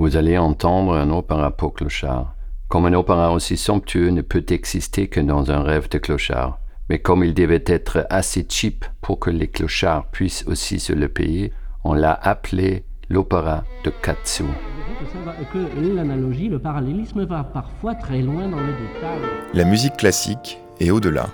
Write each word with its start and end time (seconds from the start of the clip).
Vous 0.00 0.16
allez 0.16 0.38
entendre 0.38 0.94
un 0.94 1.10
opéra 1.10 1.50
pour 1.50 1.74
clochard. 1.74 2.34
Comme 2.68 2.86
un 2.86 2.94
opéra 2.94 3.32
aussi 3.32 3.58
somptueux 3.58 4.08
ne 4.08 4.22
peut 4.22 4.46
exister 4.48 5.08
que 5.08 5.20
dans 5.20 5.50
un 5.50 5.62
rêve 5.62 5.90
de 5.90 5.98
clochard. 5.98 6.58
Mais 6.88 7.00
comme 7.00 7.22
il 7.22 7.34
devait 7.34 7.62
être 7.66 8.06
assez 8.08 8.46
cheap 8.48 8.86
pour 9.02 9.18
que 9.18 9.28
les 9.28 9.48
clochards 9.48 10.06
puissent 10.06 10.46
aussi 10.46 10.80
se 10.80 10.94
le 10.94 11.10
payer, 11.10 11.52
on 11.84 11.92
l'a 11.92 12.14
appelé 12.14 12.84
l'opéra 13.10 13.64
de 13.84 13.90
Katsu. 13.90 14.44
L'analogie, 15.94 16.48
le 16.48 16.58
parallélisme 16.58 17.26
va 17.26 17.44
parfois 17.44 17.94
très 17.94 18.22
loin 18.22 18.48
dans 18.48 18.60
le 18.60 18.72
détail. 18.72 19.20
La 19.52 19.64
musique 19.64 19.98
classique 19.98 20.62
est 20.80 20.90
au-delà. 20.90 21.26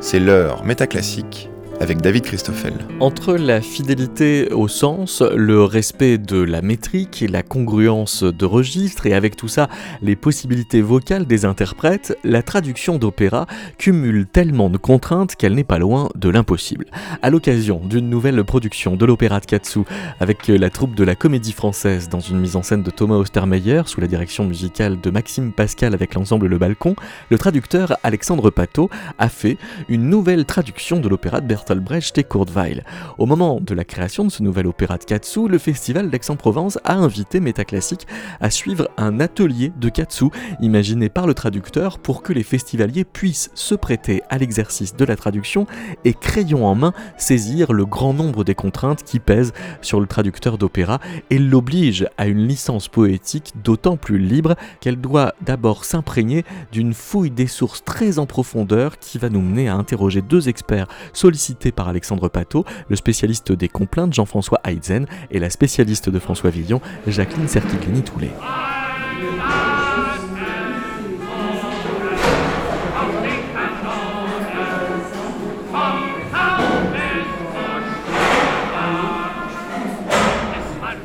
C'est 0.00 0.18
l'heure 0.18 0.64
métaclassique 0.64 1.50
avec 1.82 2.00
David 2.00 2.22
Christoffel. 2.22 2.74
Entre 3.00 3.34
la 3.34 3.60
fidélité 3.60 4.52
au 4.52 4.68
sens, 4.68 5.20
le 5.20 5.64
respect 5.64 6.16
de 6.16 6.40
la 6.40 6.62
métrique 6.62 7.24
la 7.28 7.42
congruence 7.42 8.22
de 8.22 8.44
registre, 8.44 9.06
et 9.06 9.14
avec 9.14 9.34
tout 9.34 9.48
ça, 9.48 9.68
les 10.00 10.14
possibilités 10.14 10.80
vocales 10.80 11.26
des 11.26 11.44
interprètes, 11.44 12.16
la 12.22 12.42
traduction 12.42 12.98
d'opéra 12.98 13.46
cumule 13.78 14.26
tellement 14.26 14.70
de 14.70 14.78
contraintes 14.78 15.34
qu'elle 15.34 15.54
n'est 15.54 15.64
pas 15.64 15.78
loin 15.78 16.08
de 16.14 16.28
l'impossible. 16.28 16.86
À 17.20 17.30
l'occasion 17.30 17.80
d'une 17.84 18.08
nouvelle 18.08 18.44
production 18.44 18.94
de 18.94 19.04
l'opéra 19.04 19.40
de 19.40 19.46
Katsu, 19.46 19.80
avec 20.20 20.46
la 20.46 20.70
troupe 20.70 20.94
de 20.94 21.02
la 21.02 21.16
Comédie 21.16 21.52
Française 21.52 22.08
dans 22.08 22.20
une 22.20 22.38
mise 22.38 22.54
en 22.54 22.62
scène 22.62 22.82
de 22.84 22.90
Thomas 22.90 23.16
Ostermeyer 23.16 23.82
sous 23.86 24.00
la 24.00 24.06
direction 24.06 24.44
musicale 24.44 25.00
de 25.00 25.10
Maxime 25.10 25.52
Pascal 25.52 25.94
avec 25.94 26.14
l'ensemble 26.14 26.46
Le 26.46 26.58
Balcon, 26.58 26.94
le 27.30 27.38
traducteur 27.38 27.96
Alexandre 28.04 28.50
Pateau 28.50 28.88
a 29.18 29.28
fait 29.28 29.58
une 29.88 30.08
nouvelle 30.08 30.44
traduction 30.44 31.00
de 31.00 31.08
l'opéra 31.08 31.40
de 31.40 31.48
Et. 31.72 32.82
Au 33.18 33.26
moment 33.26 33.60
de 33.60 33.74
la 33.74 33.84
création 33.84 34.24
de 34.24 34.30
ce 34.30 34.42
nouvel 34.42 34.66
opéra 34.66 34.98
de 34.98 35.04
Katsu, 35.04 35.48
le 35.48 35.58
festival 35.58 36.10
d'Aix-en-Provence 36.10 36.78
a 36.84 36.94
invité 36.94 37.40
Métaclassique 37.40 38.06
à 38.40 38.50
suivre 38.50 38.88
un 38.96 39.20
atelier 39.20 39.72
de 39.80 39.88
Katsu 39.88 40.26
imaginé 40.60 41.08
par 41.08 41.26
le 41.26 41.34
traducteur 41.34 41.98
pour 41.98 42.22
que 42.22 42.32
les 42.32 42.42
festivaliers 42.42 43.04
puissent 43.04 43.50
se 43.54 43.74
prêter 43.74 44.22
à 44.28 44.38
l'exercice 44.38 44.96
de 44.96 45.04
la 45.04 45.16
traduction 45.16 45.66
et 46.04 46.14
crayon 46.14 46.66
en 46.66 46.74
main 46.74 46.92
saisir 47.16 47.72
le 47.72 47.86
grand 47.86 48.12
nombre 48.12 48.44
des 48.44 48.54
contraintes 48.54 49.02
qui 49.04 49.18
pèsent 49.18 49.52
sur 49.80 50.00
le 50.00 50.06
traducteur 50.06 50.58
d'opéra 50.58 51.00
et 51.30 51.38
l'oblige 51.38 52.06
à 52.18 52.26
une 52.26 52.46
licence 52.46 52.88
poétique 52.88 53.52
d'autant 53.62 53.96
plus 53.96 54.18
libre 54.18 54.56
qu'elle 54.80 55.00
doit 55.00 55.34
d'abord 55.42 55.84
s'imprégner 55.84 56.44
d'une 56.72 56.94
fouille 56.94 57.30
des 57.30 57.46
sources 57.46 57.84
très 57.84 58.18
en 58.18 58.26
profondeur 58.26 58.98
qui 58.98 59.18
va 59.18 59.28
nous 59.28 59.40
mener 59.40 59.68
à 59.68 59.74
interroger 59.74 60.22
deux 60.22 60.48
experts 60.48 60.88
sollicités 61.12 61.61
par 61.70 61.88
Alexandre 61.88 62.28
Pateau, 62.28 62.64
le 62.88 62.96
spécialiste 62.96 63.52
des 63.52 63.68
complaintes 63.68 64.14
Jean-François 64.14 64.60
Heidzen 64.64 65.06
et 65.30 65.38
la 65.38 65.50
spécialiste 65.50 66.08
de 66.08 66.18
François 66.18 66.50
Villon, 66.50 66.80
Jacqueline 67.06 67.46
Sertiglini-Toulet. 67.46 68.30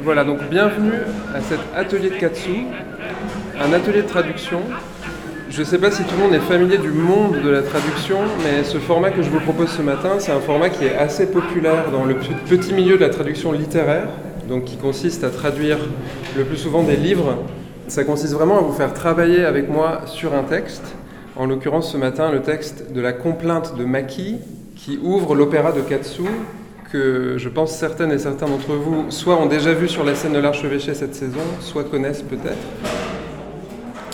Voilà, 0.04 0.24
donc 0.24 0.42
bienvenue 0.50 1.02
à 1.36 1.42
cet 1.42 1.60
atelier 1.76 2.10
de 2.10 2.16
Katsu, 2.16 2.66
un 3.60 3.74
atelier 3.74 4.04
de 4.04 4.08
traduction 4.08 4.62
je 5.50 5.60
ne 5.62 5.66
sais 5.66 5.78
pas 5.78 5.92
si 5.92 6.04
tout 6.04 6.16
le 6.18 6.24
monde 6.24 6.34
est 6.34 6.40
familier 6.40 6.78
du 6.78 6.92
monde 6.92 7.42
de 7.42 7.50
la 7.50 7.62
traduction, 7.62 8.18
mais 8.44 8.64
ce 8.64 8.78
format 8.78 9.12
que 9.12 9.22
je 9.22 9.30
vous 9.30 9.40
propose 9.40 9.70
ce 9.70 9.82
matin, 9.82 10.16
c'est 10.20 10.32
un 10.32 10.40
format 10.40 10.70
qui 10.70 10.86
est 10.86 10.96
assez 10.96 11.28
populaire 11.28 11.90
dans 11.92 12.04
le 12.04 12.16
petit 12.16 12.74
milieu 12.74 12.96
de 12.96 13.02
la 13.02 13.10
traduction 13.10 13.52
littéraire, 13.52 14.08
donc 14.50 14.66
qui 14.66 14.78
consiste 14.78 15.24
à 15.24 15.30
traduire 15.30 15.78
le 16.38 16.44
plus 16.44 16.58
souvent 16.58 16.84
des 16.84 16.98
livres. 16.98 17.38
Ça 17.88 18.04
consiste 18.04 18.34
vraiment 18.34 18.58
à 18.58 18.62
vous 18.62 18.74
faire 18.74 18.94
travailler 18.94 19.46
avec 19.46 19.70
moi 19.70 20.02
sur 20.06 20.34
un 20.34 20.44
texte, 20.44 20.84
en 21.36 21.46
l'occurrence 21.46 21.92
ce 21.92 21.98
matin 21.98 22.32
le 22.32 22.42
texte 22.42 22.92
de 22.94 23.00
la 23.00 23.14
complainte 23.14 23.78
de 23.78 23.86
Maki, 23.86 24.38
qui 24.76 25.00
ouvre 25.02 25.34
l'opéra 25.34 25.72
de 25.72 25.82
Katsu, 25.82 26.24
que 26.92 27.36
je 27.38 27.50
pense 27.50 27.76
certaines 27.76 28.12
et 28.12 28.18
certains 28.18 28.48
d'entre 28.48 28.74
vous 28.74 29.06
soit 29.10 29.40
ont 29.40 29.48
déjà 29.48 29.74
vu 29.74 29.88
sur 29.88 30.04
la 30.04 30.16
scène 30.16 30.34
de 30.34 30.40
l'archevêché 30.40 30.94
cette 30.94 31.16
saison, 31.16 31.40
soit 31.62 31.84
connaissent 31.84 32.22
peut-être. 32.22 33.07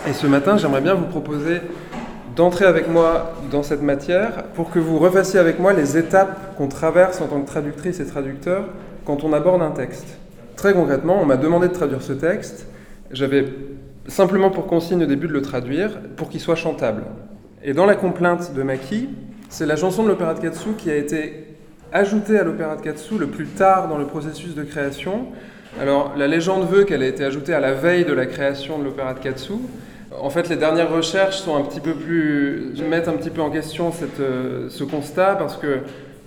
Et 0.06 0.12
ce 0.12 0.28
matin, 0.28 0.58
j'aimerais 0.58 0.82
bien 0.82 0.96
vous 0.96 1.06
proposer 1.06 1.62
d'entrer 2.36 2.66
avec 2.66 2.90
moi 2.90 3.36
dans 3.52 3.64
cette 3.64 3.82
matière 3.82 4.44
pour 4.54 4.70
que 4.70 4.78
vous 4.78 5.00
refassiez 5.00 5.40
avec 5.40 5.60
moi 5.60 5.72
les 5.72 5.98
étapes 5.98 6.58
qu'on 6.58 6.68
traverse 6.68 7.22
en 7.22 7.28
tant 7.28 7.40
que 7.40 7.48
traductrice 7.48 8.02
et 8.02 8.06
traducteur 8.06 8.66
quand 9.06 9.24
on 9.24 9.32
aborde 9.32 9.62
un 9.62 9.72
texte. 9.72 10.18
Très 10.58 10.74
concrètement, 10.74 11.22
on 11.22 11.26
m'a 11.26 11.38
demandé 11.38 11.70
de 11.70 11.74
traduire 11.74 12.02
ce 12.02 12.12
texte. 12.12 12.68
J'avais 13.12 13.46
simplement 14.08 14.50
pour 14.50 14.68
consigne 14.68 15.04
au 15.04 15.06
début 15.06 15.28
de 15.28 15.34
le 15.34 15.42
traduire 15.42 15.92
pour 16.18 16.28
qu'il 16.28 16.42
soit 16.42 16.56
chantable. 16.56 17.04
Et 17.64 17.74
dans 17.74 17.86
la 17.86 17.96
complainte 17.96 18.54
de 18.54 18.62
Maki, 18.62 19.08
c'est 19.48 19.66
la 19.66 19.78
chanson 19.78 20.04
de 20.04 20.10
l'opéra 20.10 20.34
de 20.34 20.42
Katsu 20.42 20.72
qui 20.78 20.92
a 20.92 20.98
été 20.98 21.46
ajoutée 21.94 22.38
à 22.38 22.44
l'opéra 22.44 22.76
de 22.76 22.82
Katsu 22.82 23.18
le 23.18 23.28
plus 23.28 23.46
tard 23.46 23.88
dans 23.88 23.98
le 23.98 24.06
processus 24.06 24.54
de 24.54 24.64
création. 24.64 25.28
Alors, 25.80 26.14
la 26.18 26.28
légende 26.28 26.68
veut 26.68 26.84
qu'elle 26.84 27.04
ait 27.04 27.10
été 27.10 27.24
ajoutée 27.24 27.54
à 27.54 27.62
la 27.62 27.74
veille 27.74 28.04
de 28.04 28.14
la 28.14 28.26
création 28.26 28.80
de 28.80 28.84
l'opéra 28.84 29.14
de 29.14 29.20
Katsu, 29.20 29.54
en 30.22 30.30
fait, 30.30 30.50
les 30.50 30.56
dernières 30.56 30.92
recherches 30.92 31.38
sont 31.38 31.56
un 31.56 31.62
petit 31.62 31.80
peu 31.80 31.94
plus 31.94 32.74
mettent 32.90 33.08
un 33.08 33.14
petit 33.14 33.30
peu 33.30 33.42
en 33.42 33.50
question 33.50 33.92
euh, 34.20 34.68
ce 34.70 34.84
constat 34.84 35.36
parce 35.36 35.58
que 35.58 35.80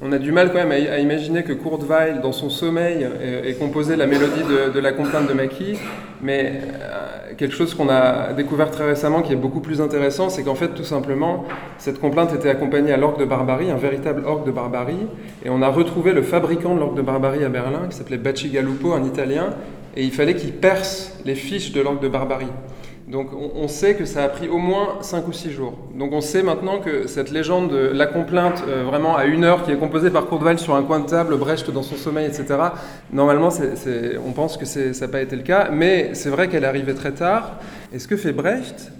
on 0.03 0.13
a 0.13 0.19
du 0.19 0.31
mal 0.31 0.53
quand 0.53 0.59
même 0.59 0.73
à, 0.73 0.99
imaginer 0.99 1.43
que 1.43 1.55
Kurt 1.55 1.81
dans 2.23 2.33
son 2.33 2.51
sommeil, 2.51 3.09
ait, 3.23 3.55
composé 3.55 3.97
la 3.97 4.07
mélodie 4.07 4.43
de, 4.75 4.79
la 4.79 4.93
complainte 4.93 5.27
de 5.27 5.33
Maki. 5.33 5.79
Mais 6.21 6.61
euh, 6.83 7.33
quelque 7.39 7.55
chose 7.55 7.73
qu'on 7.73 7.89
a 7.89 8.35
découvert 8.35 8.71
très 8.71 8.85
récemment 8.85 9.23
qui 9.23 9.33
est 9.33 9.37
beaucoup 9.37 9.61
plus 9.61 9.81
intéressant, 9.81 10.29
c'est 10.29 10.43
qu'en 10.43 10.55
fait, 10.55 10.69
tout 10.75 10.85
simplement, 10.85 11.47
cette 11.79 11.99
complainte 11.99 12.35
était 12.35 12.51
accompagnée 12.51 12.93
à 12.93 12.99
l'orgue 12.99 13.19
de 13.19 13.25
Barbarie, 13.25 13.71
un 13.71 13.77
véritable 13.77 14.27
orgue 14.27 14.45
de 14.45 14.51
Barbarie. 14.51 15.07
Et 15.47 15.49
on 15.49 15.63
a 15.63 15.69
retrouvé 15.69 16.13
le 16.13 16.21
fabricant 16.21 16.75
de 16.75 16.81
l'orgue 16.81 16.97
de 16.97 17.03
Barbarie 17.03 17.45
à 17.45 17.49
Berlin, 17.49 17.87
qui 17.89 17.97
s'appelait 17.97 18.19
Bacigalupo, 18.19 18.93
un 18.93 19.05
italien. 19.05 19.55
Et 19.97 20.05
il 20.05 20.13
fallait 20.13 20.35
qu'il 20.35 20.53
perce 20.53 21.19
les 21.25 21.35
fiches 21.35 21.73
de 21.73 21.81
l'orgue 21.81 22.03
de 22.03 22.09
Barbarie. 22.09 22.53
Donc 23.09 23.29
on, 23.33 23.69
sait 23.69 23.95
que 23.95 24.05
ça 24.05 24.25
a 24.25 24.29
pris 24.29 24.49
au 24.49 24.59
moins 24.59 24.99
5 25.01 25.29
ou 25.29 25.33
6 25.33 25.53
jours. 25.53 25.79
Donc 25.95 26.13
on 26.13 26.21
sait 26.21 26.43
maintenant 26.43 26.81
que 26.81 27.07
cette 27.07 27.31
légende 27.31 27.71
de 27.71 27.77
la 27.95 28.07
complainte 28.07 28.65
euh, 28.67 28.83
vraiment 28.83 29.17
à 29.17 29.27
une 29.27 29.45
heure 29.45 29.65
qui 29.65 29.71
est 29.71 29.77
composée 29.77 30.11
par 30.11 30.27
Courteval 30.27 30.59
sur 30.59 30.75
un 30.75 30.83
coin 30.83 30.99
de 30.99 31.07
table, 31.07 31.37
Brecht 31.37 31.71
dans 31.71 31.85
son 31.85 31.95
sommeil, 31.95 32.27
etc., 32.27 32.47
normalement 33.13 33.51
on 34.27 34.33
pense 34.33 34.57
que 34.57 34.65
ça 34.65 34.81
n'a 34.91 35.09
pas 35.09 35.21
été 35.21 35.37
le 35.37 35.43
cas, 35.43 35.69
mais 35.71 36.15
c'est 36.15 36.31
vrai 36.31 36.49
qu'elle 36.49 36.65
arrivée 36.65 36.95
très 36.95 37.13
tard. 37.13 37.61
Et 37.93 38.01
ce 38.01 38.09
que 38.09 38.17
fait 38.17 38.33
Brecht, 38.33 38.91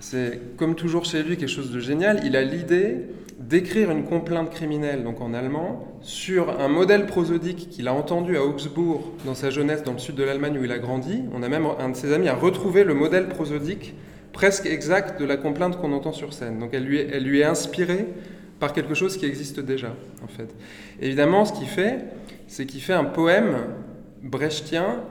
c'est 0.00 0.40
comme 0.56 0.74
toujours 0.74 1.04
chez 1.04 1.22
lui 1.22 1.36
quelque 1.36 1.48
chose 1.48 1.70
de 1.70 1.78
génial, 1.78 2.22
il 2.24 2.36
a 2.36 2.42
l'idée 2.42 3.02
d'écrire 3.38 3.90
une 3.90 4.04
complainte 4.04 4.50
criminelle, 4.50 5.02
donc 5.02 5.20
en 5.20 5.34
allemand, 5.34 5.98
sur 6.00 6.60
un 6.60 6.68
modèle 6.68 7.06
prosodique 7.06 7.68
qu'il 7.70 7.88
a 7.88 7.94
entendu 7.94 8.36
à 8.36 8.44
Augsbourg 8.44 9.12
dans 9.24 9.34
sa 9.34 9.50
jeunesse 9.50 9.82
dans 9.82 9.92
le 9.92 9.98
sud 9.98 10.14
de 10.14 10.22
l'Allemagne 10.22 10.58
où 10.58 10.64
il 10.64 10.72
a 10.72 10.78
grandi. 10.78 11.22
On 11.34 11.42
a 11.42 11.48
même 11.48 11.66
un 11.78 11.88
de 11.90 11.96
ses 11.96 12.12
amis 12.12 12.28
a 12.28 12.34
retrouvé 12.34 12.84
le 12.84 12.94
modèle 12.94 13.28
prosodique 13.28 13.94
presque 14.32 14.66
exact 14.66 15.20
de 15.20 15.24
la 15.24 15.36
complainte 15.36 15.80
qu'on 15.80 15.92
entend 15.92 16.12
sur 16.12 16.32
scène. 16.32 16.58
Donc 16.58 16.70
elle 16.72 16.84
lui, 16.84 16.98
est, 16.98 17.08
elle 17.12 17.24
lui 17.24 17.40
est 17.40 17.44
inspirée 17.44 18.06
par 18.60 18.72
quelque 18.72 18.94
chose 18.94 19.16
qui 19.16 19.26
existe 19.26 19.60
déjà, 19.60 19.94
en 20.22 20.28
fait. 20.28 20.54
Évidemment, 21.00 21.44
ce 21.44 21.52
qu'il 21.52 21.68
fait, 21.68 22.04
c'est 22.46 22.66
qu'il 22.66 22.80
fait 22.80 22.92
un 22.92 23.04
poème 23.04 23.56
brechtien 24.22 25.02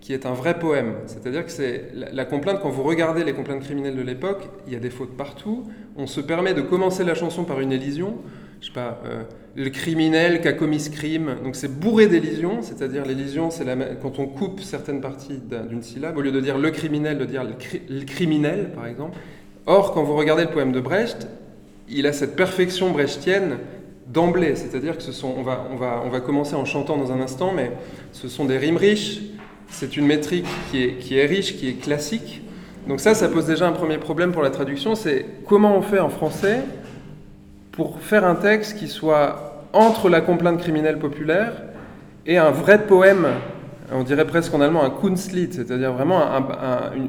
qui 0.00 0.14
est 0.14 0.26
un 0.26 0.32
vrai 0.32 0.58
poème. 0.58 0.94
C'est-à-dire 1.06 1.44
que 1.44 1.52
c'est 1.52 1.90
la, 1.94 2.24
complainte, 2.24 2.60
quand 2.60 2.70
vous 2.70 2.82
regardez 2.82 3.22
les 3.22 3.32
complaintes 3.32 3.62
criminelles 3.62 3.96
de 3.96 4.02
l'époque, 4.02 4.48
il 4.66 4.72
y 4.72 4.76
a 4.76 4.78
des 4.78 4.90
fautes 4.90 5.16
partout. 5.16 5.64
On 5.96 6.06
se 6.06 6.20
permet 6.20 6.54
de 6.54 6.62
commencer 6.62 7.04
la 7.04 7.14
chanson 7.14 7.44
par 7.44 7.60
une 7.60 7.72
élision. 7.72 8.16
Je 8.60 8.66
sais 8.66 8.72
pas, 8.72 9.00
euh, 9.04 9.22
le 9.56 9.68
criminel 9.70 10.40
qui 10.40 10.48
a 10.48 10.52
commis 10.52 10.80
ce 10.80 10.90
crime. 10.90 11.36
Donc 11.44 11.54
c'est 11.54 11.80
bourré 11.80 12.06
d'élisions, 12.06 12.62
c'est-à-dire 12.62 13.04
l'élision, 13.04 13.50
c'est 13.50 13.64
quand 14.00 14.18
on 14.18 14.26
coupe 14.26 14.60
certaines 14.60 15.00
parties 15.00 15.40
d'une 15.68 15.82
syllabe, 15.82 16.16
au 16.16 16.22
lieu 16.22 16.32
de 16.32 16.40
dire 16.40 16.56
le 16.56 16.70
criminel, 16.70 17.18
de 17.18 17.24
dire 17.24 17.44
le, 17.44 18.04
criminel, 18.04 18.70
par 18.74 18.86
exemple. 18.86 19.18
Or, 19.66 19.92
quand 19.92 20.02
vous 20.02 20.16
regardez 20.16 20.44
le 20.44 20.50
poème 20.50 20.72
de 20.72 20.80
Brecht, 20.80 21.28
il 21.88 22.06
a 22.06 22.12
cette 22.12 22.36
perfection 22.36 22.90
brechtienne 22.90 23.58
d'emblée, 24.06 24.56
c'est-à-dire 24.56 24.96
que 24.96 25.02
ce 25.02 25.12
sont, 25.12 25.32
on 25.36 25.42
va, 25.42 25.66
on, 25.70 25.76
va, 25.76 26.02
on 26.04 26.08
va 26.08 26.20
commencer 26.20 26.54
en 26.54 26.64
chantant 26.64 26.96
dans 26.96 27.12
un 27.12 27.20
instant, 27.20 27.52
mais 27.54 27.72
ce 28.12 28.28
sont 28.28 28.44
des 28.44 28.58
rimes 28.58 28.76
riches, 28.76 29.20
c'est 29.70 29.96
une 29.96 30.06
métrique 30.06 30.46
qui 30.70 30.84
est, 31.16 31.26
riche, 31.26 31.56
qui 31.56 31.68
est 31.68 31.80
classique. 31.80 32.42
Donc 32.86 33.00
ça, 33.00 33.14
ça 33.14 33.28
pose 33.28 33.46
déjà 33.46 33.66
un 33.66 33.72
premier 33.72 33.98
problème 33.98 34.32
pour 34.32 34.42
la 34.42 34.50
traduction, 34.50 34.94
c'est 34.94 35.26
comment 35.46 35.76
on 35.76 35.82
fait 35.82 36.00
en 36.00 36.08
français 36.08 36.60
pour 37.72 38.00
faire 38.00 38.24
un 38.24 38.34
texte 38.34 38.78
qui 38.78 38.88
soit 38.88 39.66
entre 39.72 40.08
la 40.08 40.20
complainte 40.20 40.60
criminelle 40.60 40.98
populaire 40.98 41.52
et 42.26 42.36
un 42.36 42.50
vrai 42.50 42.86
poème, 42.86 43.26
on 43.92 44.02
dirait 44.02 44.26
presque 44.26 44.52
en 44.54 44.60
allemand 44.60 44.84
un 44.84 44.90
Kunstlied, 44.90 45.52
c'est-à-dire 45.52 45.92
vraiment 45.92 46.22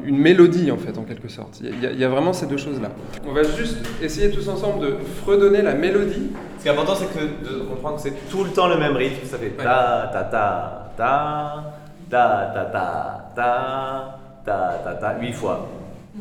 une, 0.05 0.17
mélodie 0.17 0.71
en 0.71 0.77
fait, 0.77 0.97
en 0.97 1.03
quelque 1.03 1.27
sorte. 1.27 1.61
Il 1.61 1.99
y, 1.99 2.03
a, 2.03 2.09
vraiment 2.09 2.33
ces 2.33 2.45
deux 2.45 2.57
choses-là. 2.57 2.89
On 3.27 3.33
va 3.33 3.43
juste 3.43 3.77
essayer 4.01 4.31
tous 4.31 4.47
ensemble 4.47 4.85
de 4.85 4.95
fredonner 5.23 5.61
la 5.61 5.73
mélodie. 5.73 6.31
Ce 6.57 6.63
qui 6.63 6.69
est 6.69 6.71
important, 6.71 6.95
c'est 6.95 7.11
que 7.11 7.19
de 7.19 7.63
comprendre 7.63 7.97
que 7.97 8.03
c'est 8.03 8.29
tout 8.29 8.43
le 8.43 8.51
temps 8.51 8.67
le 8.67 8.77
même 8.77 8.95
rythme, 8.95 9.25
ça 9.25 9.37
fait 9.37 9.49
ta 9.49 10.09
ta 10.13 10.23
ta 10.23 10.91
ta 10.95 11.80
ta 12.11 12.51
ta 12.53 12.65
ta 12.65 12.85
ta 13.33 14.19
ta 14.45 14.77
ta 14.83 14.93
ta, 14.95 15.13
huit 15.19 15.31
fois. 15.31 15.65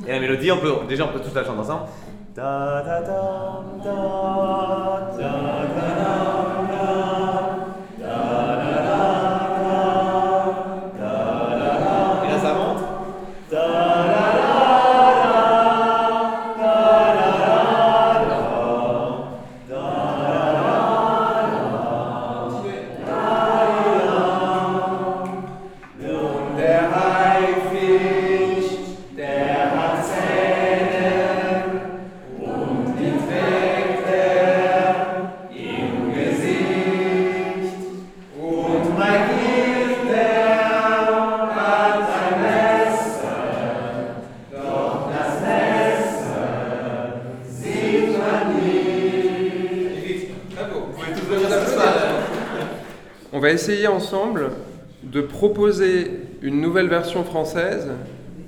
Et 0.06 0.12
la 0.12 0.20
mélodie, 0.20 0.52
on 0.52 0.58
peut, 0.58 0.72
déjà 0.88 1.04
on 1.04 1.08
peut 1.08 1.18
tous 1.18 1.34
la 1.34 1.42
chanter 1.44 1.58
ensemble. 1.58 1.86
Ta 2.34 2.82
ta 2.86 3.02
ta 3.02 3.42
ta 3.82 3.90
Essayer 53.60 53.88
ensemble 53.88 54.52
de 55.02 55.20
proposer 55.20 56.12
une 56.40 56.62
nouvelle 56.62 56.88
version 56.88 57.24
française, 57.24 57.88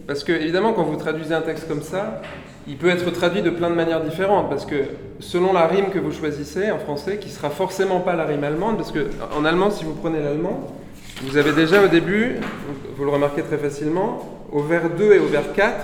parce 0.06 0.24
que 0.24 0.32
évidemment 0.32 0.72
quand 0.72 0.84
vous 0.84 0.96
traduisez 0.96 1.34
un 1.34 1.42
texte 1.42 1.68
comme 1.68 1.82
ça, 1.82 2.22
il 2.66 2.78
peut 2.78 2.88
être 2.88 3.10
traduit 3.10 3.42
de 3.42 3.50
plein 3.50 3.68
de 3.68 3.74
manières 3.74 4.02
différentes, 4.02 4.48
parce 4.48 4.64
que 4.64 4.84
selon 5.20 5.52
la 5.52 5.66
rime 5.66 5.90
que 5.90 5.98
vous 5.98 6.12
choisissez 6.12 6.70
en 6.70 6.78
français, 6.78 7.18
qui 7.18 7.28
sera 7.28 7.50
forcément 7.50 8.00
pas 8.00 8.16
la 8.16 8.24
rime 8.24 8.42
allemande, 8.42 8.78
parce 8.78 8.90
que 8.90 9.08
en 9.36 9.44
allemand, 9.44 9.70
si 9.70 9.84
vous 9.84 9.92
prenez 9.92 10.18
l'allemand, 10.18 10.72
vous 11.24 11.36
avez 11.36 11.52
déjà 11.52 11.84
au 11.84 11.88
début, 11.88 12.36
vous 12.96 13.04
le 13.04 13.10
remarquez 13.10 13.42
très 13.42 13.58
facilement, 13.58 14.46
au 14.50 14.62
vers 14.62 14.88
2 14.88 15.12
et 15.12 15.18
au 15.18 15.26
vers 15.26 15.52
4, 15.52 15.76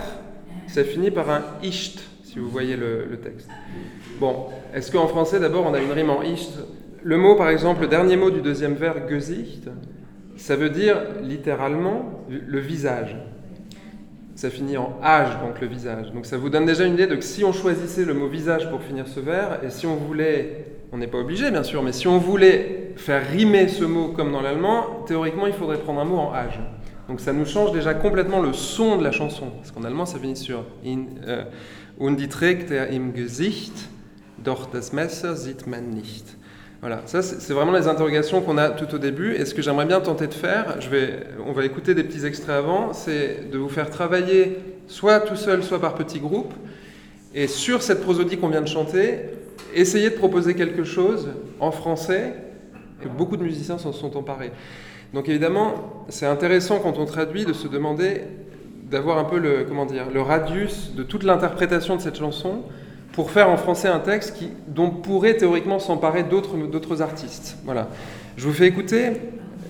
ça 0.69 0.85
finit 0.85 1.11
par 1.11 1.29
un 1.29 1.43
icht, 1.63 2.01
si 2.25 2.39
vous 2.39 2.49
voyez 2.49 2.77
le, 2.77 3.05
le 3.05 3.19
texte. 3.19 3.51
Bon, 4.21 4.47
est-ce 4.75 4.91
qu'en 4.91 5.07
français 5.07 5.39
d'abord 5.39 5.67
on 5.67 5.75
a 5.75 5.81
une 5.81 5.93
rime 5.93 6.09
en 6.09 6.23
icht 6.23 6.53
Le 7.03 7.17
mot 7.17 7.37
par 7.37 7.49
exemple, 7.49 7.83
le 7.83 7.89
dernier 7.89 8.17
mot 8.17 8.31
du 8.31 8.41
deuxième 8.41 8.75
vers, 8.75 9.09
Gesicht, 9.09 9.69
ça 10.37 10.57
veut 10.57 10.71
dire 10.71 10.97
littéralement 11.23 12.25
le 12.29 12.59
visage. 12.59 13.17
Ça 14.35 14.51
finit 14.51 14.77
en 14.77 14.99
âge, 15.03 15.39
donc 15.41 15.61
le 15.61 15.67
visage. 15.67 16.13
Donc 16.13 16.27
ça 16.27 16.37
vous 16.37 16.49
donne 16.49 16.65
déjà 16.65 16.85
une 16.85 16.95
idée 16.95 17.07
de 17.07 17.17
que 17.17 17.25
si 17.25 17.45
on 17.45 17.53
choisissait 17.53 18.05
le 18.05 18.15
mot 18.15 18.29
visage 18.29 18.71
pour 18.71 18.83
finir 18.83 19.09
ce 19.09 19.21
vers, 19.21 19.65
et 19.65 19.71
si 19.71 19.87
on 19.87 19.97
voulait, 19.97 20.67
on 20.93 20.99
n'est 20.99 21.09
pas 21.09 21.19
obligé 21.19 21.51
bien 21.51 21.65
sûr, 21.65 21.83
mais 21.83 21.93
si 21.93 22.07
on 22.07 22.19
voulait 22.19 22.93
faire 22.97 23.27
rimer 23.29 23.69
ce 23.69 23.85
mot 23.85 24.09
comme 24.09 24.33
dans 24.33 24.41
l'allemand, 24.41 25.05
théoriquement 25.07 25.47
il 25.47 25.53
faudrait 25.53 25.79
prendre 25.79 26.01
un 26.01 26.05
mot 26.05 26.19
en 26.19 26.33
âge. 26.33 26.61
Donc 27.09 27.21
ça 27.21 27.33
nous 27.33 27.47
change 27.47 27.73
déjà 27.73 27.95
complètement 27.95 28.41
le 28.41 28.53
son 28.53 28.97
de 28.97 29.03
la 29.03 29.13
chanson, 29.13 29.51
parce 29.57 29.73
qu'en 29.73 29.83
allemand 29.83 30.07
ça 30.07 30.19
finit 30.19 30.37
sur 30.37 30.65
euh, 30.85 31.45
und 31.99 32.17
die 32.17 32.29
trägt 32.29 32.71
er 32.71 32.91
im 32.91 33.13
Gesicht, 33.13 33.73
doch 34.45 34.67
das 34.71 34.93
Messer 34.93 35.35
sieht 35.35 35.67
man 35.67 35.91
nicht. 35.91 36.38
Voilà, 36.81 37.03
ça 37.07 37.23
c'est 37.23 37.53
vraiment 37.53 37.73
les 37.73 37.89
interrogations 37.89 38.41
qu'on 38.41 38.57
a 38.57 38.71
tout 38.71 38.95
au 38.95 38.99
début. 38.99 39.35
Et 39.35 39.45
ce 39.45 39.53
que 39.53 39.63
j'aimerais 39.63 39.87
bien 39.87 40.01
tenter 40.01 40.29
de 40.29 40.35
faire, 40.35 40.79
on 41.45 41.53
va 41.53 41.65
écouter 41.65 41.95
des 41.95 42.05
petits 42.05 42.25
extraits 42.25 42.57
avant, 42.57 42.93
c'est 42.93 43.51
de 43.51 43.59
vous 43.59 43.69
faire 43.69 43.91
travailler 43.91 44.59
soit 44.87 45.21
tout 45.21 45.35
seul, 45.35 45.65
soit 45.65 45.81
par 45.81 45.95
petits 45.95 46.21
groupes. 46.21 46.55
Et 47.35 47.49
sur 47.49 47.83
cette 47.83 48.01
prosodie 48.01 48.39
qu'on 48.39 48.49
vient 48.49 48.63
de 48.63 48.69
chanter, 48.69 49.19
essayer 49.75 50.11
de 50.11 50.15
proposer 50.15 50.55
quelque 50.55 50.85
chose 50.85 51.29
en 51.59 51.73
français. 51.73 52.35
Et 53.05 53.09
beaucoup 53.09 53.37
de 53.37 53.43
musiciens 53.43 53.79
s'en 53.79 53.93
sont 53.93 54.17
emparés. 54.17 54.53
Donc 55.15 55.29
évidemment, 55.29 56.05
c'est 56.09 56.27
intéressant 56.27 56.79
quand 56.79 56.99
on 56.99 57.07
traduit 57.07 57.45
de 57.45 57.53
se 57.53 57.67
demander, 57.67 58.23
d'avoir 58.85 59.19
un 59.19 59.25
peu 59.25 59.39
le, 59.39 59.65
comment 59.65 59.85
dire, 59.85 60.07
le 60.13 60.23
radius 60.23 60.95
de 60.95 61.03
toute 61.03 61.25
l'interprétation 61.25 61.97
de 61.97 62.01
cette 62.01 62.19
chanson 62.19 62.63
pour 63.19 63.33
faire 63.33 63.51
en 63.51 63.57
français 63.57 63.89
un 63.89 63.99
texte 63.99 64.37
qui, 64.37 64.49
dont 64.69 64.91
pourrait 64.91 65.35
théoriquement 65.35 65.81
s'emparer 65.81 66.23
d'autres, 66.23 67.03
artistes. 67.03 67.59
Voilà. 67.65 67.89
Je 68.37 68.47
vous 68.47 68.53
fais 68.53 68.69
écouter 68.69 69.15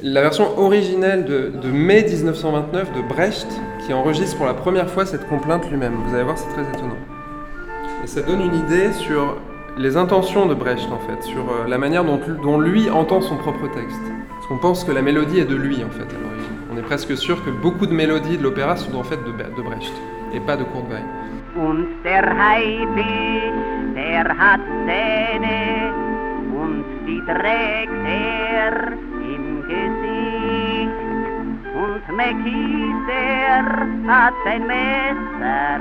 la 0.03 0.21
version 0.21 0.59
originelle 0.59 1.25
de, 1.25 1.71
mai 1.71 2.05
1929 2.07 2.93
de 2.93 3.01
Brecht, 3.01 3.47
qui 3.87 3.95
enregistre 3.95 4.37
pour 4.37 4.45
la 4.45 4.53
première 4.53 4.91
fois 4.91 5.07
cette 5.07 5.27
complainte 5.31 5.67
lui-même. 5.71 5.95
Vous 5.95 6.15
allez 6.15 6.25
voir, 6.25 6.37
c'est 6.37 6.51
très 6.51 6.61
étonnant. 6.61 6.99
Et 8.05 8.07
ça 8.07 8.21
donne 8.21 8.43
une 8.43 8.55
idée 8.55 8.93
sur 8.93 9.39
les 9.79 9.97
intentions 9.97 10.45
de 10.45 10.53
Brecht, 10.53 10.87
en 10.93 10.99
fait, 10.99 11.23
sur 11.23 11.41
euh, 11.41 11.67
la 11.67 11.79
manière 11.79 12.05
dont, 12.05 12.61
lui 12.61 12.91
entend 12.91 13.23
son 13.23 13.37
propre 13.37 13.67
texte. 13.69 14.03
Parce 14.35 14.47
qu'on 14.47 14.59
pense 14.59 14.85
que 14.85 14.93
la 14.93 15.01
mélodie 15.01 15.41
est 15.41 15.47
de 15.47 15.57
lui, 15.57 15.77
en 15.77 15.89
fait, 15.89 16.03
à 16.03 16.21
l'origine. 16.21 16.53
On 16.71 16.77
est 16.77 16.83
presque 16.83 17.17
sûr 17.17 17.43
que 17.43 17.49
beaucoup 17.49 17.87
de 17.87 17.95
mélodies 17.95 18.37
de 18.37 18.43
l'opéra 18.43 18.77
sont 18.77 18.95
en 18.95 19.05
fait 19.05 19.17
de, 19.25 19.63
Brecht, 19.63 19.93
et 20.35 20.41
pas 20.41 20.59
de 20.59 20.65
Kurt 20.65 20.87
Weill. 20.91 21.03
Der 22.05 22.23
der 23.95 24.29
hat 24.39 24.61
Zähne 24.87 25.93
und 26.55 26.85
die 27.07 27.21
trägt 27.27 28.07
er 28.07 28.93
im 29.35 29.63
Gesicht. 29.63 30.99
Hat 34.09 34.35
Messer, 34.67 35.81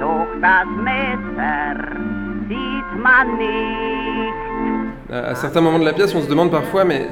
doch 0.00 0.26
das 0.40 0.68
Messer 0.82 1.76
sieht 2.48 2.90
man 3.02 3.26
nicht. 3.38 4.34
À 5.08 5.34
certains 5.36 5.60
moments 5.60 5.78
de 5.78 5.84
la 5.84 5.92
pièce, 5.92 6.14
on 6.14 6.22
se 6.22 6.28
demande 6.28 6.50
parfois, 6.50 6.84
mais 6.84 7.08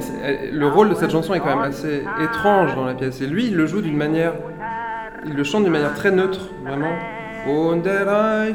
le 0.51 0.67
rôle 0.67 0.89
de 0.89 0.95
cette 0.95 1.11
chanson 1.11 1.33
est 1.33 1.39
quand 1.39 1.55
même 1.55 1.69
assez 1.69 2.03
étrange 2.21 2.75
dans 2.75 2.85
la 2.85 2.93
pièce. 2.93 3.21
Et 3.21 3.27
lui, 3.27 3.47
il 3.47 3.55
le 3.55 3.65
joue 3.67 3.81
d'une 3.81 3.95
manière, 3.95 4.33
il 5.25 5.33
le 5.33 5.43
chante 5.43 5.63
d'une 5.63 5.71
manière 5.71 5.93
très 5.93 6.11
neutre, 6.11 6.49
vraiment. 6.63 6.93
Und 7.47 7.83
der 7.85 8.05
der. 8.05 8.45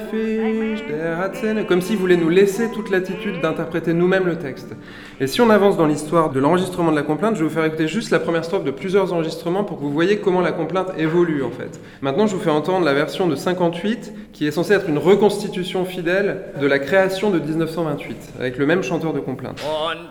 Comme 1.64 1.80
s'il 1.80 1.96
voulait 1.96 2.16
nous 2.16 2.28
laisser 2.28 2.70
toute 2.72 2.90
l'attitude 2.90 3.40
d'interpréter 3.40 3.92
nous-mêmes 3.92 4.26
le 4.26 4.36
texte. 4.38 4.74
Et 5.20 5.28
si 5.28 5.40
on 5.40 5.48
avance 5.50 5.76
dans 5.76 5.86
l'histoire 5.86 6.30
de 6.30 6.40
l'enregistrement 6.40 6.90
de 6.90 6.96
la 6.96 7.02
complainte, 7.02 7.36
je 7.36 7.42
vais 7.42 7.48
vous 7.48 7.54
faire 7.54 7.64
écouter 7.64 7.86
juste 7.86 8.10
la 8.10 8.18
première 8.18 8.44
strophe 8.44 8.64
de 8.64 8.72
plusieurs 8.72 9.12
enregistrements 9.12 9.62
pour 9.62 9.78
que 9.78 9.82
vous 9.82 9.92
voyez 9.92 10.18
comment 10.18 10.40
la 10.40 10.50
complainte 10.50 10.88
évolue 10.98 11.44
en 11.44 11.50
fait. 11.50 11.80
Maintenant, 12.00 12.26
je 12.26 12.34
vous 12.34 12.42
fais 12.42 12.50
entendre 12.50 12.84
la 12.84 12.94
version 12.94 13.28
de 13.28 13.36
58 13.36 14.12
qui 14.32 14.46
est 14.46 14.50
censée 14.50 14.72
être 14.72 14.88
une 14.88 14.98
reconstitution 14.98 15.84
fidèle 15.84 16.46
de 16.60 16.66
la 16.66 16.80
création 16.80 17.30
de 17.30 17.38
1928 17.38 18.30
avec 18.40 18.58
le 18.58 18.66
même 18.66 18.82
chanteur 18.82 19.12
de 19.12 19.20
complainte. 19.20 19.62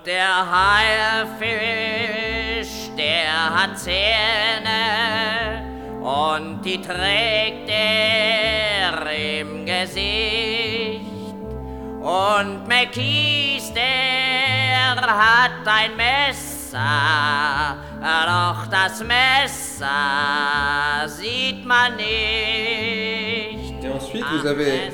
Der 0.05 0.45
der 2.95 3.53
hat 3.55 3.77
und 6.01 6.61
die 6.63 6.81
trägt 6.81 7.69
er 7.69 9.11
im 9.39 9.65
Gesicht. 9.65 11.01
Und 12.01 12.67
McKees, 12.67 13.73
der 13.73 14.95
hat 14.95 15.65
ein 15.65 15.97
Messer, 15.97 16.79
doch 18.01 18.67
das 18.67 19.03
Messer 19.03 19.87
sieht 21.07 21.65
man 21.65 21.97
nicht. 21.97 23.83
Et 23.83 23.91
ensuite, 23.91 24.25
vous 24.31 24.45
avez, 24.47 24.91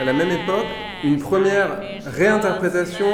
à 0.00 0.04
la 0.04 0.12
même 0.12 0.30
époque, 0.30 0.66
une 1.04 1.20
première 1.20 1.78
réinterprétation 2.06 3.12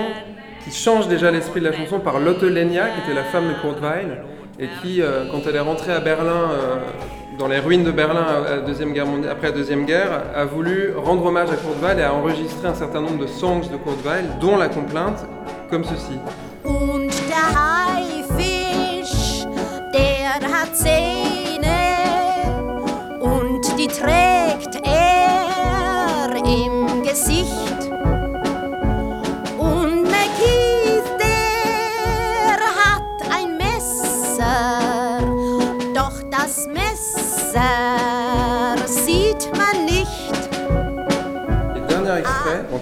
qui 0.64 0.70
change 0.70 1.08
déjà 1.08 1.30
l'esprit 1.30 1.60
de 1.60 1.66
la 1.66 1.72
chanson 1.72 2.00
par 2.00 2.18
Lotte 2.20 2.42
Lenya, 2.42 2.88
qui 2.88 3.00
était 3.00 3.14
la 3.14 3.24
femme 3.24 3.48
de 3.48 3.54
Kurt 3.54 3.80
Weill, 3.80 4.22
et 4.58 4.68
qui, 4.82 5.00
euh, 5.02 5.24
quand 5.30 5.40
elle 5.48 5.56
est 5.56 5.60
rentrée 5.60 5.92
à 5.92 6.00
Berlin, 6.00 6.50
euh, 6.50 6.76
dans 7.38 7.46
les 7.46 7.58
ruines 7.60 7.84
de 7.84 7.92
Berlin 7.92 8.24
à 8.46 8.56
la 8.56 8.60
deuxième 8.62 8.92
guerre 8.92 9.06
mondiale- 9.06 9.30
après 9.32 9.48
la 9.48 9.52
Deuxième 9.54 9.84
Guerre, 9.84 10.22
a 10.34 10.44
voulu 10.44 10.92
rendre 10.96 11.24
hommage 11.24 11.48
à 11.50 11.56
Weill 11.84 12.00
et 12.00 12.02
a 12.02 12.12
enregistré 12.12 12.66
un 12.66 12.74
certain 12.74 13.00
nombre 13.00 13.18
de 13.18 13.28
songs 13.28 13.60
de 13.70 13.76
Weill, 14.04 14.24
dont 14.40 14.56
la 14.56 14.68
complainte, 14.68 15.24
comme 15.70 15.84
ceci. 15.84 16.18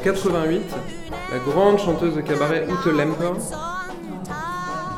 88, 0.06 0.62
la 1.32 1.38
grande 1.52 1.80
chanteuse 1.80 2.14
de 2.14 2.20
cabaret 2.20 2.64
Ute 2.68 2.92
Lemper 2.92 3.32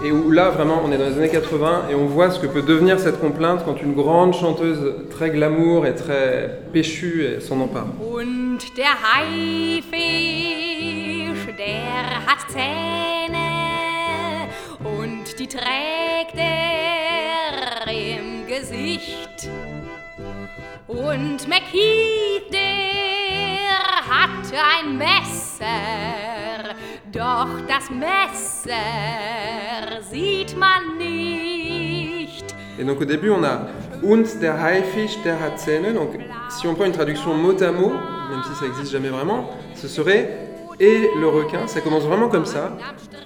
et 0.04 0.12
où 0.12 0.30
là 0.30 0.50
vraiment 0.50 0.82
on 0.84 0.92
est 0.92 0.98
dans 0.98 1.08
les 1.08 1.16
années 1.16 1.30
80 1.30 1.84
et 1.90 1.94
on 1.94 2.04
voit 2.04 2.30
ce 2.30 2.38
que 2.38 2.46
peut 2.46 2.60
devenir 2.60 3.00
cette 3.00 3.18
complainte 3.18 3.64
quand 3.64 3.80
une 3.80 3.94
grande 3.94 4.34
chanteuse 4.34 5.06
très 5.08 5.30
glamour 5.30 5.86
et 5.86 5.94
très 5.94 6.60
péchue 6.74 7.40
s'en 7.40 7.58
empare. 7.62 7.86
Und 8.02 8.58
der 8.76 8.98
Haifisch, 9.02 9.86
der 11.56 12.26
hat 12.26 12.50
Zähne 12.50 13.48
und 14.84 15.38
die 15.38 15.46
trägt 15.46 16.36
er 16.36 17.90
im 17.90 18.46
Gesicht. 18.46 19.48
Und 20.86 21.48
McKeith, 21.48 22.52
der 22.52 23.87
hat 24.08 24.52
ein 24.52 24.96
Messer, 24.96 26.74
doch 27.12 27.48
das 27.68 27.90
Messer 27.90 28.72
sieht 30.10 30.56
man 30.56 30.96
nicht. 30.98 32.54
Et 32.78 32.84
donc 32.84 33.00
au 33.00 33.04
début 33.04 33.30
on 33.30 33.44
a 33.44 33.66
Und 34.02 34.40
der 34.40 34.62
Haifisch 34.62 35.16
der 35.24 35.40
hat 35.40 35.58
Zähne. 35.58 35.92
Donc 35.92 36.18
si 36.48 36.66
on 36.66 36.74
prend 36.74 36.86
une 36.86 36.92
traduction 36.92 37.34
mot 37.34 37.60
à 37.62 37.72
mot, 37.72 37.90
même 37.90 38.42
si 38.44 38.54
ça 38.54 38.66
n'existe 38.66 38.92
jamais 38.92 39.08
vraiment, 39.08 39.50
ce 39.74 39.88
serait 39.88 40.48
et 40.80 41.10
le 41.20 41.28
requin. 41.28 41.66
Ça 41.66 41.80
commence 41.80 42.04
vraiment 42.04 42.28
comme 42.28 42.46
ça. 42.46 42.76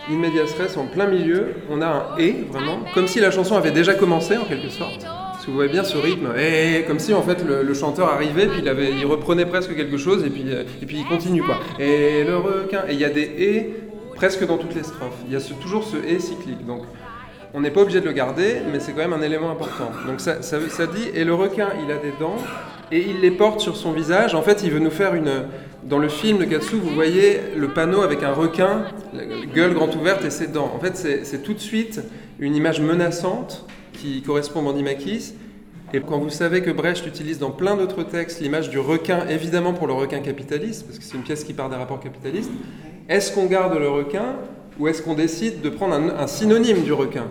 Medias 0.09 0.55
res 0.59 0.79
en 0.79 0.87
plein 0.87 1.07
milieu, 1.07 1.55
on 1.71 1.81
a 1.81 1.87
un 1.87 2.19
et 2.19 2.47
vraiment, 2.51 2.81
comme 2.95 3.07
si 3.07 3.21
la 3.21 3.31
chanson 3.31 3.57
avait 3.57 3.71
déjà 3.71 3.95
commencé 3.95 4.37
en 4.37 4.45
quelque 4.45 4.71
sorte. 4.71 5.07
Vous 5.47 5.55
voyez 5.55 5.71
bien 5.71 5.83
ce 5.83 5.97
rythme, 5.97 6.29
et 6.39 6.85
comme 6.87 7.01
si 7.01 7.13
en 7.13 7.23
fait 7.23 7.45
le, 7.45 7.75
chanteur 7.75 8.09
arrivait, 8.09 8.47
puis 8.47 8.61
il, 8.63 8.69
avait, 8.69 8.93
il 8.93 9.05
reprenait 9.07 9.47
presque 9.47 9.75
quelque 9.75 9.97
chose, 9.97 10.25
et 10.25 10.31
puis, 10.31 10.45
euh, 10.47 10.63
et 10.81 10.87
puis 10.87 10.99
il 10.99 11.07
continue 11.07 11.43
quoi. 11.43 11.59
Et 11.81 12.23
le 12.25 12.37
requin, 12.37 12.83
et 12.89 12.93
il 12.93 13.01
y 13.01 13.05
a 13.05 13.11
des 13.11 13.23
et 13.23 13.75
presque 14.15 14.47
dans 14.47 14.57
toutes 14.57 14.75
les 14.75 14.85
strophes. 14.85 15.19
Il 15.27 15.33
y 15.33 15.37
a 15.37 15.41
ce, 15.41 15.53
toujours 15.55 15.85
ce 15.85 15.97
et 15.97 16.21
cyclique. 16.21 16.65
Donc 16.65 16.83
on 17.55 17.61
n'est 17.61 17.71
pas 17.71 17.83
obligé 17.83 18.01
de 18.01 18.07
le 18.07 18.13
garder, 18.13 18.59
mais 18.71 18.81
c'est 18.81 18.93
quand 18.93 19.01
même 19.01 19.13
un 19.13 19.23
élément 19.23 19.51
important. 19.51 19.91
Donc 20.07 20.21
ça, 20.21 20.43
ça, 20.43 20.87
dit, 20.87 21.09
et 21.15 21.25
le 21.25 21.35
requin, 21.35 21.69
il 21.85 21.91
a 21.91 21.97
des 21.97 22.13
dents, 22.19 22.37
et 22.91 23.01
il 23.01 23.21
les 23.21 23.31
porte 23.31 23.61
sur 23.61 23.77
son 23.77 23.93
visage. 23.93 24.35
En 24.35 24.43
fait, 24.43 24.63
il 24.63 24.71
veut 24.71 24.81
nous 24.81 24.91
faire 24.91 25.15
une... 25.15 25.47
Dans 25.83 25.99
le 25.99 26.09
film 26.09 26.39
de 26.39 26.45
Katsu, 26.45 26.77
vous 26.77 26.95
voyez 26.95 27.41
le 27.57 27.67
panneau 27.67 28.03
avec 28.03 28.23
un 28.23 28.33
requin, 28.33 28.85
gueule 29.53 29.75
grande 29.75 29.97
ouverte 29.97 30.25
et 30.25 30.31
ses 30.31 30.47
dents. 30.47 30.71
En 30.73 30.79
fait, 30.79 30.97
c'est 30.97 31.43
tout 31.43 31.55
de 31.55 31.59
suite 31.59 32.01
une 32.39 32.55
image 32.55 32.81
menaçante 32.81 33.67
qui 33.93 34.23
correspond 34.23 34.61
au 34.61 34.63
Mandy 34.63 34.83
Makis. 34.83 35.35
Et 35.95 36.01
quand 36.01 36.19
vous 36.19 36.31
savez 36.31 36.63
que 36.63 36.71
Brecht 36.71 37.07
utilise 37.07 37.39
dans 37.39 37.51
plein 37.51 37.77
d'autres 37.77 38.03
textes 38.03 38.41
l'image 38.41 38.71
du 38.71 38.79
requin, 38.79 39.27
évidemment 39.29 39.75
pour 39.75 39.87
le 39.87 39.93
requin 39.93 40.21
capitaliste, 40.21 40.87
parce 40.87 40.99
que 40.99 41.05
c'est 41.05 41.17
une 41.17 41.23
pièce 41.23 41.45
qui 41.45 41.53
part 41.53 41.69
des 41.69 41.77
rapports 41.77 42.01
capitalistes, 42.01 42.51
est-ce 43.09 43.33
qu'on 43.33 43.47
garde 43.47 43.79
le 43.79 43.89
requin 43.89 44.37
ou 44.79 44.89
est-ce 44.89 45.03
qu'on 45.03 45.15
décide 45.15 45.61
de 45.61 45.69
prendre 45.69 45.95
un, 45.95 46.09
un 46.09 46.27
synonyme 46.27 46.83
du 46.83 46.93
requin? 46.93 47.27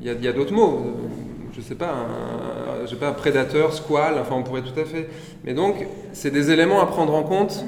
Il 0.00 0.20
y 0.20 0.28
a, 0.28 0.32
d'autres 0.32 0.52
mots. 0.52 0.82
Je 1.56 1.60
sais 1.60 1.76
pas, 1.76 1.90
un, 1.92 2.86
je 2.86 2.90
sais 2.90 2.96
pas, 2.96 3.12
prédateur, 3.12 3.72
squal, 3.72 4.14
enfin 4.20 4.34
on 4.34 4.42
pourrait 4.42 4.62
tout 4.62 4.80
à 4.80 4.84
fait. 4.84 5.08
Mais 5.44 5.54
donc, 5.54 5.76
c'est 6.12 6.32
des 6.32 6.50
éléments 6.50 6.80
à 6.80 6.86
prendre 6.86 7.14
en 7.14 7.22
compte. 7.22 7.64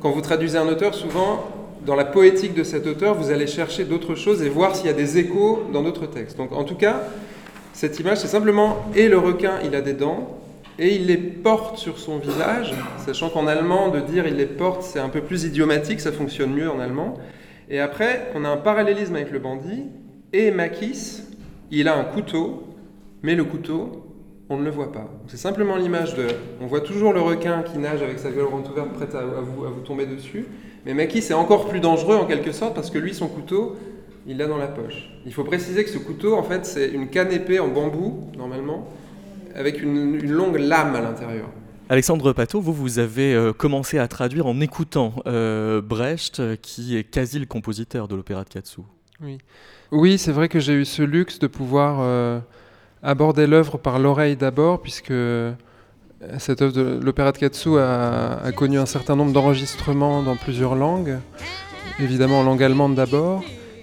Quand 0.00 0.10
vous 0.10 0.20
traduisez 0.20 0.58
un 0.58 0.68
auteur, 0.68 0.94
souvent, 0.94 1.48
dans 1.86 1.94
la 1.94 2.04
poétique 2.04 2.52
de 2.52 2.64
cet 2.64 2.86
auteur, 2.86 3.14
vous 3.14 3.30
allez 3.30 3.46
chercher 3.46 3.84
d'autres 3.84 4.14
choses 4.14 4.42
et 4.42 4.50
voir 4.50 4.76
s'il 4.76 4.86
y 4.86 4.90
a 4.90 4.94
des 4.94 5.16
échos 5.16 5.62
dans 5.72 5.82
d'autres 5.82 6.06
textes. 6.06 6.36
Donc 6.36 6.52
en 6.52 6.64
tout 6.64 6.74
cas, 6.74 7.02
cette 7.72 7.98
image, 8.00 8.18
c'est 8.18 8.28
simplement 8.28 8.84
et 8.94 9.08
le 9.08 9.18
requin, 9.18 9.54
il 9.64 9.74
a 9.74 9.80
des 9.80 9.94
dents, 9.94 10.40
et 10.78 10.94
il 10.94 11.06
les 11.06 11.18
porte 11.18 11.78
sur 11.78 11.98
son 11.98 12.18
visage, 12.18 12.72
sachant 13.04 13.28
qu'en 13.28 13.46
allemand, 13.46 13.88
de 13.88 14.00
dire 14.00 14.26
il 14.26 14.36
les 14.36 14.46
porte, 14.46 14.82
c'est 14.82 14.98
un 14.98 15.10
peu 15.10 15.20
plus 15.20 15.44
idiomatique, 15.44 16.00
ça 16.00 16.10
fonctionne 16.10 16.52
mieux 16.52 16.70
en 16.70 16.80
allemand. 16.80 17.18
Et 17.68 17.80
après, 17.80 18.30
on 18.34 18.44
a 18.44 18.48
un 18.48 18.56
parallélisme 18.56 19.14
avec 19.14 19.30
le 19.30 19.38
bandit, 19.38 19.84
et 20.32 20.50
Makis, 20.50 21.22
il 21.70 21.86
a 21.86 21.96
un 21.96 22.04
couteau, 22.04 22.64
mais 23.22 23.34
le 23.34 23.44
couteau, 23.44 24.06
on 24.48 24.56
ne 24.56 24.64
le 24.64 24.70
voit 24.70 24.90
pas. 24.90 25.08
C'est 25.28 25.36
simplement 25.36 25.76
l'image 25.76 26.14
de... 26.14 26.26
On 26.60 26.66
voit 26.66 26.80
toujours 26.80 27.12
le 27.12 27.20
requin 27.20 27.62
qui 27.62 27.78
nage 27.78 28.02
avec 28.02 28.18
sa 28.18 28.30
gueule 28.30 28.46
grande 28.46 28.66
ouverte, 28.68 28.92
prête 28.92 29.14
à, 29.14 29.22
vous, 29.22 29.66
à 29.66 29.68
vous 29.68 29.82
tomber 29.82 30.06
dessus, 30.06 30.46
mais 30.86 30.94
Makis 30.94 31.26
est 31.30 31.34
encore 31.34 31.68
plus 31.68 31.80
dangereux 31.80 32.16
en 32.16 32.24
quelque 32.24 32.52
sorte, 32.52 32.74
parce 32.74 32.90
que 32.90 32.98
lui, 32.98 33.14
son 33.14 33.28
couteau, 33.28 33.76
il 34.30 34.36
l'a 34.36 34.46
dans 34.46 34.58
la 34.58 34.68
poche. 34.68 35.10
Il 35.26 35.32
faut 35.32 35.42
préciser 35.42 35.82
que 35.82 35.90
ce 35.90 35.98
couteau, 35.98 36.36
en 36.36 36.44
fait, 36.44 36.64
c'est 36.64 36.88
une 36.88 37.08
canne 37.08 37.32
épée 37.32 37.58
en 37.58 37.66
bambou, 37.66 38.30
normalement, 38.38 38.88
avec 39.56 39.82
une, 39.82 40.14
une 40.22 40.30
longue 40.30 40.56
lame 40.56 40.94
à 40.94 41.00
l'intérieur. 41.00 41.48
Alexandre 41.88 42.32
Pateau, 42.32 42.60
vous, 42.60 42.72
vous 42.72 43.00
avez 43.00 43.34
euh, 43.34 43.52
commencé 43.52 43.98
à 43.98 44.06
traduire 44.06 44.46
en 44.46 44.60
écoutant 44.60 45.14
euh, 45.26 45.82
Brecht, 45.82 46.40
qui 46.62 46.96
est 46.96 47.02
quasi 47.02 47.40
le 47.40 47.46
compositeur 47.46 48.06
de 48.06 48.14
l'opéra 48.14 48.44
de 48.44 48.48
Katsu. 48.48 48.82
Oui, 49.20 49.38
oui 49.90 50.16
c'est 50.16 50.30
vrai 50.30 50.48
que 50.48 50.60
j'ai 50.60 50.74
eu 50.74 50.84
ce 50.84 51.02
luxe 51.02 51.40
de 51.40 51.48
pouvoir 51.48 51.98
euh, 52.00 52.38
aborder 53.02 53.48
l'œuvre 53.48 53.78
par 53.78 53.98
l'oreille 53.98 54.36
d'abord, 54.36 54.80
puisque 54.80 55.12
cette 56.38 56.62
œuvre 56.62 56.72
de 56.72 57.00
l'opéra 57.02 57.32
de 57.32 57.38
Katsu 57.38 57.78
a, 57.78 58.38
a, 58.44 58.52
connu 58.52 58.78
un 58.78 58.86
certain 58.86 59.16
nombre 59.16 59.32
d'enregistrements 59.32 60.22
dans 60.22 60.36
plusieurs 60.36 60.76
langues, 60.76 61.18
évidemment 61.98 62.38
en 62.38 62.44
langue 62.44 62.62
allemande 62.62 62.94
d'abord. 62.94 63.42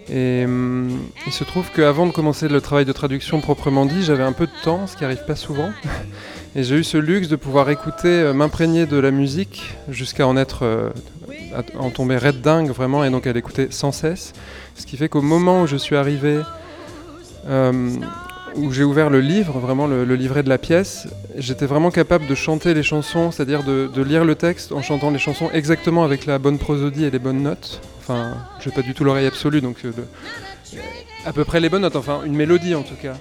Et 0.09 0.43
hum, 0.45 0.99
il 1.25 1.33
se 1.33 1.43
trouve 1.43 1.69
qu'avant 1.71 2.05
de 2.05 2.11
commencer 2.11 2.47
le 2.47 2.61
travail 2.61 2.85
de 2.85 2.91
traduction 2.91 3.41
proprement 3.41 3.85
dit, 3.85 4.03
j'avais 4.03 4.23
un 4.23 4.31
peu 4.31 4.45
de 4.45 4.63
temps, 4.63 4.87
ce 4.87 4.95
qui 4.95 5.03
n'arrive 5.03 5.25
pas 5.25 5.35
souvent. 5.35 5.69
Et 6.55 6.63
j'ai 6.63 6.75
eu 6.75 6.83
ce 6.83 6.97
luxe 6.97 7.27
de 7.27 7.35
pouvoir 7.35 7.69
écouter, 7.69 8.07
euh, 8.07 8.33
m'imprégner 8.33 8.85
de 8.85 8.97
la 8.97 9.11
musique 9.11 9.75
jusqu'à 9.89 10.25
en 10.27 10.35
être, 10.37 10.63
euh, 10.63 10.89
en 11.77 11.91
tomber 11.91 12.17
red 12.17 12.41
dingue 12.41 12.69
vraiment, 12.71 13.03
et 13.03 13.11
donc 13.11 13.27
à 13.27 13.33
l'écouter 13.33 13.67
sans 13.69 13.91
cesse. 13.91 14.33
Ce 14.75 14.85
qui 14.85 14.97
fait 14.97 15.07
qu'au 15.07 15.21
moment 15.21 15.61
où 15.61 15.67
je 15.67 15.75
suis 15.75 15.95
arrivé, 15.95 16.41
euh, 17.47 17.89
où 18.55 18.71
j'ai 18.71 18.83
ouvert 18.83 19.09
le 19.09 19.21
livre, 19.21 19.59
vraiment 19.59 19.87
le, 19.87 20.03
livret 20.15 20.41
de 20.41 20.49
la 20.49 20.57
pièce, 20.57 21.07
j'étais 21.35 21.65
vraiment 21.65 21.91
capable 21.91 22.25
de 22.27 22.35
chanter 22.35 22.73
les 22.73 22.83
chansons, 22.83 23.31
c'est-à-dire 23.31 23.63
de, 23.63 24.01
lire 24.01 24.25
le 24.25 24.35
texte 24.35 24.71
en 24.71 24.81
chantant 24.81 25.11
les 25.11 25.19
chansons 25.19 25.49
exactement 25.53 26.03
avec 26.03 26.25
la 26.25 26.39
bonne 26.39 26.57
prosodie 26.57 27.05
et 27.05 27.11
les 27.11 27.19
bonnes 27.19 27.43
notes. 27.43 27.81
Enfin, 28.09 28.37
j'ai 28.61 28.71
pas 28.71 28.83
du 28.83 28.93
tout 28.93 29.03
l'oreille 29.03 29.25
absolue, 29.25 29.59
donc 29.59 29.83
le, 29.83 29.93
à 31.25 31.33
peu 31.33 31.43
près 31.43 31.59
les 31.59 31.67
bonnes 31.67 31.81
notes, 31.81 31.97
enfin 31.97 32.21
une 32.23 32.35
mélodie 32.35 32.73
en 32.73 32.83
tout 32.83 32.95
cas. 32.95 33.15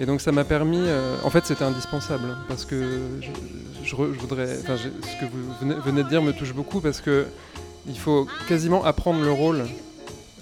Et 0.00 0.06
donc 0.06 0.20
ça 0.20 0.32
m'a 0.32 0.42
permis, 0.42 0.80
euh, 0.80 1.14
en 1.22 1.30
fait 1.30 1.46
c'était 1.46 1.62
indispensable, 1.62 2.36
parce 2.48 2.64
que 2.64 2.98
je, 3.84 3.94
voudrais, 3.94 4.58
enfin, 4.60 4.76
ce 4.76 4.88
que 4.88 5.30
vous 5.30 5.54
venez, 5.60 5.76
venez, 5.84 6.02
de 6.02 6.08
dire 6.08 6.22
me 6.22 6.32
touche 6.32 6.54
beaucoup, 6.54 6.80
parce 6.80 7.00
que 7.00 7.26
il 7.86 7.96
faut 7.96 8.26
quasiment 8.48 8.84
apprendre 8.84 9.22
le 9.22 9.30
rôle 9.30 9.62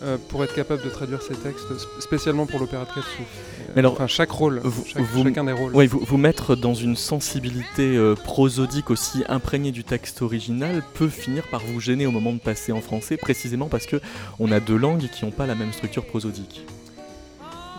euh, 0.03 0.17
pour 0.31 0.43
être 0.45 0.55
capable 0.55 0.83
de 0.83 0.89
traduire 0.89 1.21
ces 1.21 1.35
textes, 1.35 1.69
spécialement 2.01 2.47
pour 2.47 2.59
l'opéra 2.59 2.87
de 2.87 2.95
Katsu. 2.95 3.25
Mais 3.75 3.81
alors, 3.81 3.93
enfin, 3.93 4.07
chaque 4.07 4.31
rôle, 4.31 4.61
vous, 4.65 4.85
chaque, 4.85 5.03
vous, 5.03 5.25
chacun 5.25 5.45
des 5.45 5.53
rôles. 5.53 5.75
Oui, 5.75 5.87
vous, 5.87 6.01
vous, 6.01 6.17
mettre 6.17 6.57
dans 6.57 6.75
une 6.75 6.97
sensibilité 6.97 7.97
euh, 7.97 8.15
prosodique 8.15 8.91
aussi 8.91 9.23
imprégnée 9.29 9.71
du 9.71 9.85
texte 9.85 10.23
original 10.23 10.83
peut 10.95 11.09
finir 11.09 11.47
par 11.49 11.61
vous 11.61 11.81
gêner 11.81 12.07
au 12.07 12.11
moment 12.11 12.33
de 12.33 12.41
passer 12.41 12.73
en 12.73 12.81
français, 12.81 13.17
précisément 13.17 13.69
parce 13.69 13.87
que 13.87 14.01
on 14.39 14.51
a 14.51 14.61
deux 14.61 14.77
langues 14.77 15.09
qui 15.13 15.25
n'ont 15.25 15.31
pas 15.31 15.47
la 15.47 15.55
même 15.55 15.73
structure 15.73 16.05
prosodique. 16.05 16.67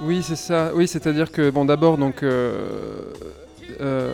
Oui, 0.04 0.24
c'est 0.24 0.36
ça. 0.36 0.72
Oui, 0.74 0.88
c'est-à-dire 0.88 1.32
que 1.32 1.50
bon, 1.50 1.66
d'abord, 1.66 1.98
donc, 1.98 2.24
euh, 2.24 3.14
euh, 3.82 4.14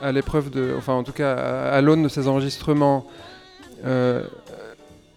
à 0.00 0.12
l'épreuve 0.12 0.50
de, 0.50 0.74
enfin, 0.76 0.94
en 0.94 1.04
tout 1.04 1.12
cas, 1.12 1.34
à, 1.34 1.74
à 1.74 1.80
l'aune 1.80 2.02
de 2.02 2.08
ces 2.08 2.26
enregistrements, 2.26 3.06
euh, 3.84 4.24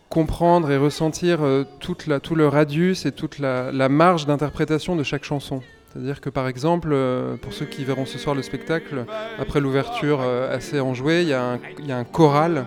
comprendre 0.10 0.70
et 0.72 0.78
ressentir 0.78 1.42
euh, 1.42 1.64
toute 1.80 2.06
la, 2.06 2.20
tout 2.20 2.36
le 2.36 2.48
radius 2.48 3.06
et 3.06 3.12
toute 3.12 3.40
la, 3.40 3.72
la 3.72 3.90
marge 3.90 4.26
d'interprétation 4.26 4.96
de 4.96 5.04
chaque 5.04 5.24
chanson. 5.24 5.62
C'est-à-dire 5.92 6.22
que 6.22 6.30
par 6.30 6.48
exemple, 6.48 6.90
euh, 6.94 7.36
pour 7.36 7.52
ceux 7.52 7.66
qui 7.66 7.84
verront 7.84 8.06
ce 8.06 8.18
soir 8.18 8.34
le 8.34 8.42
spectacle, 8.42 9.06
après 9.40 9.60
l'ouverture 9.60 10.20
euh, 10.22 10.56
assez 10.56 10.80
enjouée, 10.80 11.22
il 11.22 11.28
y, 11.28 11.88
y, 11.88 11.92
a 11.92 11.98
un 11.98 12.04
choral 12.06 12.66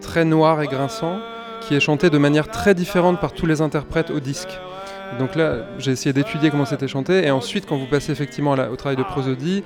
très 0.00 0.24
noir 0.24 0.60
et 0.60 0.66
grinçant 0.66 1.20
qui 1.60 1.74
est 1.74 1.80
chanté 1.80 2.10
de 2.10 2.18
manière 2.18 2.48
très 2.48 2.74
différente 2.74 3.20
par 3.20 3.32
tous 3.32 3.46
les 3.46 3.60
interprètes 3.60 4.10
au 4.10 4.18
disque. 4.18 4.58
Donc 5.18 5.36
là, 5.36 5.66
j'ai 5.78 5.92
essayé 5.92 6.12
d'étudier 6.12 6.50
comment 6.50 6.64
c'était 6.64 6.88
chanté, 6.88 7.24
et 7.24 7.30
ensuite, 7.30 7.66
quand 7.66 7.76
vous 7.76 7.86
passez 7.86 8.10
effectivement 8.10 8.52
au 8.52 8.76
travail 8.76 8.96
de 8.96 9.04
prosodie, 9.04 9.62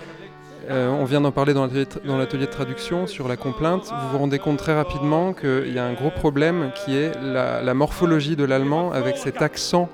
euh, 0.71 0.89
on 0.89 1.05
vient 1.05 1.21
d'en 1.21 1.33
parler 1.33 1.55
dans 1.55 1.67
l'atelier 1.67 2.47
de 2.47 2.51
traduction 2.51 3.07
sur 3.07 3.29
la 3.29 3.37
complainte, 3.37 3.85
vous 3.85 4.09
vous 4.13 4.19
rendez 4.19 4.39
compte 4.39 4.59
très 4.59 4.75
rapidement 4.75 5.33
qu'il 5.33 5.73
y 5.73 5.79
a 5.79 5.85
un 5.85 5.95
gros 5.95 6.11
problème 6.11 6.71
qui 6.75 6.97
est 6.97 7.13
la, 7.23 7.75
morphologie 7.75 8.37
de 8.37 8.45
l'allemand 8.45 8.93
avec 8.93 9.17
cet 9.17 9.41
accent 9.41 9.89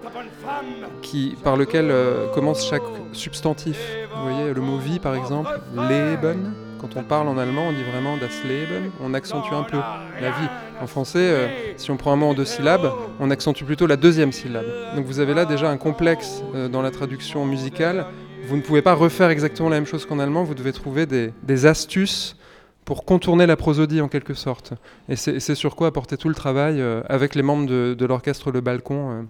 qui, 1.02 1.36
par 1.44 1.56
lequel 1.56 1.90
euh, 1.90 2.28
commence 2.32 2.68
chaque 2.68 2.82
substantif. 3.12 3.78
Vous 4.16 4.30
voyez, 4.30 4.52
le 4.52 4.60
mot 4.60 4.78
vie 4.78 4.98
par 4.98 5.14
exemple, 5.14 5.50
Leben, 5.88 6.52
quand 6.80 6.96
on 6.96 7.02
parle 7.02 7.28
en 7.28 7.38
allemand, 7.38 7.68
on 7.68 7.72
dit 7.72 7.84
vraiment 7.90 8.16
das 8.16 8.42
Leben, 8.46 8.90
on 9.02 9.14
accentue 9.14 9.54
un 9.54 9.62
peu 9.62 9.78
la 10.20 10.30
vie. 10.30 10.48
En 10.80 10.86
français, 10.86 11.18
euh, 11.18 11.48
si 11.76 11.90
on 11.90 11.96
prend 11.96 12.12
un 12.12 12.16
mot 12.16 12.26
en 12.26 12.34
deux 12.34 12.44
syllabes, 12.44 12.90
on 13.20 13.30
accentue 13.30 13.64
plutôt 13.64 13.86
la 13.86 13.96
deuxième 13.96 14.32
syllabe. 14.32 14.66
Donc 14.96 15.06
vous 15.06 15.20
avez 15.20 15.34
là 15.34 15.44
déjà 15.44 15.70
un 15.70 15.76
complexe 15.76 16.42
dans 16.70 16.82
la 16.82 16.90
traduction 16.90 17.44
musicale. 17.44 18.06
Vous 18.46 18.56
ne 18.56 18.62
pouvez 18.62 18.82
pas 18.82 18.94
refaire 18.94 19.30
exactement 19.30 19.68
la 19.68 19.76
même 19.76 19.86
chose 19.86 20.06
qu'en 20.06 20.18
allemand, 20.18 20.44
vous 20.44 20.54
devez 20.54 20.72
trouver 20.72 21.06
des, 21.06 21.66
astuces 21.66 22.36
pour 22.84 23.04
contourner 23.04 23.46
la 23.46 23.56
prosodie 23.56 24.00
en 24.00 24.08
quelque 24.08 24.34
sorte. 24.34 24.74
Et 25.08 25.16
c'est 25.16 25.54
sur 25.54 25.76
quoi 25.76 25.88
apporter 25.88 26.16
tout 26.16 26.28
le 26.28 26.34
travail 26.34 26.80
euh, 26.80 27.02
avec 27.08 27.34
les 27.34 27.42
membres 27.42 27.66
de, 27.66 28.04
l'orchestre 28.04 28.50
Le 28.50 28.60
Balcon 28.60 29.26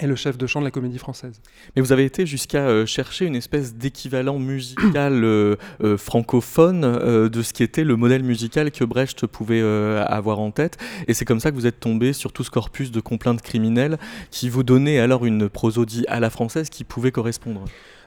et 0.00 0.06
le 0.06 0.14
chef 0.14 0.38
de 0.38 0.46
chant 0.46 0.60
de 0.60 0.64
la 0.64 0.70
comédie 0.70 0.98
française. 0.98 1.40
Mais 1.74 1.82
vous 1.82 1.92
avez 1.92 2.04
été 2.04 2.24
jusqu'à 2.24 2.66
euh, 2.66 2.86
chercher 2.86 3.26
une 3.26 3.34
espèce 3.34 3.74
d'équivalent 3.74 4.38
musical 4.38 5.24
euh, 5.24 5.56
euh, 5.82 5.96
francophone 5.96 6.84
euh, 6.84 7.28
de 7.28 7.42
ce 7.42 7.52
qui 7.52 7.62
était 7.62 7.82
le 7.82 7.96
modèle 7.96 8.22
musical 8.22 8.70
que 8.70 8.84
Brecht 8.84 9.26
pouvait 9.26 9.60
euh, 9.60 10.04
avoir 10.06 10.38
en 10.38 10.52
tête. 10.52 10.78
Et 11.08 11.14
c'est 11.14 11.24
comme 11.24 11.40
ça 11.40 11.50
que 11.50 11.56
vous 11.56 11.66
êtes 11.66 11.80
tombé 11.80 12.12
sur 12.12 12.32
tout 12.32 12.44
ce 12.44 12.50
corpus 12.50 12.92
de 12.92 13.00
complaintes 13.00 13.42
criminelles 13.42 13.98
qui 14.30 14.48
vous 14.48 14.62
donnait 14.62 15.00
alors 15.00 15.26
une 15.26 15.48
prosodie 15.48 16.04
à 16.08 16.20
la 16.20 16.30
française 16.30 16.70
qui 16.70 16.84
pouvait 16.84 17.12
correspondre. 17.12 17.64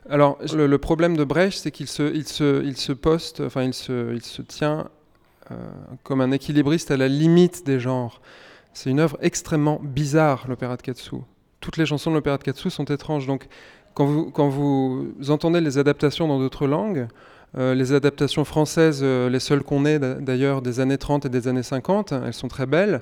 Alors, 0.09 0.37
le, 0.53 0.67
le 0.67 0.77
problème 0.77 1.15
de 1.15 1.23
Brecht, 1.23 1.59
c'est 1.59 1.71
qu'il 1.71 1.87
se, 1.87 2.13
il 2.13 2.27
se, 2.27 2.63
il 2.63 2.75
se 2.77 2.91
poste, 2.91 3.39
enfin, 3.41 3.63
il 3.63 3.73
se, 3.73 4.13
il 4.13 4.21
se 4.21 4.41
tient 4.41 4.89
euh, 5.51 5.55
comme 6.03 6.21
un 6.21 6.31
équilibriste 6.31 6.91
à 6.91 6.97
la 6.97 7.07
limite 7.07 7.65
des 7.65 7.79
genres. 7.79 8.21
C'est 8.73 8.89
une 8.89 8.99
œuvre 8.99 9.17
extrêmement 9.21 9.79
bizarre, 9.81 10.45
l'opéra 10.49 10.75
de 10.77 10.81
Katsu. 10.81 11.15
Toutes 11.61 11.77
les 11.77 11.85
chansons 11.85 12.09
de 12.09 12.15
l'opéra 12.15 12.37
de 12.37 12.43
Katsu 12.43 12.69
sont 12.69 12.85
étranges. 12.85 13.27
Donc, 13.27 13.47
quand 13.93 14.05
vous, 14.05 14.31
quand 14.31 14.49
vous 14.49 15.13
entendez 15.29 15.61
les 15.61 15.77
adaptations 15.77 16.27
dans 16.27 16.39
d'autres 16.39 16.67
langues, 16.67 17.07
euh, 17.57 17.75
les 17.75 17.93
adaptations 17.93 18.43
françaises, 18.45 19.01
euh, 19.03 19.29
les 19.29 19.39
seules 19.39 19.63
qu'on 19.63 19.85
ait 19.85 19.99
d'a- 19.99 20.15
d'ailleurs 20.15 20.61
des 20.61 20.79
années 20.79 20.97
30 20.97 21.25
et 21.27 21.29
des 21.29 21.47
années 21.47 21.63
50, 21.63 22.11
elles 22.11 22.33
sont 22.33 22.47
très 22.47 22.65
belles, 22.65 23.01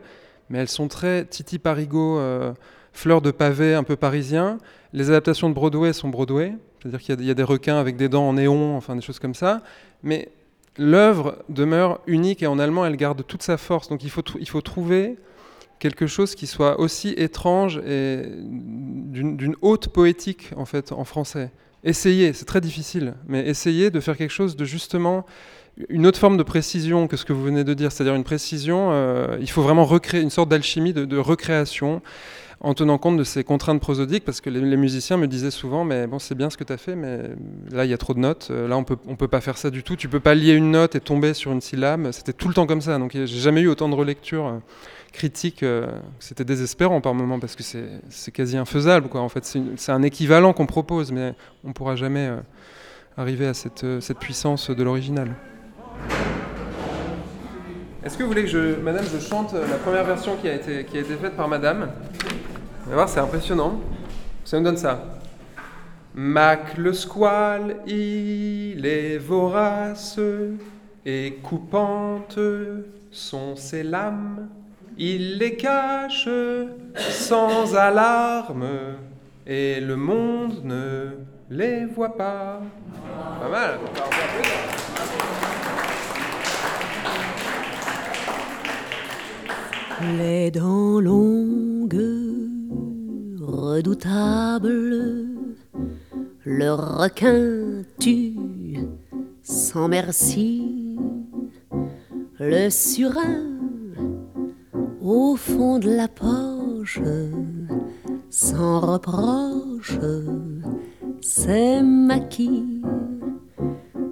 mais 0.50 0.60
elles 0.60 0.68
sont 0.68 0.90
très 0.90 1.26
Titi 1.26 1.58
Parigo, 1.58 2.20
euh, 2.20 2.52
fleurs 2.94 3.22
de 3.22 3.32
pavé 3.32 3.74
un 3.74 3.84
peu 3.84 3.96
parisien. 3.96 4.58
Les 4.94 5.10
adaptations 5.10 5.50
de 5.50 5.54
Broadway 5.54 5.94
sont 5.94 6.10
Broadway, 6.10 6.54
c'est-à-dire 6.82 7.00
qu'il 7.00 7.24
y 7.26 7.30
a- 7.32 7.34
des 7.34 7.44
requins 7.44 7.78
avec 7.78 7.96
des 7.96 8.10
dents 8.10 8.28
en 8.28 8.34
néon, 8.34 8.76
enfin 8.76 8.96
des 8.96 9.02
choses 9.02 9.20
comme 9.20 9.36
ça. 9.36 9.62
Mais 10.04 10.30
l'œuvre 10.78 11.38
demeure 11.50 12.00
unique 12.08 12.44
et 12.44 12.48
en 12.48 12.60
allemand, 12.60 12.86
elle 12.86 12.98
garde 12.98 13.26
toute 13.26 13.44
sa 13.44 13.58
force. 13.58 13.88
Donc 13.90 14.04
il 14.04 14.10
faut, 14.10 14.24
il 14.40 14.48
faut 14.50 14.62
trouver 14.62 15.18
quelque 15.80 16.06
chose 16.08 16.36
qui 16.36 16.46
soit 16.48 16.80
aussi 16.80 17.10
étrange 17.18 17.82
et 17.88 18.22
d'une 18.36 19.56
haute 19.62 19.88
poétique 19.88 20.52
en 20.56 20.66
fait 20.66 20.92
en 20.92 21.04
français. 21.06 21.52
Essayez, 21.84 22.34
c'est 22.34 22.46
très 22.46 22.62
difficile, 22.62 23.16
mais 23.28 23.48
essayez 23.48 23.90
de 23.90 24.00
faire 24.00 24.16
quelque 24.16 24.30
chose 24.32 24.56
de 24.56 24.66
justement 24.66 25.26
une 25.90 26.06
autre 26.06 26.20
forme 26.20 26.38
de 26.38 26.44
précision 26.44 27.08
que 27.08 27.18
ce 27.18 27.26
que 27.26 27.34
vous 27.34 27.42
venez 27.44 27.64
de 27.64 27.74
dire, 27.74 27.92
c'est-à-dire 27.92 28.14
une 28.14 28.24
précision, 28.24 28.90
euh, 28.92 29.38
il 29.40 29.50
faut 29.50 29.64
vraiment 29.64 29.86
recréer 29.86 30.22
une 30.22 30.30
sorte 30.30 30.50
d'alchimie 30.50 30.94
de 30.94 31.18
recréation 31.18 32.02
en 32.64 32.76
tenant 32.76 33.00
compte 33.00 33.18
de 33.18 33.24
ces 33.24 33.44
contraintes 33.44 33.82
prosodiques, 33.82 34.24
parce 34.24 34.40
que 34.40 34.50
les, 34.52 34.78
musiciens 34.78 35.18
me 35.18 35.28
disaient 35.28 35.52
souvent, 35.52 35.84
mais 35.84 36.06
bon, 36.06 36.20
c'est 36.20 36.36
bien 36.36 36.52
ce 36.52 36.58
que 36.58 36.64
tu 36.64 36.72
as 36.72 36.78
fait, 36.78 36.96
mais 36.96 37.32
là, 37.72 37.86
il 37.86 37.92
y 37.92 37.94
a 37.94 37.98
trop 37.98 38.14
de 38.14 38.20
notes, 38.20 38.50
euh, 38.52 38.68
là, 38.68 38.78
on 38.78 38.84
peut, 38.84 38.96
peut 38.96 39.28
pas 39.28 39.42
faire 39.42 39.58
ça 39.58 39.72
du 39.72 39.82
tout, 39.82 39.96
tu 39.96 40.08
peux 40.08 40.20
pas 40.20 40.36
lier 40.36 40.54
une 40.54 40.70
note 40.70 40.96
et 40.96 41.00
tomber 41.00 41.34
sur 41.34 41.52
une 41.52 41.62
syllabe, 41.62 42.12
c'était 42.12 42.34
tout 42.34 42.48
le 42.48 42.54
temps 42.54 42.68
comme 42.68 42.82
ça, 42.82 43.00
donc 43.00 43.14
j'ai 43.14 43.26
jamais 43.26 43.62
eu 43.62 43.68
autant 43.68 43.90
de 43.90 43.96
relectures 43.96 44.46
euh, 44.46 44.60
critiques, 45.12 45.64
euh, 45.64 45.88
c'était 46.20 46.46
désespérant 46.46 47.02
par 47.02 47.16
moments, 47.16 47.40
parce 47.40 47.56
que 47.56 47.64
c'est 47.64 48.32
quasi 48.32 48.58
infaisable, 48.58 49.10
quoi, 49.10 49.22
en 49.22 49.30
fait, 49.30 49.44
c'est 49.76 49.92
un 49.92 50.04
équivalent 50.04 50.54
qu'on 50.54 50.68
propose, 50.68 51.12
mais 51.12 51.34
on 51.64 51.74
pourra 51.74 51.96
jamais 51.96 52.30
arriver 53.18 53.48
à 53.48 53.56
cette, 53.56 53.86
cette 54.02 54.20
puissance 54.20 54.70
de 54.70 54.84
l'original. 54.84 55.36
Est-ce 58.04 58.18
que 58.18 58.24
vous 58.24 58.30
voulez 58.30 58.44
que 58.44 58.50
je, 58.50 58.80
Madame, 58.82 59.06
je 59.12 59.20
chante 59.20 59.54
la 59.54 59.78
première 59.78 60.04
version 60.04 60.36
qui 60.36 60.48
a 60.48 60.56
été, 60.56 60.86
qui 60.86 60.98
a 60.98 61.02
été 61.02 61.16
faite 61.16 61.36
par 61.36 61.48
Madame? 61.48 61.90
C'est 63.08 63.20
impressionnant. 63.20 63.80
Ça 64.44 64.58
nous 64.58 64.66
donne 64.66 64.78
ça. 64.78 65.02
Mac 66.14 66.78
le 66.78 66.94
squale, 66.94 67.78
il 67.88 68.86
est 68.86 69.18
vorace 69.18 70.20
et 71.06 71.40
coupante 71.42 72.38
sont 73.10 73.56
ses 73.56 73.84
lames. 73.84 74.50
Il 74.98 75.38
les 75.38 75.56
cache 75.56 76.30
sans 76.96 77.76
alarme 77.76 78.68
et 79.48 79.80
le 79.80 79.96
monde 79.96 80.64
ne 80.64 81.12
les 81.50 81.86
voit 81.86 82.16
pas. 82.16 82.62
Pas 83.42 83.50
mal. 83.50 83.80
Les 90.18 90.52
dents 90.52 91.00
longues, 91.00 92.51
redoutables, 93.72 95.28
le 96.44 96.72
requin 96.74 97.84
tue 98.00 98.36
sans 99.44 99.88
merci, 99.88 100.98
le 102.40 102.70
surin 102.70 103.46
au 105.02 105.36
fond 105.38 105.80
de 105.80 105.90
la 105.90 106.10
poche, 106.10 107.00
sans 108.30 108.80
reproche, 108.82 109.98
c'est 111.22 111.82
maquis 111.82 112.82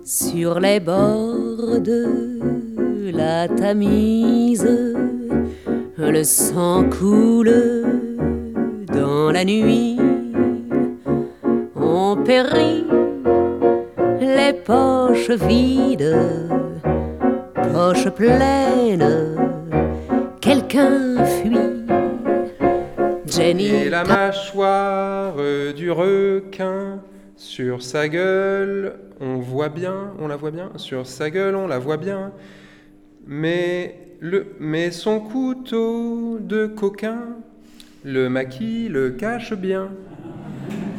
sur 0.06 0.60
les 0.62 0.80
bords 0.80 1.82
de 1.82 3.12
la 3.12 3.48
Tamise. 3.50 4.69
Le 5.98 6.24
sang 6.24 6.89
coule 6.89 8.09
dans 9.19 9.32
la 9.32 9.43
nuit. 9.43 9.97
On 11.75 12.15
périt 12.23 12.86
les 14.19 14.53
poches 14.53 15.32
vides, 15.32 16.15
poches 17.73 18.10
pleines. 18.10 19.12
Quelqu'un 20.39 21.25
fuit. 21.25 21.58
Jenny 23.25 23.67
Et 23.67 23.89
la 23.89 24.03
mâchoire 24.03 25.36
du 25.75 25.91
requin 25.91 26.99
sur 27.36 27.82
sa 27.82 28.08
gueule, 28.08 28.95
on 29.19 29.38
voit 29.38 29.69
bien, 29.69 30.13
on 30.19 30.27
la 30.27 30.36
voit 30.36 30.51
bien, 30.51 30.71
sur 30.77 31.05
sa 31.05 31.29
gueule, 31.29 31.55
on 31.55 31.67
la 31.67 31.79
voit 31.79 31.97
bien. 31.97 32.32
Mais, 33.27 33.95
le, 34.19 34.55
mais 34.60 34.91
son 34.91 35.19
couteau 35.19 36.39
de 36.39 36.65
coquin, 36.65 37.19
le 38.04 38.30
maquis 38.30 38.88
le 38.90 39.12
cache 39.12 39.54
bien. 39.54 39.90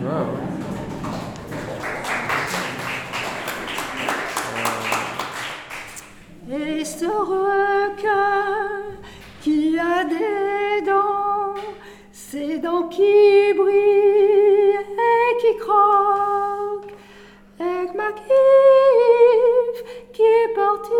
Wow. 0.02 0.60
Et 6.52 6.84
ce 6.84 7.06
requin 7.06 8.10
qui 9.40 9.78
a 9.78 10.04
des 10.04 10.84
dents, 10.84 11.54
ces 12.12 12.58
dents 12.58 12.88
qui 12.88 13.54
brillent 13.56 14.80
et 14.80 15.36
qui 15.40 15.56
croquent, 15.58 16.92
et 17.60 17.96
ma 17.96 18.10
qui 20.12 20.22
porte 20.54 20.90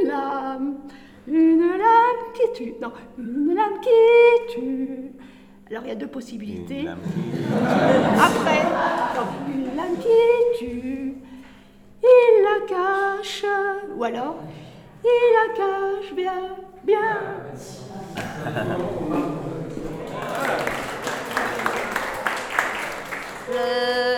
une 0.00 0.08
lame, 0.08 0.76
une 1.26 1.60
lame 1.60 2.32
qui 2.34 2.52
tue, 2.54 2.74
non, 2.80 2.92
une 3.18 3.54
lame 3.54 3.80
qui 3.82 4.54
tue. 4.54 5.23
Alors 5.70 5.82
il 5.84 5.88
y 5.88 5.92
a 5.92 5.94
deux 5.94 6.06
possibilités. 6.06 6.86
Après, 8.18 8.62
une 9.48 9.74
lame 9.76 9.96
qui 9.98 10.58
tue, 10.58 11.14
il 12.02 12.42
la 12.42 12.66
cache, 12.66 13.44
ou 13.96 14.04
alors 14.04 14.36
il 15.02 15.08
la 15.34 15.54
cache 15.56 16.14
bien, 16.14 16.56
bien. 16.84 17.18
Le 23.50 24.13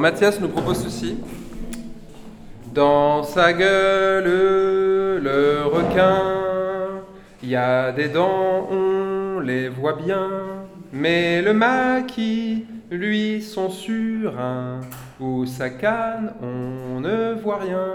Mathias 0.00 0.40
nous 0.40 0.48
propose 0.48 0.82
ceci. 0.82 1.18
Dans 2.72 3.22
sa 3.22 3.52
gueule, 3.52 4.24
le 5.22 5.64
requin, 5.66 6.22
il 7.42 7.50
y 7.50 7.56
a 7.56 7.92
des 7.92 8.08
dents, 8.08 8.66
on 8.70 9.40
les 9.40 9.68
voit 9.68 9.92
bien. 9.92 10.26
Mais 10.90 11.42
le 11.42 11.52
maquis, 11.52 12.64
lui, 12.90 13.42
son 13.42 13.68
surin, 13.68 14.80
ou 15.20 15.44
sa 15.44 15.68
canne, 15.68 16.32
on 16.40 17.00
ne 17.00 17.34
voit 17.34 17.58
rien. 17.58 17.86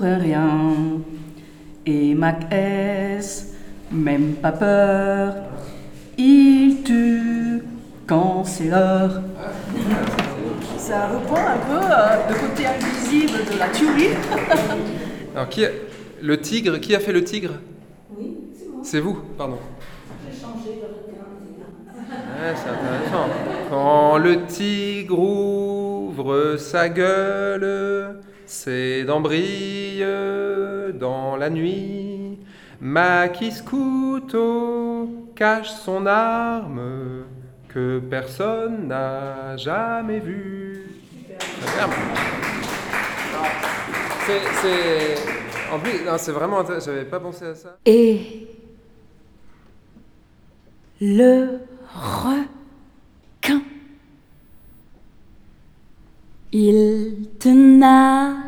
Pour 0.00 0.08
rien, 0.08 0.74
et 1.84 2.14
Mac 2.14 2.50
S, 2.50 3.52
même 3.92 4.32
pas 4.36 4.52
peur, 4.52 5.34
il 6.16 6.82
tue 6.82 7.62
quand 8.06 8.44
c'est 8.44 8.68
l'heure. 8.68 9.20
Ça 10.78 11.06
reprend 11.08 11.36
un 11.36 11.58
peu 11.68 11.84
euh, 11.84 12.28
le 12.30 12.48
côté 12.48 12.66
invisible 12.66 13.44
de 13.52 13.58
la 13.58 13.68
tuerie. 13.68 14.16
Alors, 15.34 15.48
qui 15.50 15.66
a... 15.66 15.68
le 16.22 16.40
tigre, 16.40 16.78
qui 16.78 16.94
a 16.94 17.00
fait 17.00 17.12
le 17.12 17.22
tigre? 17.22 17.52
Oui, 18.16 18.38
c'est 18.58 18.68
moi. 18.68 18.80
C'est 18.82 19.00
vous, 19.00 19.18
pardon. 19.36 19.58
J'ai 20.24 20.40
changé 20.40 20.80
de 20.80 20.86
requin. 20.86 21.26
Ouais, 22.40 22.54
c'est 22.56 22.70
intéressant. 22.70 23.28
Quand 23.68 24.16
le 24.16 24.46
tigre 24.46 25.18
ouvre 25.18 26.56
sa 26.56 26.88
gueule, 26.88 28.20
ses 28.50 29.04
dents 29.04 29.20
brillent 29.20 30.04
dans 30.94 31.36
la 31.36 31.50
nuit. 31.50 32.38
Maquis 32.80 33.62
couteau 33.64 35.28
cache 35.36 35.70
son 35.70 36.06
arme 36.06 37.24
que 37.68 38.00
personne 38.00 38.88
n'a 38.88 39.56
jamais 39.56 40.18
vue. 40.18 40.86
C'est, 44.26 44.42
c'est... 44.62 45.14
C'est 46.18 46.32
vraiment 46.32 46.58
intéressant. 46.58 46.90
J'avais 46.90 47.04
pas 47.04 47.20
pensé 47.20 47.44
à 47.44 47.54
ça. 47.54 47.78
Et 47.86 48.48
le 51.00 51.60
requin, 51.94 52.46
il 56.52 57.28
te 57.38 57.48
nargue, 57.48 58.40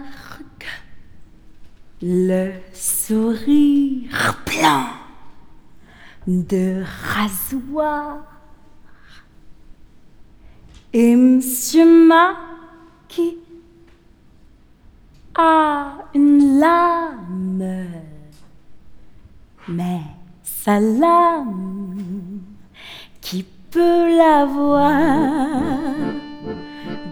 le 2.02 2.52
sourire 2.72 4.42
plein 4.44 4.88
de 6.26 6.82
rasoir. 7.14 8.24
Et 10.92 11.14
Monsieur 11.14 12.06
Maki 12.06 13.38
a 15.36 15.98
une 16.14 16.58
lame, 16.58 17.86
mais 19.68 20.00
sa 20.42 20.80
lame 20.80 22.40
qui 23.20 23.46
peut 23.70 24.16
la 24.16 24.44
voir 24.44 26.31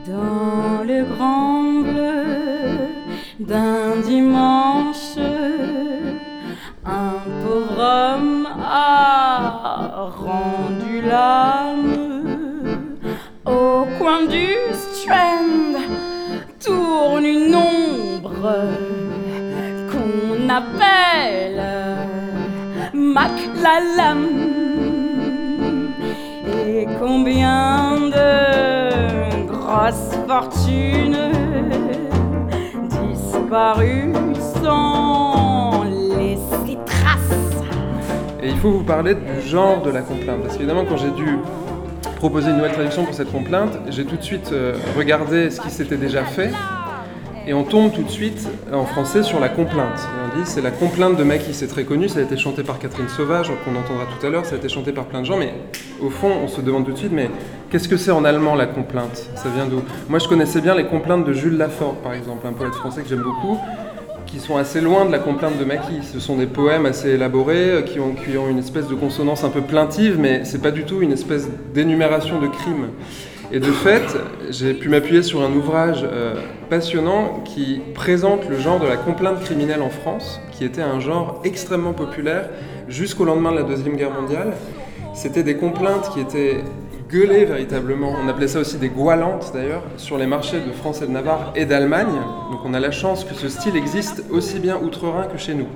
dans 0.07 0.85
le 0.85 1.05
grand 1.05 1.63
bleu 1.83 2.89
d'un 3.39 3.97
dimanche. 4.05 5.17
Un 6.85 7.21
pauvre 7.43 7.79
homme 7.79 8.49
a 8.61 10.09
rendu 10.25 11.03
l'âme 11.03 12.11
au 13.47 13.87
coin 13.99 14.27
du 14.27 14.49
Strand 14.73 15.79
tourne 16.59 17.25
une 17.25 17.55
ombre 17.55 18.55
qu'on 19.91 20.49
appelle 20.49 21.63
Mac 22.93 23.33
la. 23.63 24.15
Et 26.67 26.87
combien 26.99 27.70
Et 38.43 38.49
il 38.49 38.57
faut 38.57 38.71
vous 38.71 38.85
parler 38.85 39.15
du 39.15 39.49
genre 39.49 39.83
de 39.83 39.91
la 39.91 40.03
complainte. 40.03 40.43
Parce 40.43 40.57
qu'évidemment, 40.57 40.85
quand 40.85 40.97
j'ai 40.97 41.11
dû 41.11 41.39
proposer 42.17 42.51
une 42.51 42.57
nouvelle 42.57 42.73
traduction 42.73 43.05
pour 43.05 43.15
cette 43.15 43.33
complainte, 43.33 43.79
j'ai 43.89 44.05
tout 44.05 44.17
de 44.17 44.23
suite 44.23 44.51
euh, 44.53 44.75
regardé 44.97 45.51
ce 45.51 45.61
qui 45.61 45.71
s'était 45.71 45.97
déjà 45.97 46.25
fait. 46.25 46.51
Et 47.47 47.55
on 47.55 47.65
tombe 47.65 47.91
tout 47.93 48.03
de 48.03 48.11
suite 48.11 48.49
en 48.73 48.85
français 48.85 49.23
sur 49.23 49.41
la 49.41 49.49
complainte. 49.49 50.07
On 50.25 50.39
dit 50.39 50.45
c'est 50.45 50.61
la 50.61 50.71
complainte 50.71 51.17
de 51.17 51.25
Maki, 51.25 51.53
c'est 51.53 51.67
très 51.67 51.85
connu, 51.85 52.09
ça 52.09 52.21
a 52.21 52.23
été 52.23 52.37
chanté 52.37 52.63
par 52.63 52.79
Catherine 52.79 53.09
Sauvage, 53.09 53.51
qu'on 53.65 53.75
entendra 53.75 54.05
tout 54.05 54.25
à 54.25 54.31
l'heure, 54.31 54.45
ça 54.45 54.55
a 54.55 54.59
été 54.59 54.69
chanté 54.69 54.93
par 54.93 55.07
plein 55.07 55.23
de 55.23 55.27
gens, 55.27 55.39
mais 55.39 55.55
au 56.01 56.11
fond 56.11 56.31
on 56.45 56.49
se 56.49 56.61
demande 56.61 56.85
tout 56.85 56.93
de 56.93 56.99
suite, 56.99 57.13
mais 57.13 57.31
qu'est-ce 57.71 57.89
que 57.89 57.97
c'est 57.97 58.11
en 58.11 58.25
allemand 58.25 58.57
la 58.57 58.67
complainte? 58.67 59.31
Ça 59.37 59.49
vient 59.55 59.67
d'où? 59.67 59.83
Moi 60.09 60.19
je 60.19 60.29
connaissais 60.29 60.61
bien 60.61 60.75
les 60.75 60.87
complaintes 60.87 61.25
de 61.25 61.33
Jules 61.33 61.57
Lafort 61.57 61.95
par 61.95 62.13
exemple, 62.15 62.47
un 62.47 62.53
poète 62.53 62.75
français 62.75 63.03
que 63.03 63.09
j'aime 63.09 63.23
beaucoup, 63.23 63.59
qui 64.27 64.41
sont 64.41 64.57
assez 64.57 64.81
loin 64.81 65.07
de 65.07 65.13
la 65.13 65.19
complainte 65.21 65.59
de 65.59 65.65
Maki. 65.65 66.03
Ce 66.03 66.21
sont 66.21 66.37
des 66.37 66.47
poèmes 66.47 66.87
assez 66.87 67.11
élaborés, 67.11 67.71
euh, 67.71 67.83
qui 67.83 68.01
ont, 68.01 68.15
qui 68.15 68.37
ont 68.37 68.49
une 68.49 68.59
espèce 68.59 68.89
de 68.89 68.95
consonance 68.95 69.45
un 69.45 69.51
peu 69.51 69.61
plaintive, 69.61 70.19
mais 70.19 70.45
c'est 70.45 70.61
pas 70.61 70.71
du 70.73 70.85
tout 70.85 71.01
une 71.01 71.13
espèce 71.13 71.49
d'énumération 71.73 72.41
de 72.41 72.49
crimes. 72.49 72.89
Et 73.53 73.59
de 73.59 73.73
fait, 73.73 74.17
j'ai 74.51 74.75
pu 74.75 74.89
m'appuyer 74.89 75.23
sur 75.25 75.43
un 75.43 75.53
ouvrage 75.53 76.05
euh, 76.05 76.35
passionnant 76.69 77.43
qui 77.45 77.81
présente 77.95 78.49
le 78.49 78.59
genre 78.59 78.79
de 78.79 78.87
la 78.87 78.97
complainte 78.97 79.41
criminelle 79.41 79.83
en 79.83 79.91
France, 79.91 80.41
qui 80.53 80.65
était 80.65 80.83
un 80.83 81.01
genre 81.01 81.41
extrêmement 81.45 81.93
populaire 81.93 82.49
jusqu'au 82.89 83.25
lendemain 83.25 83.51
de 83.51 83.57
la 83.57 83.65
Deuxième 83.65 83.97
Guerre 83.97 84.13
mondiale. 84.13 84.53
C'était 85.15 85.43
des 85.43 85.57
complaintes 85.57 86.11
qui 86.15 86.21
étaient 86.21 86.63
gueulées 87.11 87.45
véritablement. 87.45 88.15
On 88.23 88.29
appelait 88.29 88.49
ça 88.49 88.61
aussi 88.61 88.77
des 88.77 88.89
goualantes 88.89 89.51
d'ailleurs, 89.53 89.83
sur 89.97 90.19
les 90.19 90.27
marchés 90.27 90.61
de 90.61 90.73
France 90.73 91.03
et 91.03 91.07
de 91.07 91.13
Navarre 91.13 91.53
et 91.57 91.67
d'Allemagne. 91.67 92.07
Donc 92.51 92.61
on 92.65 92.75
a 92.75 92.81
la 92.81 92.91
chance 92.91 93.25
que 93.25 93.35
ce 93.35 93.49
style 93.49 93.77
existe 93.77 94.25
aussi 94.31 94.59
bien 94.59 94.79
outre-Rhin 94.81 95.27
que 95.27 95.39
chez 95.39 95.55
nous. 95.55 95.69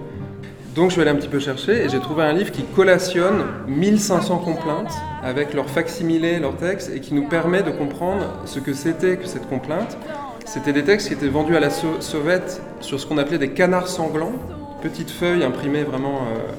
Donc 0.74 0.90
je 0.90 0.94
suis 0.94 1.02
allé 1.02 1.10
un 1.10 1.16
petit 1.16 1.28
peu 1.28 1.38
chercher 1.38 1.84
et 1.84 1.88
j'ai 1.88 2.00
trouvé 2.00 2.24
un 2.24 2.32
livre 2.32 2.50
qui 2.50 2.64
collationne 2.64 3.44
1500 3.68 4.38
complaintes 4.38 4.92
avec 5.22 5.54
leurs 5.54 5.70
facsimilés, 5.70 6.40
leurs 6.40 6.56
textes 6.56 6.90
et 6.94 7.00
qui 7.00 7.14
nous 7.14 7.28
permet 7.28 7.62
de 7.62 7.70
comprendre 7.70 8.24
ce 8.44 8.58
que 8.58 8.72
c'était 8.72 9.16
que 9.16 9.26
cette 9.26 9.48
complainte. 9.48 9.96
C'était 10.44 10.72
des 10.72 10.82
textes 10.82 11.08
qui 11.08 11.14
étaient 11.14 11.28
vendus 11.28 11.56
à 11.56 11.60
la 11.60 11.70
sauvette 11.70 12.60
sur 12.80 12.98
ce 12.98 13.06
qu'on 13.06 13.18
appelait 13.18 13.38
des 13.38 13.50
canards 13.50 13.88
sanglants, 13.88 14.34
petites 14.82 15.10
feuilles 15.10 15.44
imprimées 15.44 15.84
vraiment 15.84 16.16
euh, 16.16 16.52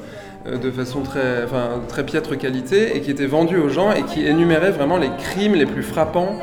de 0.45 0.71
façon 0.71 1.01
très, 1.01 1.43
enfin, 1.43 1.81
très 1.88 2.05
piètre 2.05 2.38
qualité 2.38 2.95
et 2.95 3.01
qui 3.01 3.12
étaient 3.12 3.25
vendus 3.25 3.58
aux 3.58 3.69
gens 3.69 3.91
et 3.91 4.03
qui 4.03 4.25
énuméraient 4.25 4.71
vraiment 4.71 4.97
les 4.97 5.10
crimes 5.17 5.55
les 5.55 5.65
plus 5.65 5.84
frappants 5.84 6.39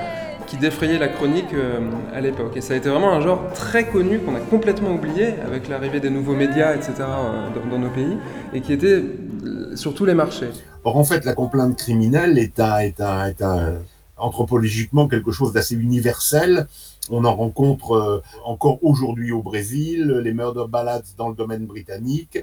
qui 0.52 0.58
défrayaient 0.58 0.98
la 0.98 1.08
chronique 1.08 1.54
euh, 1.54 1.80
à 2.12 2.20
l'époque. 2.20 2.54
Et 2.56 2.60
ça 2.60 2.74
a 2.74 2.76
été 2.76 2.90
vraiment 2.90 3.14
un 3.14 3.22
genre 3.22 3.40
très 3.54 3.86
connu 3.86 4.18
qu'on 4.18 4.34
a 4.34 4.40
complètement 4.40 4.92
oublié 4.92 5.28
avec 5.46 5.66
l'arrivée 5.66 5.98
des 5.98 6.10
nouveaux 6.10 6.34
médias, 6.34 6.74
etc. 6.74 6.92
euh, 7.00 7.70
dans, 7.70 7.78
nos 7.78 7.88
pays 7.88 8.18
et 8.52 8.60
qui 8.60 8.74
était 8.74 9.02
euh, 9.46 9.74
sur 9.76 9.94
tous 9.94 10.04
les 10.04 10.12
marchés. 10.12 10.50
Or, 10.84 10.98
en 10.98 11.04
fait, 11.04 11.24
la 11.24 11.32
complainte 11.32 11.78
criminelle 11.78 12.38
est 12.38 12.60
un, 12.60 12.80
est 12.80 13.00
un, 13.00 13.28
est 13.28 13.40
un 13.40 13.78
anthropologiquement 14.18 15.08
quelque 15.08 15.32
chose 15.32 15.54
d'assez 15.54 15.74
universel. 15.74 16.66
On 17.10 17.24
en 17.24 17.34
rencontre 17.34 17.92
euh, 17.92 18.22
encore 18.44 18.78
aujourd'hui 18.82 19.32
au 19.32 19.42
Brésil, 19.42 20.06
les 20.22 20.32
murder 20.32 20.66
ballads 20.68 21.02
dans 21.16 21.28
le 21.28 21.34
domaine 21.34 21.66
britannique, 21.66 22.38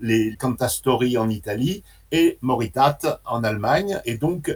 les 0.00 0.36
cantastories 0.36 1.18
en 1.18 1.28
Italie 1.28 1.82
et 2.12 2.38
Moritat 2.40 3.20
en 3.24 3.42
Allemagne. 3.42 4.00
Et 4.04 4.16
donc, 4.16 4.48
euh, 4.50 4.54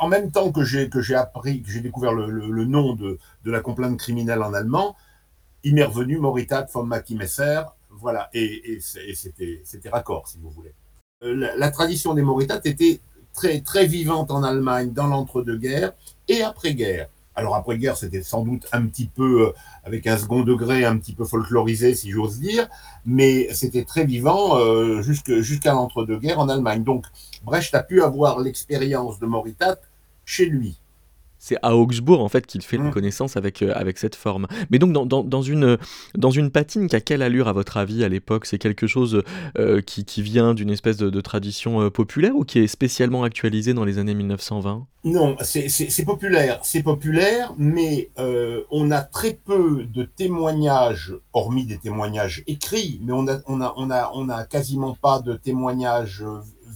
en 0.00 0.08
même 0.08 0.30
temps 0.30 0.52
que 0.52 0.62
j'ai 0.62 0.88
que 0.88 1.00
j'ai 1.00 1.16
appris, 1.16 1.62
que 1.62 1.70
j'ai 1.70 1.80
découvert 1.80 2.12
le, 2.12 2.30
le- 2.30 2.64
nom 2.64 2.94
de, 2.94 3.18
de 3.44 3.50
la 3.50 3.60
complainte 3.60 3.98
criminelle 3.98 4.42
en 4.42 4.54
allemand, 4.54 4.94
il 5.64 5.74
m'est 5.74 5.84
revenu 5.84 6.18
Moritat 6.18 6.66
von 6.72 6.84
Mackie 6.84 7.16
Messer. 7.16 7.62
Voilà, 7.90 8.30
et, 8.32 8.72
et 8.72 8.80
c'était 8.80 9.60
c'était 9.64 9.90
raccord, 9.90 10.28
si 10.28 10.38
vous 10.38 10.50
voulez. 10.50 10.74
Euh, 11.24 11.34
La, 11.34 11.56
la 11.56 11.70
tradition 11.70 12.14
des 12.14 12.22
Moritat 12.22 12.60
était 12.64 13.00
très, 13.34 13.60
très 13.60 13.86
vivante 13.86 14.30
en 14.30 14.42
Allemagne 14.44 14.92
dans 14.92 15.08
l'entre-deux-guerres 15.08 15.92
et 16.28 16.42
après-guerre. 16.42 17.08
Alors 17.34 17.54
après-guerre, 17.56 17.96
c'était 17.96 18.22
sans 18.22 18.42
doute 18.42 18.66
un 18.72 18.86
petit 18.86 19.06
peu, 19.06 19.48
euh, 19.48 19.52
avec 19.84 20.06
un 20.06 20.18
second 20.18 20.42
degré, 20.42 20.84
un 20.84 20.98
petit 20.98 21.14
peu 21.14 21.24
folklorisé, 21.24 21.94
si 21.94 22.10
j'ose 22.10 22.38
dire, 22.38 22.68
mais 23.06 23.52
c'était 23.54 23.84
très 23.84 24.04
vivant 24.04 24.58
euh, 24.58 25.00
jusqu'à 25.02 25.72
l'entre-deux-guerres 25.72 26.40
en 26.40 26.48
Allemagne. 26.48 26.84
Donc 26.84 27.06
Brecht 27.42 27.74
a 27.74 27.82
pu 27.82 28.02
avoir 28.02 28.40
l'expérience 28.40 29.18
de 29.18 29.26
Moritat 29.26 29.76
chez 30.24 30.46
lui. 30.46 30.78
C'est 31.44 31.56
à 31.62 31.74
Augsbourg 31.76 32.22
en 32.22 32.28
fait 32.28 32.46
qu'il 32.46 32.62
fait 32.62 32.78
Mmh. 32.78 32.92
connaissance 32.92 33.36
avec, 33.36 33.62
euh, 33.62 33.72
avec 33.74 33.98
cette 33.98 34.14
forme. 34.14 34.46
Mais 34.70 34.78
donc 34.78 34.92
dans, 34.92 35.04
dans- 35.04 35.24
dans 35.24 35.42
une, 35.42 35.76
dans 36.16 36.30
une 36.30 36.50
patine 36.52 36.86
qui 36.86 36.94
a 36.94 37.00
quelle 37.00 37.20
allure 37.20 37.48
à 37.48 37.52
votre 37.52 37.76
avis 37.78 38.04
à 38.04 38.08
l'époque 38.08 38.46
C'est 38.46 38.58
quelque 38.58 38.86
chose 38.86 39.24
euh, 39.58 39.80
qui, 39.80 40.04
qui 40.04 40.22
vient 40.22 40.54
d'une 40.54 40.70
espèce 40.70 40.96
de, 40.98 41.10
de 41.10 41.20
tradition 41.20 41.80
euh, 41.82 41.90
populaire 41.90 42.36
ou 42.36 42.44
qui 42.44 42.60
est 42.60 42.68
spécialement 42.68 43.24
actualisé 43.24 43.74
dans 43.74 43.84
les 43.84 43.98
années 43.98 44.14
1920 44.14 44.86
Non, 45.02 45.36
c'est- 45.42 46.04
populaire, 46.04 46.60
c'est 46.62 46.84
populaire, 46.84 47.52
mais 47.58 48.10
on 48.70 48.92
a 48.92 49.00
très 49.02 49.34
peu 49.34 49.84
de 49.92 50.04
témoignages, 50.04 51.12
hormis 51.32 51.66
des 51.66 51.78
témoignages 51.78 52.44
écrits, 52.46 53.00
mais 53.02 53.12
on 53.12 53.26
a, 53.26 53.38
on 53.48 53.60
a, 53.60 53.74
on 53.76 53.90
a, 53.90 54.12
on 54.14 54.28
a 54.28 54.44
quasiment 54.44 54.94
pas 54.94 55.20
de 55.20 55.34
témoignages 55.34 56.22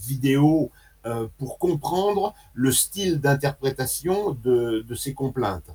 vidéo 0.09 0.71
euh, 1.07 1.29
pour 1.39 1.59
comprendre 1.59 2.35
le 2.55 2.73
style 2.73 3.21
d'interprétation 3.21 4.37
de, 4.45 4.85
de 4.87 4.95
ces 4.95 5.15
complaintes. 5.15 5.71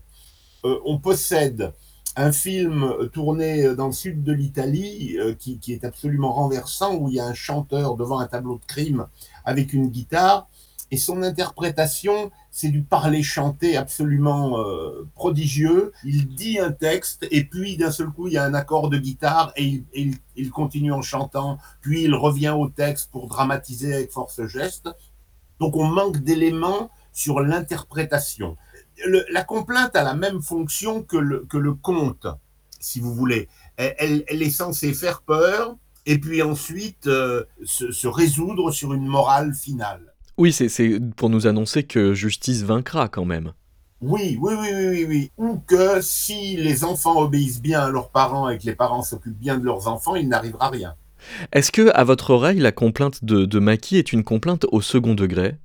Euh, 0.66 0.80
on 0.86 0.98
possède 1.00 1.74
un 2.18 2.32
film 2.34 2.94
tourné 3.14 3.74
dans 3.76 3.88
le 3.88 3.94
sud 3.94 4.24
de 4.24 4.34
l'Italie 4.34 5.18
euh, 5.18 5.34
qui, 5.34 5.58
qui 5.60 5.72
est 5.74 5.86
absolument 5.86 6.34
renversant, 6.34 6.96
où 6.96 7.08
il 7.10 7.16
y 7.16 7.20
a 7.20 7.26
un 7.26 7.34
chanteur 7.34 7.96
devant 7.96 8.20
un 8.20 8.28
tableau 8.28 8.58
de 8.58 8.66
crime 8.68 9.08
avec 9.46 9.72
une 9.74 9.88
guitare, 9.88 10.48
et 10.94 10.98
son 10.98 11.24
interprétation, 11.24 12.32
c'est 12.52 12.68
du 12.68 12.82
parler 12.82 13.24
chanté 13.24 13.78
absolument 13.78 14.58
prodigieux. 15.16 15.94
Il 16.04 16.28
dit 16.36 16.60
un 16.60 16.74
texte, 16.74 17.26
et 17.32 17.46
puis 17.46 17.78
d'un 17.78 17.92
seul 17.92 18.10
coup, 18.10 18.28
il 18.28 18.34
y 18.34 18.38
a 18.38 18.44
un 18.44 18.54
accord 18.54 18.90
de 18.90 18.98
guitare, 18.98 19.54
et 19.56 19.64
il, 19.64 19.84
et 19.94 20.02
il- 20.02 20.18
il 20.36 20.50
continue 20.50 20.92
en 20.92 21.02
chantant, 21.02 21.58
puis 21.80 22.04
il 22.04 22.14
revient 22.14 22.50
au 22.58 22.68
texte 22.68 23.10
pour 23.10 23.28
dramatiser 23.28 23.94
avec 23.94 24.12
force 24.12 24.46
geste. 24.48 24.90
Donc 25.62 25.78
on 25.78 25.86
manque 25.86 26.18
d'éléments 26.18 26.90
sur 27.14 27.40
l'interprétation. 27.40 28.58
La 29.32 29.44
complainte 29.44 29.96
a 29.96 30.04
la 30.04 30.16
même 30.16 30.42
fonction 30.42 31.04
que 31.04 31.18
le, 31.18 31.46
que 31.48 31.58
le 31.58 31.74
conte, 31.76 32.26
si 32.80 33.00
vous 33.00 33.14
voulez. 33.14 33.48
Elle, 33.78 34.24
est 34.28 34.50
censée 34.50 34.94
faire 34.94 35.22
peur 35.22 35.76
et 36.08 36.18
puis 36.18 36.42
ensuite 36.42 37.06
euh, 37.06 37.44
se, 37.64 37.92
se 37.92 38.08
résoudre 38.08 38.72
sur 38.72 38.94
une 38.94 39.06
morale 39.06 39.54
finale. 39.54 40.14
Oui, 40.38 40.52
c'est- 40.52 40.70
c'est 40.70 41.00
pour 41.16 41.30
nous 41.30 41.46
annoncer 41.46 41.84
que 41.84 42.14
justice 42.16 42.64
vaincra 42.64 43.08
quand 43.08 43.26
même. 43.26 43.54
Oui, 44.02 44.36
oui, 44.42 44.56
oui, 44.60 44.70
oui, 44.74 44.88
oui, 44.90 45.06
oui. 45.08 45.32
Ou 45.38 45.60
que 45.60 46.02
si 46.02 46.58
les 46.58 46.84
enfants 46.84 47.20
obéissent 47.22 47.62
bien 47.62 47.82
à 47.82 47.90
leurs 47.92 48.10
parents 48.10 48.50
et 48.50 48.58
que 48.58 48.66
les 48.66 48.76
parents 48.76 49.04
s'occupent 49.04 49.38
bien 49.38 49.60
de 49.60 49.64
leurs 49.66 49.88
enfants, 49.88 50.16
il 50.16 50.28
n'arrivera 50.28 50.70
rien. 50.70 50.96
Est-ce 51.52 51.72
que, 51.72 51.90
à 51.94 52.04
votre 52.04 52.32
oreille, 52.32 52.60
la 52.60 52.72
complainte 52.72 53.24
de, 53.24 53.60
Maki 53.60 53.98
est 53.98 54.14
une 54.14 54.24
complainte 54.24 54.66
au 54.72 54.82
second 54.82 55.14
degré? 55.14 55.56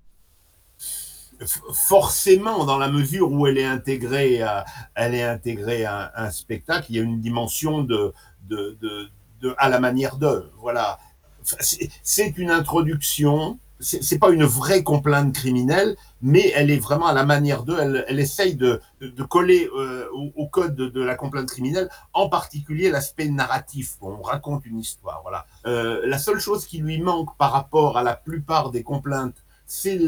Forcément, 1.88 2.64
dans 2.64 2.78
la 2.78 2.88
mesure 2.88 3.30
où 3.30 3.46
elle 3.46 3.58
est 3.58 3.64
intégrée 3.64 4.40
à, 4.40 4.64
elle 4.94 5.14
est 5.14 5.22
intégrée 5.22 5.84
à 5.84 6.12
un, 6.16 6.30
spectacle, 6.30 6.86
il 6.88 6.96
y 6.96 6.98
a 6.98 7.02
une 7.02 7.20
dimension 7.20 7.82
de, 7.82 8.14
de, 8.48 8.78
de, 8.80 9.54
à 9.58 9.68
la 9.68 9.78
manière 9.80 10.16
de. 10.16 10.50
Voilà. 10.58 10.98
C'est 11.42 12.38
une 12.38 12.50
introduction. 12.50 13.58
C'est 13.78 14.18
pas 14.18 14.30
une 14.30 14.44
vraie 14.44 14.82
complainte 14.82 15.34
criminelle, 15.34 15.96
mais 16.22 16.50
elle 16.54 16.70
est 16.70 16.78
vraiment 16.78 17.06
à 17.06 17.12
la 17.12 17.24
manière 17.24 17.62
d'eux. 17.62 17.76
Elle, 17.78 18.04
elle 18.08 18.18
essaye 18.18 18.54
de, 18.54 18.80
coller 19.28 19.68
euh, 19.76 20.06
au, 20.12 20.46
code 20.46 20.74
de, 20.74 21.02
la 21.02 21.14
complainte 21.14 21.50
criminelle, 21.50 21.90
en 22.14 22.28
particulier 22.28 22.90
l'aspect 22.90 23.28
narratif. 23.28 23.96
On 24.00 24.22
raconte 24.22 24.64
une 24.64 24.78
histoire. 24.78 25.20
Voilà. 25.22 25.46
Euh, 25.66 26.06
la 26.06 26.18
seule 26.18 26.38
chose 26.38 26.66
qui 26.66 26.78
lui 26.78 27.00
manque 27.00 27.36
par 27.36 27.52
rapport 27.52 27.98
à 27.98 28.02
la 28.02 28.16
plupart 28.16 28.70
des 28.70 28.82
complaintes, 28.82 29.44
c'est 29.66 30.00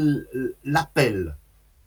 l'appel. 0.63 1.37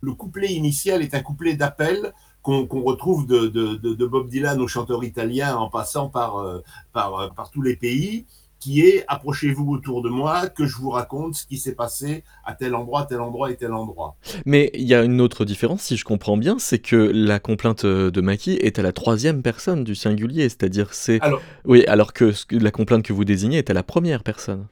Le 0.01 0.13
couplet 0.13 0.53
initial 0.53 1.03
est 1.03 1.15
un 1.15 1.21
couplet 1.21 1.55
d'appel 1.55 2.13
qu'on 2.43 2.83
retrouve 2.83 3.27
de, 3.27 4.07
Bob 4.07 4.29
Dylan 4.29 4.61
au 4.61 4.69
chanteur 4.69 5.05
italien 5.05 5.57
en 5.57 5.69
passant 5.69 6.09
par, 6.09 6.39
euh, 6.39 6.63
par 6.93 7.51
tous 7.53 7.63
les 7.63 7.77
pays, 7.77 8.27
qui 8.63 8.81
est 8.83 9.05
approchez-vous 9.09 9.69
autour 9.73 10.03
de 10.03 10.09
moi, 10.09 10.47
que 10.47 10.67
je 10.67 10.77
vous 10.77 10.91
raconte 10.91 11.35
ce 11.35 11.45
qui 11.45 11.59
s'est 11.59 11.75
passé 11.75 12.23
à 12.45 12.55
tel 12.55 12.77
endroit, 12.77 13.07
tel 13.07 13.21
endroit 13.21 13.51
et 13.51 13.57
tel 13.57 13.73
endroit. 13.73 14.15
Mais 14.47 14.71
il 14.75 14.85
y 14.87 14.95
a 14.95 15.03
une 15.03 15.21
autre 15.21 15.45
différence, 15.45 15.83
si 15.83 15.97
je 15.97 16.05
comprends 16.05 16.37
bien, 16.37 16.61
c'est 16.61 16.79
que 16.79 16.95
la 17.13 17.41
complainte 17.41 17.85
euh, 17.85 18.13
de 18.13 18.21
Maki 18.21 18.53
est 18.53 18.79
à 18.79 18.83
la 18.83 18.93
troisième 18.93 19.43
personne 19.43 19.83
du 19.83 19.97
singulier, 19.97 20.49
c'est-à-dire 20.49 20.95
c'est... 20.95 21.21
Alors- 21.23 21.43
Oui, 21.65 21.85
alors 21.87 22.13
que 22.13 22.33
la 22.53 22.71
complainte 22.71 23.05
que 23.05 23.13
vous 23.13 23.25
désignez 23.25 23.59
est 23.59 23.69
à 23.71 23.75
la 23.75 23.83
première 23.83 24.23
personne. 24.23 24.69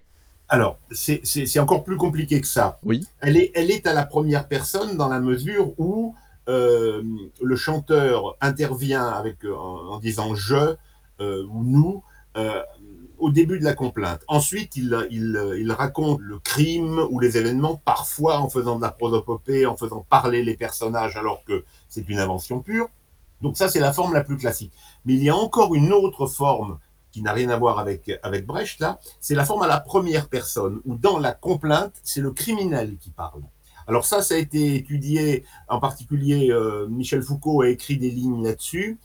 Alors, 0.49 0.79
c'est 0.93 1.59
encore 1.59 1.83
plus 1.83 1.97
compliqué 1.97 2.41
que 2.41 2.47
ça. 2.47 2.79
Oui. 2.85 3.05
Elle 3.21 3.37
est, 3.37 3.51
elle 3.57 3.73
est 3.73 3.89
à 3.89 3.93
la 3.93 4.07
première 4.07 4.47
personne 4.47 4.97
dans 4.97 5.09
la 5.09 5.19
mesure 5.19 5.73
où 5.79 6.15
euh, 6.49 7.03
le 7.43 7.57
chanteur 7.57 8.37
intervient 8.41 9.09
avec, 9.09 9.45
euh, 9.45 9.55
en, 9.57 9.95
en 9.95 9.99
disant 9.99 10.37
je 10.37 10.75
euh, 11.21 11.45
ou 11.51 11.65
nous 11.65 12.03
au 13.21 13.31
début 13.31 13.59
de 13.59 13.65
la 13.65 13.75
complainte. 13.75 14.23
Ensuite, 14.29 14.77
il, 14.77 15.75
raconte 15.77 16.21
le 16.21 16.39
crime 16.39 17.07
ou 17.11 17.21
les 17.21 17.37
événements, 17.37 17.77
parfois 17.77 18.39
en 18.39 18.49
faisant 18.49 18.77
de 18.77 18.83
la 18.83 18.91
prosopopée, 18.91 19.67
en 19.67 19.77
faisant 19.77 20.05
parler 20.09 20.43
les 20.43 20.57
personnages 20.57 21.17
alors 21.17 21.45
que 21.45 21.65
c'est 21.89 22.09
une 22.09 22.19
invention 22.19 22.61
pure. 22.61 22.89
Donc 23.41 23.57
ça, 23.57 23.69
c'est 23.69 23.81
la 23.81 23.93
forme 23.93 24.13
la 24.13 24.25
plus 24.25 24.37
classique. 24.37 24.73
Mais 25.05 25.15
il 25.15 25.23
y 25.23 25.31
a 25.31 25.37
encore 25.37 25.75
une 25.75 25.93
autre 25.93 26.27
forme 26.27 26.79
qui 27.13 27.23
n'a 27.23 27.33
rien 27.33 27.51
à 27.51 27.57
voir 27.57 27.79
avec, 27.79 28.11
avec 28.23 28.47
Brecht, 28.47 28.81
là, 28.81 29.01
c'est 29.21 29.35
la 29.35 29.45
forme 29.45 29.63
à 29.63 29.67
la 29.67 29.81
première 29.81 30.29
personne, 30.29 30.81
où 30.85 30.95
dans 30.95 31.19
la 31.19 31.33
complainte, 31.33 31.95
c'est 32.05 32.21
le 32.21 32.31
criminel 32.31 32.97
qui 32.99 33.11
parle. 33.11 33.43
Alors 33.87 34.05
ça, 34.05 34.23
ça 34.23 34.35
a 34.35 34.39
été 34.39 34.77
étudié, 34.77 35.45
en 35.69 35.81
particulier 35.81 36.51
euh, 36.51 36.87
Michel 36.89 37.23
Foucault 37.23 37.63
a 37.63 37.69
écrit 37.69 37.97
des 37.97 38.11
lignes 38.11 38.45
là-dessus. 38.45 38.99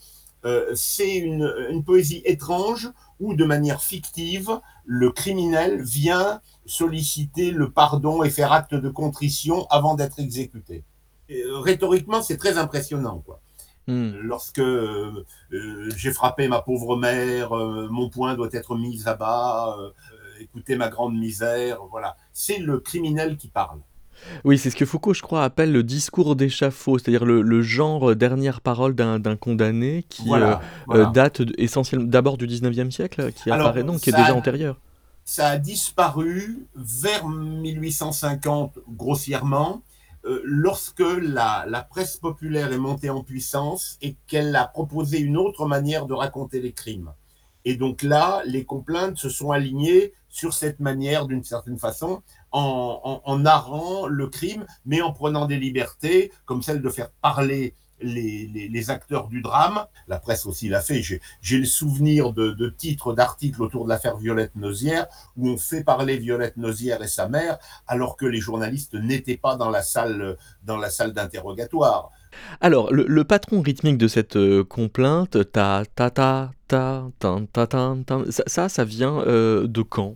Euh, 0.45 0.71
c'est 0.75 1.15
une, 1.15 1.51
une 1.69 1.83
poésie 1.83 2.21
étrange 2.25 2.91
où, 3.19 3.33
de 3.33 3.45
manière 3.45 3.81
fictive, 3.81 4.59
le 4.85 5.11
criminel 5.11 5.81
vient 5.81 6.41
solliciter 6.65 7.51
le 7.51 7.71
pardon 7.71 8.23
et 8.23 8.29
faire 8.29 8.51
acte 8.51 8.75
de 8.75 8.89
contrition 8.89 9.65
avant 9.69 9.95
d'être 9.95 10.19
exécuté. 10.19 10.83
Et, 11.29 11.41
euh, 11.41 11.59
rhétoriquement, 11.59 12.21
c'est 12.21 12.37
très 12.37 12.57
impressionnant, 12.57 13.21
quoi. 13.25 13.41
Hmm. 13.87 14.13
Lorsque 14.21 14.59
euh, 14.59 15.25
j'ai 15.51 16.11
frappé 16.11 16.47
ma 16.47 16.61
pauvre 16.61 16.97
mère, 16.97 17.55
euh, 17.55 17.87
mon 17.91 18.09
poing 18.09 18.33
doit 18.33 18.49
être 18.51 18.75
mis 18.75 19.07
à 19.07 19.13
bas, 19.13 19.77
écoutez 20.39 20.75
ma 20.75 20.89
grande 20.89 21.15
misère, 21.15 21.83
voilà. 21.91 22.17
C'est 22.33 22.57
le 22.57 22.79
criminel 22.79 23.37
qui 23.37 23.47
parle. 23.47 23.79
Oui, 24.43 24.57
c'est 24.57 24.69
ce 24.69 24.75
que 24.75 24.85
Foucault, 24.85 25.13
je 25.13 25.21
crois, 25.21 25.43
appelle 25.43 25.71
le 25.71 25.83
discours 25.83 26.35
d'échafaud, 26.35 26.97
c'est-à-dire 26.97 27.25
le, 27.25 27.41
le 27.41 27.61
genre 27.61 28.11
euh, 28.11 28.15
dernière 28.15 28.61
parole 28.61 28.95
d'un 28.95 29.35
condamné 29.37 30.05
qui 30.09 30.23
Voilà, 30.27 30.53
euh, 30.53 30.65
voilà. 30.87 31.03
euh, 31.03 31.11
date 31.11 31.41
essentiellement 31.57 32.05
d'abord 32.07 32.37
du 32.37 32.47
19e 32.47 32.91
siècle, 32.91 33.31
qui 33.33 33.49
Alors, 33.51 33.67
apparaît, 33.67 33.83
non, 33.83 33.97
qui 33.99 34.09
est 34.09 34.13
déjà 34.13 34.33
antérieur. 34.35 34.79
ça 35.23 35.47
a 35.49 35.57
disparu 35.57 36.67
vers 36.75 37.27
1850 37.27 38.79
grossièrement, 38.89 39.83
euh, 40.25 40.41
lorsque 40.43 40.99
la, 41.21 41.65
la 41.67 41.81
presse 41.83 42.17
populaire 42.17 42.71
est 42.71 42.77
montée 42.79 43.09
en 43.09 43.23
puissance 43.23 43.97
et 44.01 44.15
qu'elle 44.27 44.55
a 44.55 44.65
proposé 44.65 45.19
une 45.19 45.37
autre 45.37 45.67
manière 45.67 46.05
de 46.07 46.13
raconter 46.13 46.59
les 46.61 46.73
crimes. 46.73 47.11
Et 47.63 47.75
donc 47.75 48.03
là, 48.03 48.41
les 48.45 48.63
complaintes 48.65 49.17
se 49.17 49.29
sont 49.29 49.51
alignées 49.51 50.13
sur 50.29 50.53
cette 50.53 50.79
manière, 50.79 51.25
d'une 51.25 51.43
certaine 51.43 51.77
façon, 51.79 52.21
en, 52.61 53.01
en- 53.11 53.21
en 53.31 53.37
narrant 53.39 54.07
le 54.07 54.27
crime, 54.37 54.63
mais 54.85 55.01
en 55.01 55.11
prenant 55.11 55.45
des 55.51 55.59
libertés, 55.67 56.31
comme 56.47 56.61
celle 56.61 56.81
de 56.81 56.89
faire 56.89 57.09
parler 57.21 57.75
les, 58.01 58.47
les- 58.53 58.69
les 58.75 58.89
acteurs 58.89 59.27
du 59.33 59.41
drame. 59.41 59.77
La 60.07 60.19
presse 60.25 60.45
aussi 60.45 60.67
l'a 60.73 60.81
fait. 60.81 61.01
J'ai 61.47 61.57
le 61.65 61.65
souvenir 61.65 62.33
de, 62.39 62.51
de 62.51 62.67
titres 62.69 63.13
d'articles 63.13 63.61
autour 63.65 63.83
de 63.85 63.89
l'affaire 63.89 64.17
Violette 64.17 64.55
Nozière, 64.55 65.05
où 65.37 65.49
on 65.49 65.57
fait 65.57 65.83
parler 65.83 66.17
Violette 66.17 66.57
Nozière 66.57 67.01
et 67.01 67.07
sa 67.07 67.27
mère, 67.27 67.57
alors 67.87 68.13
que 68.19 68.25
les 68.25 68.41
journalistes 68.47 68.95
n'étaient 68.95 69.37
pas 69.47 69.55
dans 69.55 69.69
la 69.77 69.81
salle, 69.81 70.37
dans 70.63 70.77
la 70.77 70.89
salle 70.89 71.13
d'interrogatoire. 71.13 72.09
Alors, 72.59 72.91
le, 72.91 73.05
le 73.07 73.23
patron 73.23 73.61
rythmique 73.61 73.97
de 73.97 74.09
cette 74.09 74.35
euh, 74.35 74.63
complainte, 74.65 75.51
ta 75.53 75.83
ta 75.95 76.09
ta 76.19 76.51
ta 76.67 77.09
ta 77.21 77.39
ta 77.53 77.65
ta, 77.67 77.95
ta, 78.05 78.17
ça, 78.29 78.43
ça, 78.47 78.69
ça 78.69 78.83
vient 78.83 79.19
euh, 79.21 79.67
de 79.67 79.81
quand? 79.81 80.15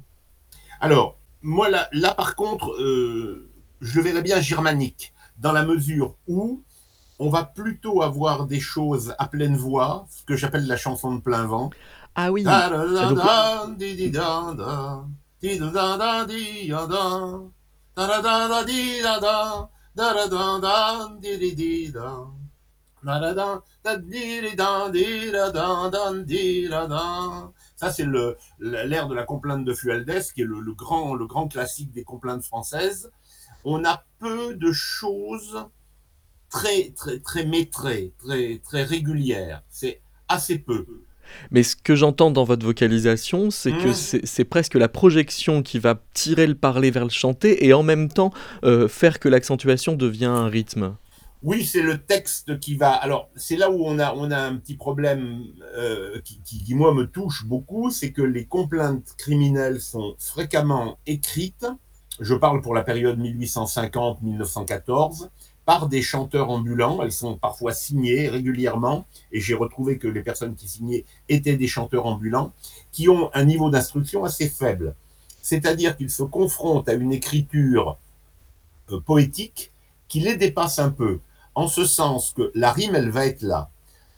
Alors, 0.82 1.19
moi, 1.42 1.70
là, 1.70 1.90
là 1.92 2.14
par 2.14 2.36
contre, 2.36 2.72
euh, 2.82 3.50
je 3.82 4.02
verrais 4.02 4.22
bien 4.22 4.42
germanique, 4.42 5.14
dans 5.38 5.52
la 5.52 5.64
mesure 5.66 6.16
où 6.28 6.64
on 7.20 7.30
va 7.30 7.44
plutôt 7.44 8.02
avoir 8.02 8.46
des 8.46 8.60
choses 8.60 9.14
à 9.18 9.28
pleine 9.28 9.58
voix, 9.58 10.06
ce 10.10 10.24
que 10.24 10.36
j'appelle 10.36 10.68
la 10.68 10.78
chanson 10.78 11.14
de 11.16 11.22
plein 11.22 11.46
vent. 11.46 11.70
Ah 12.16 12.32
oui. 12.32 12.44
Donc- 27.34 27.59
Ça, 27.80 27.94
c'est 27.94 28.06
l'air 28.60 29.08
de 29.08 29.16
la 29.16 29.24
complainte 29.24 29.64
de 29.64 29.74
Fualdès, 29.74 30.34
qui 30.34 30.42
est 30.42 30.46
le, 30.46 30.60
le 30.60 30.74
grand, 30.74 31.16
le 31.16 31.26
grand 31.26 31.48
classique 31.48 31.94
des 31.94 32.04
complaintes 32.04 32.44
françaises. 32.44 33.10
on 33.64 33.86
a 33.86 34.04
peu 34.20 34.54
de 34.54 34.74
choses 34.74 35.66
très, 36.50 36.92
très, 36.94 37.20
très 37.20 37.46
maîtrées, 37.46 38.12
très, 38.18 38.60
très 38.62 38.84
régulières. 38.84 39.64
C'est 39.70 40.02
assez 40.28 40.60
peu. 40.60 40.86
Mais 41.52 41.64
ce 41.64 41.78
que 41.78 41.96
j'entends 41.96 42.32
dans 42.32 42.44
votre 42.44 42.66
vocalisation, 42.66 43.50
c'est 43.50 43.72
que 43.72 43.92
Mmh. 43.92 44.22
c'est 44.26 44.44
presque 44.44 44.76
la 44.76 44.90
projection 44.90 45.64
qui 45.64 45.80
va 45.80 46.02
tirer 46.14 46.48
le 46.48 46.56
parler 46.56 46.92
vers 46.92 47.06
le 47.06 47.12
chanté 47.12 47.66
et 47.66 47.74
en 47.74 47.84
même 47.84 48.10
temps 48.10 48.34
euh, 48.66 48.90
faire 48.90 49.20
que 49.20 49.30
l'accentuation 49.30 49.94
devient 49.94 50.26
un 50.26 50.48
rythme. 50.48 50.98
Oui, 51.42 51.66
c'est 51.66 51.82
le 51.82 52.00
texte 52.00 52.60
qui 52.60 52.76
va. 52.76 52.92
Alors, 52.92 53.30
c'est 53.36 53.56
là 53.56 53.72
où 53.72 53.86
on 53.86 53.98
a, 54.00 54.12
un 54.12 54.58
petit 54.58 54.76
problème 54.76 55.46
euh, 55.78 56.20
qui, 56.22 56.42
qui, 56.44 56.62
qui, 56.64 56.76
moi, 56.76 56.94
me 56.94 57.06
touche 57.06 57.46
beaucoup, 57.46 57.92
c'est 57.92 58.12
que 58.12 58.22
les 58.22 58.46
complaintes 58.46 59.16
criminelles 59.18 59.80
sont 59.80 60.16
fréquemment 60.20 60.98
écrites, 61.06 61.66
je 62.20 62.36
parle 62.36 62.60
pour 62.62 62.76
la 62.76 62.84
période 62.84 63.18
1850-1914, 63.20 65.30
par 65.66 65.88
des 65.88 66.02
chanteurs 66.02 66.50
ambulants. 66.50 67.02
Elles 67.02 67.14
sont 67.14 67.38
parfois 67.38 67.74
signées 67.74 68.28
régulièrement, 68.28 69.08
et 69.32 69.40
j'ai 69.40 69.54
retrouvé 69.54 69.98
que 69.98 70.10
les 70.10 70.24
personnes 70.24 70.56
qui 70.56 70.68
signaient 70.68 71.06
étaient 71.30 71.56
des 71.56 71.68
chanteurs 71.68 72.06
ambulants, 72.06 72.52
qui 72.92 73.08
ont 73.08 73.34
un 73.34 73.46
niveau 73.46 73.70
d'instruction 73.70 74.26
assez 74.26 74.50
faible. 74.50 74.94
C'est-à-dire 75.42 75.96
qu'ils 75.96 76.10
se 76.10 76.24
confrontent 76.24 76.90
à 76.90 76.94
une 76.94 77.14
écriture 77.14 77.98
euh, 78.92 79.00
poétique 79.00 79.72
qui 80.10 80.20
les 80.20 80.36
dépasse 80.36 80.80
un 80.80 80.90
peu, 80.90 81.22
en 81.60 81.68
ce 81.68 81.84
sens 81.84 82.32
que 82.32 82.52
la 82.56 82.72
rime, 82.72 82.96
elle 82.96 83.10
va 83.10 83.26
être 83.26 83.42
là. 83.42 83.70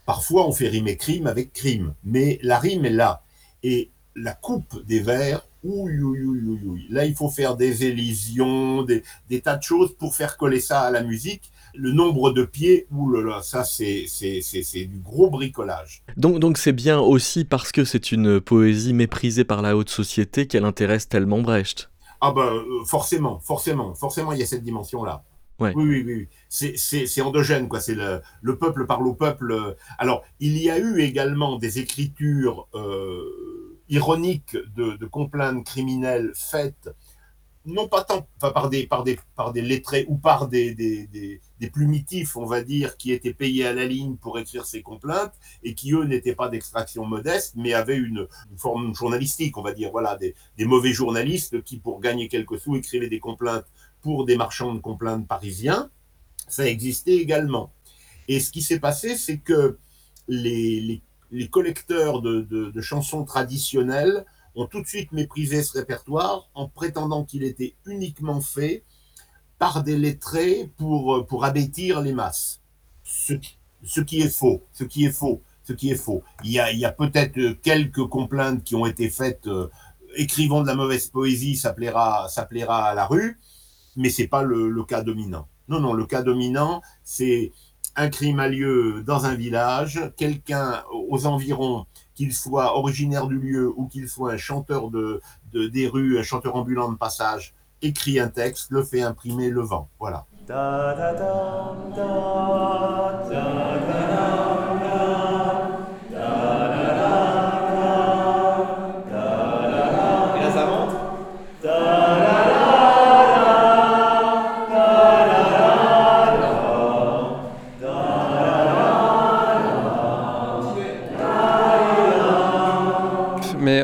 Parfois, 0.06 0.46
on 0.46 0.52
fait 0.52 0.68
rimer 0.68 0.96
crime 0.96 1.26
avec 1.26 1.52
crime, 1.52 1.94
mais 2.04 2.38
la 2.42 2.60
rime 2.60 2.84
est 2.84 2.90
là. 2.90 3.22
Et 3.64 3.90
la 4.14 4.32
coupe 4.32 4.84
des 4.86 5.00
vers, 5.00 5.44
ouille, 5.64 6.00
ouille, 6.00 6.22
ouille, 6.22 6.60
ouille. 6.64 6.86
Là, 6.88 7.04
il 7.04 7.16
faut 7.16 7.30
faire 7.30 7.56
des 7.56 7.84
élisions, 7.84 8.84
des, 8.84 9.02
des, 9.28 9.40
tas 9.40 9.56
de 9.56 9.62
choses 9.64 9.92
pour 9.98 10.14
faire 10.14 10.36
coller 10.36 10.60
ça 10.60 10.82
à 10.82 10.92
la 10.92 11.02
musique. 11.02 11.50
Le 11.74 11.90
nombre 11.90 12.30
de 12.30 12.44
pieds, 12.44 12.86
oulala, 12.92 13.42
ça, 13.42 13.64
c'est 13.64 14.06
du 14.74 15.00
gros 15.00 15.28
bricolage. 15.28 16.04
Donc, 16.16 16.38
donc 16.38 16.58
c'est 16.58 16.72
bien 16.72 17.00
aussi 17.00 17.44
parce 17.44 17.72
que 17.72 17.84
c'est 17.84 18.12
une 18.12 18.40
poésie 18.40 18.92
méprisée 18.92 19.44
par 19.44 19.62
la 19.62 19.76
haute 19.76 19.90
société 19.90 20.46
qu'elle 20.46 20.64
intéresse 20.64 21.08
tellement 21.08 21.40
Brecht. 21.40 21.90
Ah 22.20 22.30
ben, 22.30 22.42
euh, 22.42 22.84
forcément, 22.86 23.40
forcément, 23.40 23.94
forcément, 23.94 24.32
il 24.32 24.38
y 24.38 24.42
a 24.44 24.46
cette 24.46 24.62
dimension-là. 24.62 25.24
Oui, 25.60 25.70
oui, 25.76 26.02
oui. 26.04 26.28
C'est 26.48 27.20
endogène, 27.20 27.68
quoi. 27.68 27.80
C'est 27.80 27.94
le, 27.94 28.20
le, 28.40 28.58
peuple 28.58 28.86
parle 28.86 29.06
au 29.06 29.14
peuple. 29.14 29.76
Alors, 29.98 30.24
il 30.40 30.58
y 30.58 30.70
a 30.70 30.78
eu 30.78 31.00
également 31.00 31.56
des 31.56 31.78
écritures 31.78 32.68
euh, 32.74 33.78
ironiques 33.88 34.56
de, 34.76 35.06
complaintes 35.06 35.64
criminelles 35.64 36.32
faites, 36.34 36.90
non 37.64 37.86
pas 37.86 38.02
tant 38.02 38.26
par, 38.40 38.70
des, 38.70 38.86
par, 38.86 39.04
des, 39.04 39.18
par 39.36 39.52
des 39.52 39.62
lettrés 39.62 40.04
ou 40.08 40.16
par 40.16 40.48
des, 40.48 40.74
des, 40.74 41.06
des, 41.06 41.40
des 41.60 41.70
plumitifs, 41.70 42.36
on 42.36 42.44
va 42.44 42.62
dire, 42.62 42.96
qui 42.96 43.12
étaient 43.12 43.34
payés 43.34 43.66
à 43.66 43.72
la 43.72 43.86
ligne 43.86 44.16
pour 44.16 44.38
écrire 44.38 44.66
ces 44.66 44.82
complaintes 44.82 45.34
et 45.62 45.74
qui, 45.74 45.92
eux, 45.92 46.04
n'étaient 46.04 46.34
pas 46.34 46.48
d'extraction 46.48 47.04
modeste, 47.04 47.54
mais 47.56 47.72
avaient 47.72 47.96
une, 47.96 48.26
une, 48.50 48.58
forme 48.58 48.94
journalistique, 48.94 49.56
on 49.58 49.62
va 49.62 49.72
dire. 49.72 49.90
Voilà, 49.92 50.16
des, 50.16 50.34
des 50.58 50.64
mauvais 50.64 50.92
journalistes 50.92 51.62
qui, 51.62 51.78
pour 51.78 52.00
gagner 52.00 52.28
quelques 52.28 52.58
sous, 52.58 52.74
écrivaient 52.74 53.08
des 53.08 53.20
complaintes 53.20 53.66
pour 54.02 54.26
des 54.26 54.36
marchands 54.36 54.74
de 54.74 54.80
complaintes 54.80 55.26
parisiens, 55.26 55.90
ça 56.48 56.66
existait 56.66 57.16
également. 57.16 57.72
Et 58.28 58.40
ce 58.40 58.50
qui 58.50 58.62
s'est 58.62 58.80
passé, 58.80 59.16
c'est 59.16 59.38
que 59.38 59.78
les, 60.28 60.80
les, 60.80 61.02
les 61.30 61.48
collecteurs 61.48 62.20
de, 62.20 62.42
de, 62.42 62.80
chansons 62.80 63.24
traditionnelles 63.24 64.24
ont 64.54 64.66
tout 64.66 64.82
de 64.82 64.86
suite 64.86 65.12
méprisé 65.12 65.62
ce 65.62 65.78
répertoire 65.78 66.48
en 66.54 66.68
prétendant 66.68 67.24
qu'il 67.24 67.42
était 67.42 67.74
uniquement 67.86 68.40
fait 68.40 68.84
par 69.58 69.82
des 69.82 69.96
lettrés 69.96 70.70
pour, 70.76 71.26
pour 71.26 71.44
abêtir 71.44 72.00
les 72.00 72.12
masses. 72.12 72.60
Ce, 73.04 74.00
qui 74.00 74.20
est 74.20 74.28
faux, 74.28 74.62
ce 74.72 74.84
qui 74.84 75.04
est 75.06 75.12
faux, 75.12 75.42
ce 75.64 75.72
qui 75.72 75.90
est 75.90 75.96
faux. 75.96 76.22
Il 76.44 76.52
y 76.52 76.58
a, 76.58 76.88
a 76.88 76.92
peut-être 76.92 77.60
quelques 77.62 78.06
complaintes 78.06 78.62
qui 78.62 78.74
ont 78.74 78.86
été 78.86 79.08
faites, 79.08 79.46
euh, 79.46 79.68
écrivant 80.16 80.62
de 80.62 80.66
la 80.66 80.74
mauvaise 80.74 81.08
poésie, 81.08 81.56
ça 81.56 81.72
plaira, 81.72 82.28
ça 82.28 82.44
plaira 82.44 82.84
à 82.84 82.94
la 82.94 83.06
rue, 83.06 83.40
mais 83.96 84.10
c'est 84.10 84.28
pas 84.28 84.42
le, 84.42 84.84
cas 84.84 85.02
dominant. 85.02 85.48
Non, 85.68 85.80
non, 85.80 85.92
le 85.92 86.06
cas 86.06 86.22
dominant, 86.22 86.82
c'est 87.02 87.52
un 87.96 88.08
crime 88.08 88.40
a 88.40 88.48
lieu 88.48 89.02
dans 89.06 89.26
un 89.26 89.34
village, 89.34 90.00
quelqu'un 90.16 90.82
aux 90.92 91.26
environs, 91.26 91.86
qu'il 92.14 92.34
soit 92.34 92.76
originaire 92.76 93.26
du 93.26 93.38
lieu 93.38 93.72
ou 93.76 93.86
qu'il 93.86 94.08
soit 94.08 94.32
un 94.32 94.36
chanteur 94.36 94.90
de, 94.90 95.20
de, 95.52 95.66
des 95.66 95.88
rues, 95.88 96.18
un 96.18 96.22
chanteur 96.22 96.56
ambulant 96.56 96.90
de 96.90 96.96
passage, 96.96 97.54
écrit 97.80 98.18
un 98.18 98.28
texte, 98.28 98.70
le 98.70 98.82
fait 98.82 99.02
imprimer, 99.02 99.50
le 99.50 99.60
vend. 99.62 99.88
Voilà. 99.98 100.26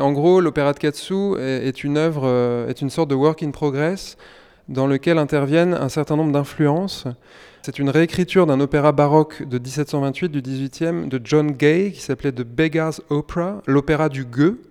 En 0.08 0.12
gros, 0.12 0.40
l'opéra 0.40 0.72
de 0.72 0.78
Katsu 0.78 1.36
est, 1.38 1.84
une 1.84 1.98
œuvre, 1.98 2.22
euh, 2.24 2.66
est 2.68 2.80
une 2.80 2.88
sorte 2.88 3.10
de 3.10 3.14
work 3.14 3.42
in 3.42 3.50
progress 3.50 4.16
dans 4.66 4.86
lequel 4.86 5.18
interviennent 5.18 5.74
un 5.74 5.90
certain 5.90 6.16
nombre 6.16 6.32
d'influences. 6.32 7.04
C'est 7.60 7.78
une 7.78 7.90
réécriture 7.90 8.46
d'un 8.46 8.58
opéra 8.58 8.92
baroque 8.92 9.46
de 9.46 9.58
1728 9.58 10.30
du 10.30 10.40
18e 10.40 11.08
de 11.08 11.20
John 11.22 11.50
Gay 11.50 11.92
qui 11.92 12.00
s'appelait 12.00 12.32
The 12.32 12.40
Beggar's 12.40 13.02
Opera, 13.10 13.60
l'opéra 13.66 14.08
du 14.08 14.24
gueux. 14.24 14.62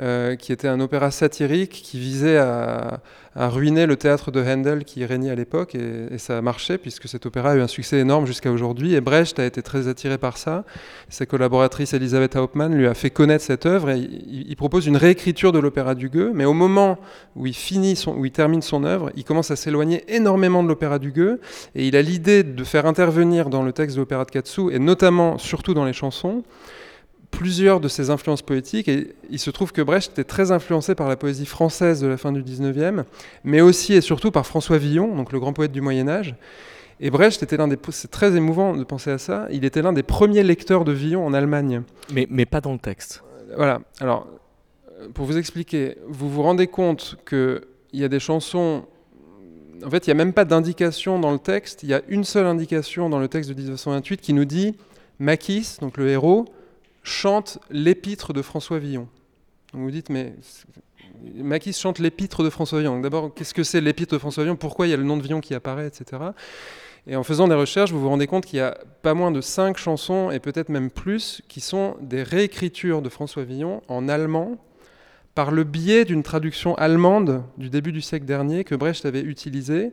Euh, 0.00 0.36
qui 0.36 0.52
était 0.52 0.68
un 0.68 0.80
opéra 0.80 1.10
satirique 1.10 1.70
qui 1.70 1.98
visait 1.98 2.38
à, 2.38 3.02
ruiner 3.34 3.84
le 3.84 3.96
théâtre 3.96 4.30
de 4.30 4.42
Handel 4.42 4.84
qui 4.84 5.04
régnait 5.04 5.30
à 5.30 5.34
l'époque, 5.34 5.74
et, 5.74 6.16
ça 6.16 6.38
a 6.38 6.40
marché 6.40 6.78
puisque 6.78 7.08
cet 7.08 7.26
opéra 7.26 7.50
a 7.50 7.56
eu 7.56 7.60
un 7.60 7.66
succès 7.66 7.98
énorme 7.98 8.26
jusqu'à 8.26 8.50
aujourd'hui, 8.50 8.94
et 8.94 9.02
Brecht 9.02 9.38
a 9.38 9.44
été 9.44 9.62
très 9.62 9.88
attiré 9.88 10.16
par 10.16 10.38
ça. 10.38 10.64
Sa 11.10 11.26
collaboratrice 11.26 11.92
Elisabeth 11.92 12.36
Hauptmann 12.36 12.74
lui 12.74 12.86
a 12.86 12.94
fait 12.94 13.10
connaître 13.10 13.44
cette 13.44 13.66
œuvre, 13.66 13.90
et 13.90 13.98
il, 13.98 14.46
il 14.48 14.56
propose 14.56 14.86
une 14.86 14.96
réécriture 14.96 15.52
de 15.52 15.58
l'opéra 15.58 15.94
du 15.94 16.08
Gueux, 16.08 16.32
mais 16.34 16.46
au 16.46 16.54
moment 16.54 16.98
où 17.36 17.46
il, 17.46 17.54
finit 17.54 17.96
son, 17.96 18.14
où 18.14 18.24
il 18.24 18.32
termine 18.32 18.62
son 18.62 18.84
œuvre, 18.84 19.10
il 19.14 19.24
commence 19.24 19.50
à 19.50 19.56
s'éloigner 19.56 20.04
énormément 20.08 20.62
de 20.62 20.68
l'opéra 20.68 20.98
du 20.98 21.12
Gueux, 21.12 21.38
et 21.74 21.86
il 21.86 21.96
a 21.96 22.02
l'idée 22.02 22.44
de 22.44 22.64
faire 22.64 22.86
intervenir 22.86 23.50
dans 23.50 23.62
le 23.62 23.72
texte 23.72 23.96
de 23.96 24.00
l'opéra 24.00 24.24
de 24.24 24.30
Katsu, 24.30 24.72
et 24.72 24.78
notamment, 24.78 25.36
surtout 25.36 25.74
dans 25.74 25.84
les 25.84 25.92
chansons, 25.92 26.44
plusieurs 27.32 27.80
de 27.80 27.88
ses 27.88 28.10
influences 28.10 28.42
poétiques 28.42 28.86
et 28.86 29.14
il 29.30 29.40
se 29.40 29.50
trouve 29.50 29.72
que 29.72 29.82
Brecht 29.82 30.12
était 30.12 30.22
très 30.22 30.52
influencé 30.52 30.94
par 30.94 31.08
la 31.08 31.16
poésie 31.16 31.46
française 31.46 32.00
de 32.00 32.06
la 32.06 32.16
fin 32.16 32.30
du 32.30 32.42
19e, 32.42 33.02
mais 33.42 33.60
aussi 33.60 33.94
et 33.94 34.00
surtout 34.00 34.30
par 34.30 34.46
François 34.46 34.78
Villon, 34.78 35.16
donc 35.16 35.32
le 35.32 35.40
grand 35.40 35.52
poète 35.52 35.72
du 35.72 35.80
Moyen 35.80 36.08
Âge. 36.08 36.36
Et 37.00 37.10
Brecht 37.10 37.42
était 37.42 37.56
l'un 37.56 37.66
des 37.66 37.78
c'est 37.90 38.10
très 38.10 38.36
émouvant 38.36 38.76
de 38.76 38.84
penser 38.84 39.10
à 39.10 39.18
ça, 39.18 39.48
il 39.50 39.64
était 39.64 39.82
l'un 39.82 39.92
des 39.92 40.04
premiers 40.04 40.44
lecteurs 40.44 40.84
de 40.84 40.92
Villon 40.92 41.26
en 41.26 41.34
Allemagne. 41.34 41.82
Mais, 42.12 42.28
mais 42.30 42.46
pas 42.46 42.60
dans 42.60 42.72
le 42.72 42.78
texte. 42.78 43.24
Voilà. 43.56 43.80
Alors 43.98 44.28
pour 45.14 45.26
vous 45.26 45.36
expliquer, 45.36 45.96
vous 46.06 46.30
vous 46.30 46.42
rendez 46.42 46.68
compte 46.68 47.16
que 47.24 47.62
il 47.92 48.00
y 48.00 48.04
a 48.04 48.08
des 48.08 48.20
chansons 48.20 48.84
en 49.84 49.90
fait, 49.90 50.06
il 50.06 50.10
n'y 50.10 50.12
a 50.12 50.24
même 50.24 50.32
pas 50.32 50.44
d'indication 50.44 51.18
dans 51.18 51.32
le 51.32 51.40
texte, 51.40 51.82
il 51.82 51.88
y 51.88 51.94
a 51.94 52.02
une 52.06 52.22
seule 52.22 52.46
indication 52.46 53.08
dans 53.08 53.18
le 53.18 53.26
texte 53.26 53.50
de 53.50 53.54
1928 53.54 54.20
qui 54.20 54.32
nous 54.32 54.44
dit 54.44 54.76
Makis, 55.18 55.78
donc 55.80 55.96
le 55.96 56.08
héros, 56.08 56.44
chante 57.02 57.58
l'épître 57.70 58.32
de 58.32 58.42
François 58.42 58.78
Villon. 58.78 59.08
Donc 59.72 59.82
vous 59.82 59.90
dites, 59.90 60.10
mais 60.10 60.34
Maquis 61.34 61.72
chante 61.72 61.98
l'épître 61.98 62.42
de 62.42 62.50
François 62.50 62.80
Villon. 62.80 63.00
D'abord, 63.00 63.32
qu'est-ce 63.34 63.54
que 63.54 63.62
c'est 63.62 63.80
l'épître 63.80 64.14
de 64.14 64.18
François 64.18 64.44
Villon? 64.44 64.56
Pourquoi 64.56 64.86
il 64.86 64.90
y 64.90 64.94
a 64.94 64.96
le 64.96 65.04
nom 65.04 65.16
de 65.16 65.22
Villon 65.22 65.40
qui 65.40 65.54
apparaît, 65.54 65.86
etc. 65.86 66.22
Et 67.06 67.16
en 67.16 67.22
faisant 67.24 67.48
des 67.48 67.54
recherches, 67.54 67.90
vous 67.90 68.00
vous 68.00 68.08
rendez 68.08 68.26
compte 68.26 68.46
qu'il 68.46 68.58
y 68.58 68.62
a 68.62 68.78
pas 69.02 69.14
moins 69.14 69.30
de 69.30 69.40
cinq 69.40 69.76
chansons, 69.76 70.30
et 70.30 70.38
peut-être 70.38 70.68
même 70.68 70.90
plus, 70.90 71.42
qui 71.48 71.60
sont 71.60 71.96
des 72.00 72.22
réécritures 72.22 73.02
de 73.02 73.08
François 73.08 73.44
Villon 73.44 73.82
en 73.88 74.08
allemand, 74.08 74.56
par 75.34 75.50
le 75.50 75.64
biais 75.64 76.04
d'une 76.04 76.22
traduction 76.22 76.74
allemande 76.74 77.42
du 77.56 77.70
début 77.70 77.90
du 77.92 78.02
siècle 78.02 78.26
dernier 78.26 78.64
que 78.64 78.74
Brecht 78.74 79.06
avait 79.06 79.22
utilisée. 79.22 79.92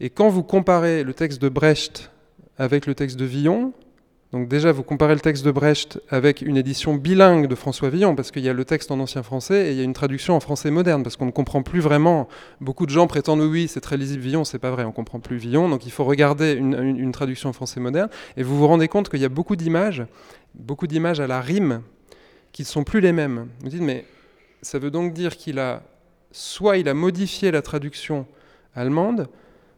Et 0.00 0.10
quand 0.10 0.28
vous 0.28 0.44
comparez 0.44 1.02
le 1.02 1.12
texte 1.12 1.42
de 1.42 1.48
Brecht 1.48 2.10
avec 2.56 2.86
le 2.86 2.94
texte 2.94 3.16
de 3.16 3.24
Villon, 3.24 3.72
donc 4.36 4.48
déjà, 4.48 4.70
vous 4.70 4.82
comparez 4.82 5.14
le 5.14 5.20
texte 5.20 5.46
de 5.46 5.50
Brecht 5.50 5.98
avec 6.10 6.42
une 6.42 6.58
édition 6.58 6.94
bilingue 6.94 7.46
de 7.46 7.54
François 7.54 7.88
Villon, 7.88 8.14
parce 8.14 8.30
qu'il 8.30 8.44
y 8.44 8.50
a 8.50 8.52
le 8.52 8.66
texte 8.66 8.90
en 8.90 9.00
ancien 9.00 9.22
français 9.22 9.68
et 9.68 9.70
il 9.70 9.78
y 9.78 9.80
a 9.80 9.82
une 9.82 9.94
traduction 9.94 10.36
en 10.36 10.40
français 10.40 10.70
moderne, 10.70 11.02
parce 11.02 11.16
qu'on 11.16 11.24
ne 11.24 11.30
comprend 11.30 11.62
plus 11.62 11.80
vraiment. 11.80 12.28
Beaucoup 12.60 12.84
de 12.84 12.90
gens 12.90 13.06
prétendent 13.06 13.40
oui, 13.40 13.66
c'est 13.66 13.80
très 13.80 13.96
lisible 13.96 14.22
Villon, 14.22 14.44
c'est 14.44 14.58
pas 14.58 14.70
vrai, 14.70 14.84
on 14.84 14.92
comprend 14.92 15.20
plus 15.20 15.38
Villon, 15.38 15.70
donc 15.70 15.86
il 15.86 15.90
faut 15.90 16.04
regarder 16.04 16.52
une 16.52 17.12
traduction 17.12 17.48
en 17.48 17.54
français 17.54 17.80
moderne, 17.80 18.10
et 18.36 18.42
vous 18.42 18.58
vous 18.58 18.66
rendez 18.66 18.88
compte 18.88 19.08
qu'il 19.08 19.20
y 19.20 19.24
a 19.24 19.30
beaucoup 19.30 19.56
d'images, 19.56 20.04
beaucoup 20.54 20.86
d'images 20.86 21.18
à 21.18 21.26
la 21.26 21.40
rime, 21.40 21.80
qui 22.52 22.60
ne 22.60 22.66
sont 22.66 22.84
plus 22.84 23.00
les 23.00 23.12
mêmes. 23.12 23.48
Vous 23.60 23.70
dites, 23.70 23.80
mais 23.80 24.04
ça 24.60 24.78
veut 24.78 24.90
donc 24.90 25.14
dire 25.14 25.38
qu'il 25.38 25.58
a, 25.58 25.82
soit 26.30 26.76
il 26.76 26.90
a 26.90 26.94
modifié 26.94 27.50
la 27.50 27.62
traduction 27.62 28.26
allemande, 28.74 29.28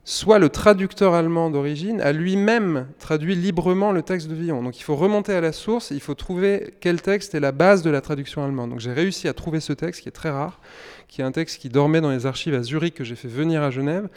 soit 0.09 0.39
le 0.39 0.49
traducteur 0.49 1.13
allemand 1.13 1.51
d'origine 1.51 2.01
a 2.01 2.13
lui-même 2.13 2.87
traduit 2.99 3.35
librement 3.35 3.93
le 3.93 4.01
texte 4.03 4.27
de 4.27 4.35
Villon. 4.35 4.63
Donc 4.63 4.81
il 4.81 4.83
faut 4.83 4.97
remonter 4.97 5.35
à 5.35 5.43
la 5.43 5.53
source, 5.53 5.91
il 5.91 6.01
faut 6.01 6.15
trouver 6.15 6.73
quel 6.81 7.03
texte 7.03 7.35
est 7.35 7.41
la 7.41 7.53
base 7.53 7.83
de 7.83 7.91
la 7.91 8.01
traduction 8.01 8.43
allemande. 8.43 8.71
Donc 8.71 8.81
j'ai 8.81 8.95
réussi 8.95 9.29
à 9.29 9.35
trouver 9.35 9.61
ce 9.61 9.75
texte 9.75 10.01
qui 10.01 10.09
est 10.09 10.13
très 10.13 10.31
rare, 10.31 10.61
qui 11.09 11.23
est 11.23 11.25
un 11.25 11.33
texte 11.33 11.61
qui 11.61 11.69
dormait 11.69 12.01
dans 12.01 12.11
les 12.11 12.27
archives 12.27 12.55
à 12.55 12.63
Zurich 12.63 12.95
que 12.95 13.05
j'ai 13.05 13.17
fait 13.17 13.29
venir 13.29 13.63
à 13.63 13.71
Genève. 13.71 14.09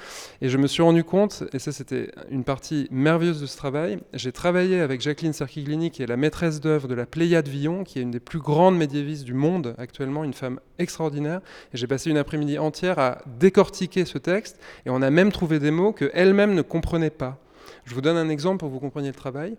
Et 0.42 0.50
je 0.50 0.58
me 0.58 0.68
suis 0.68 0.84
rendu 0.84 1.04
compte, 1.04 1.44
et 1.54 1.60
ça 1.60 1.72
c'était 1.72 2.12
une 2.30 2.44
partie 2.44 2.88
merveilleuse 2.92 3.42
de 3.42 3.46
ce 3.46 3.58
travail, 3.58 4.00
j'ai 4.14 4.32
travaillé 4.32 4.80
avec 4.82 5.02
Jacqueline 5.02 5.34
Serquiglini, 5.34 5.90
qui 5.92 6.04
est 6.04 6.08
la 6.08 6.18
maîtresse 6.18 6.60
d'œuvre 6.60 6.88
de 6.88 6.94
la 6.94 7.06
Pléiade 7.06 7.48
Villon, 7.48 7.84
qui 7.84 8.00
est 8.00 8.02
une 8.02 8.12
des 8.12 8.20
plus 8.20 8.40
grandes 8.40 8.78
médiévistes 8.78 9.24
du 9.24 9.34
monde 9.34 9.74
actuellement, 9.78 10.24
une 10.24 10.34
femme 10.34 10.60
extraordinaire. 10.78 11.42
Et 11.74 11.78
j'ai 11.78 11.88
passé 11.88 12.10
une 12.10 12.18
après-midi 12.18 12.60
entière 12.60 13.00
à 13.00 13.20
décortiquer 13.40 14.06
ce 14.06 14.18
texte, 14.18 14.60
et 14.86 14.90
on 14.90 15.02
a 15.02 15.10
même 15.10 15.32
trouvé 15.32 15.60
des 15.60 15.72
mots 15.72 15.94
qu'elle-même 15.94 16.54
ne 16.54 16.62
comprenait 16.62 17.10
pas. 17.10 17.40
Je 17.86 17.96
vous 17.96 18.02
donne 18.02 18.18
un 18.18 18.30
exemple 18.30 18.60
pour 18.60 18.70
que 18.70 18.74
vous 18.74 18.80
compreniez 18.80 19.10
le 19.10 19.16
travail. 19.16 19.58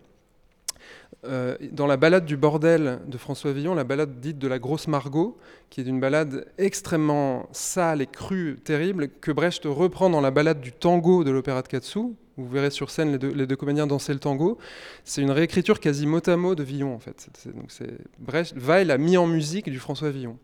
Euh, 1.24 1.56
dans 1.70 1.86
la 1.86 1.96
balade 1.96 2.24
du 2.24 2.36
bordel 2.36 2.98
de 3.06 3.16
François 3.16 3.52
Villon, 3.52 3.74
la 3.74 3.84
balade 3.84 4.18
dite 4.18 4.38
de 4.38 4.48
la 4.48 4.58
grosse 4.58 4.88
Margot, 4.88 5.38
qui 5.70 5.80
est 5.80 5.84
une 5.84 6.00
balade 6.00 6.46
extrêmement 6.58 7.48
sale 7.52 8.02
et 8.02 8.08
crue, 8.08 8.58
terrible, 8.64 9.08
que 9.20 9.30
Brecht 9.30 9.62
reprend 9.64 10.10
dans 10.10 10.20
la 10.20 10.32
balade 10.32 10.60
du 10.60 10.72
tango 10.72 11.22
de 11.22 11.30
l'opéra 11.30 11.62
de 11.62 11.68
Katsu. 11.68 12.00
Vous 12.36 12.48
verrez 12.48 12.70
sur 12.70 12.90
scène 12.90 13.12
les 13.12 13.46
deux, 13.46 13.56
comédiens 13.56 13.86
danser 13.86 14.12
le 14.12 14.18
tango. 14.18 14.58
C'est 15.04 15.22
une 15.22 15.30
réécriture 15.30 15.78
quasi 15.78 16.06
mot 16.06 16.26
à 16.26 16.36
mot 16.36 16.56
de 16.56 16.64
Villon, 16.64 16.92
en 16.92 16.98
fait. 16.98 17.28
donc 17.54 17.70
Brecht, 18.18 18.56
Weil 18.56 18.90
a 18.90 18.98
mis 18.98 19.16
en 19.16 19.28
musique 19.28 19.70
du 19.70 19.78
François 19.78 20.10
Villon. 20.10 20.38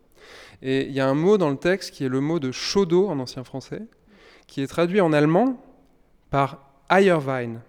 Et 0.62 0.86
il 0.86 0.92
y 0.92 1.00
a 1.00 1.08
un 1.08 1.14
mot 1.14 1.38
dans 1.38 1.50
le 1.50 1.56
texte 1.56 1.92
qui 1.92 2.04
est 2.04 2.08
le 2.08 2.20
mot 2.20 2.38
de 2.38 2.52
chaudeau 2.52 3.08
en 3.08 3.18
ancien 3.18 3.42
français, 3.42 3.82
qui 4.46 4.62
est 4.62 4.66
traduit 4.68 5.00
en 5.00 5.12
allemand 5.12 5.60
par 6.30 6.70
Eierwein, 6.88 7.62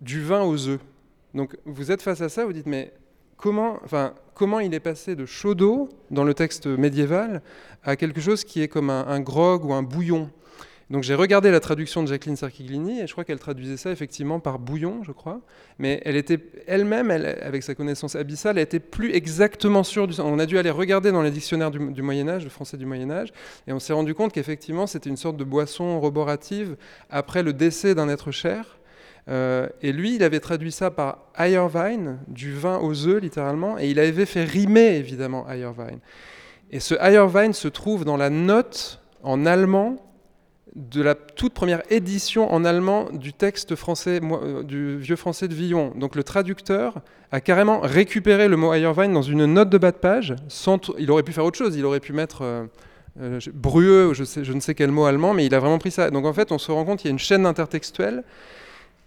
du 0.00 0.20
vin 0.20 0.42
aux 0.42 0.68
œufs. 0.68 0.80
Donc 1.34 1.56
vous 1.64 1.90
êtes 1.90 2.02
face 2.02 2.20
à 2.20 2.28
ça, 2.28 2.44
vous 2.44 2.52
dites 2.52 2.66
mais 2.66 2.92
comment, 3.36 3.78
enfin, 3.84 4.14
comment 4.34 4.60
il 4.60 4.72
est 4.72 4.80
passé 4.80 5.16
de 5.16 5.26
chaud 5.26 5.54
d'eau 5.54 5.88
dans 6.10 6.24
le 6.24 6.34
texte 6.34 6.66
médiéval 6.66 7.42
à 7.82 7.96
quelque 7.96 8.20
chose 8.20 8.44
qui 8.44 8.62
est 8.62 8.68
comme 8.68 8.90
un, 8.90 9.20
grog 9.20 9.64
ou 9.64 9.72
un 9.72 9.82
bouillon? 9.82 10.30
Donc 10.90 11.04
j'ai 11.04 11.14
regardé 11.14 11.50
la 11.50 11.58
traduction 11.58 12.02
de 12.02 12.08
Jacqueline 12.08 12.36
Sarkiglini 12.36 13.00
et 13.00 13.06
je 13.06 13.12
crois 13.12 13.24
qu'elle 13.24 13.38
traduisait 13.38 13.78
ça 13.78 13.90
effectivement 13.90 14.40
par 14.40 14.58
bouillon, 14.58 15.02
je 15.04 15.12
crois. 15.12 15.40
Mais 15.78 16.02
elle 16.04 16.16
était 16.16 16.38
elle-même, 16.66 17.10
avec 17.10 17.62
sa 17.62 17.74
connaissance 17.74 18.14
abyssale, 18.14 18.58
elle 18.58 18.64
était 18.64 18.78
plus 18.78 19.14
exactement 19.14 19.84
sûre 19.84 20.06
du. 20.06 20.20
On 20.20 20.38
a 20.38 20.44
dû 20.44 20.58
aller 20.58 20.70
regarder 20.70 21.10
dans 21.10 21.22
les 21.22 21.30
dictionnaires 21.30 21.70
du, 21.70 21.92
du 21.92 22.02
Moyen 22.02 22.28
Âge, 22.28 22.44
le 22.44 22.50
français 22.50 22.76
du 22.76 22.84
Moyen 22.84 23.10
Âge, 23.10 23.32
et 23.66 23.72
on 23.72 23.78
s'est 23.78 23.94
rendu 23.94 24.14
compte 24.14 24.32
qu'effectivement 24.32 24.86
c'était 24.86 25.08
une 25.08 25.16
sorte 25.16 25.38
de 25.38 25.44
boisson 25.44 25.98
roborative 25.98 26.76
après 27.08 27.42
le 27.42 27.54
décès 27.54 27.94
d'un 27.94 28.10
être 28.10 28.30
cher. 28.30 28.78
Euh, 29.28 29.68
et 29.82 29.92
lui, 29.92 30.16
il 30.16 30.22
avait 30.22 30.40
traduit 30.40 30.72
ça 30.72 30.90
par 30.90 31.18
Eierwein, 31.38 32.18
du 32.28 32.52
vin 32.54 32.78
aux 32.78 33.06
œufs 33.06 33.20
littéralement, 33.20 33.78
et 33.78 33.88
il 33.88 33.98
avait 33.98 34.26
fait 34.26 34.44
rimer 34.44 34.96
évidemment 34.96 35.48
Eierwein. 35.48 35.98
Et 36.70 36.80
ce 36.80 36.94
Eierwein 36.94 37.52
se 37.52 37.68
trouve 37.68 38.04
dans 38.04 38.16
la 38.16 38.30
note 38.30 39.00
en 39.22 39.46
allemand 39.46 39.96
de 40.74 41.02
la 41.02 41.14
toute 41.14 41.52
première 41.52 41.82
édition 41.90 42.50
en 42.52 42.64
allemand 42.64 43.08
du 43.12 43.34
texte 43.34 43.76
français, 43.76 44.20
euh, 44.22 44.62
du 44.62 44.96
vieux 44.96 45.16
français 45.16 45.46
de 45.46 45.54
Villon. 45.54 45.92
Donc 45.96 46.16
le 46.16 46.24
traducteur 46.24 46.94
a 47.30 47.40
carrément 47.40 47.80
récupéré 47.80 48.48
le 48.48 48.56
mot 48.56 48.72
Eierwein 48.72 49.10
dans 49.10 49.22
une 49.22 49.44
note 49.44 49.68
de 49.68 49.78
bas 49.78 49.92
de 49.92 49.98
page. 49.98 50.34
Il 50.98 51.10
aurait 51.10 51.22
pu 51.22 51.32
faire 51.32 51.44
autre 51.44 51.58
chose, 51.58 51.76
il 51.76 51.84
aurait 51.84 52.00
pu 52.00 52.14
mettre 52.14 52.42
euh, 52.42 52.64
euh 53.20 53.38
brueux, 53.52 54.14
je 54.14 54.52
ne 54.52 54.60
sais 54.60 54.74
quel 54.74 54.90
mot 54.90 55.04
allemand, 55.04 55.34
mais 55.34 55.44
il 55.44 55.54
a 55.54 55.60
vraiment 55.60 55.78
pris 55.78 55.90
ça. 55.90 56.10
Donc 56.10 56.24
en 56.24 56.32
fait, 56.32 56.52
on 56.52 56.58
se 56.58 56.72
rend 56.72 56.86
compte 56.86 57.00
qu'il 57.00 57.08
y 57.08 57.12
a 57.12 57.12
une 57.12 57.18
chaîne 57.18 57.44
intertextuelle 57.44 58.24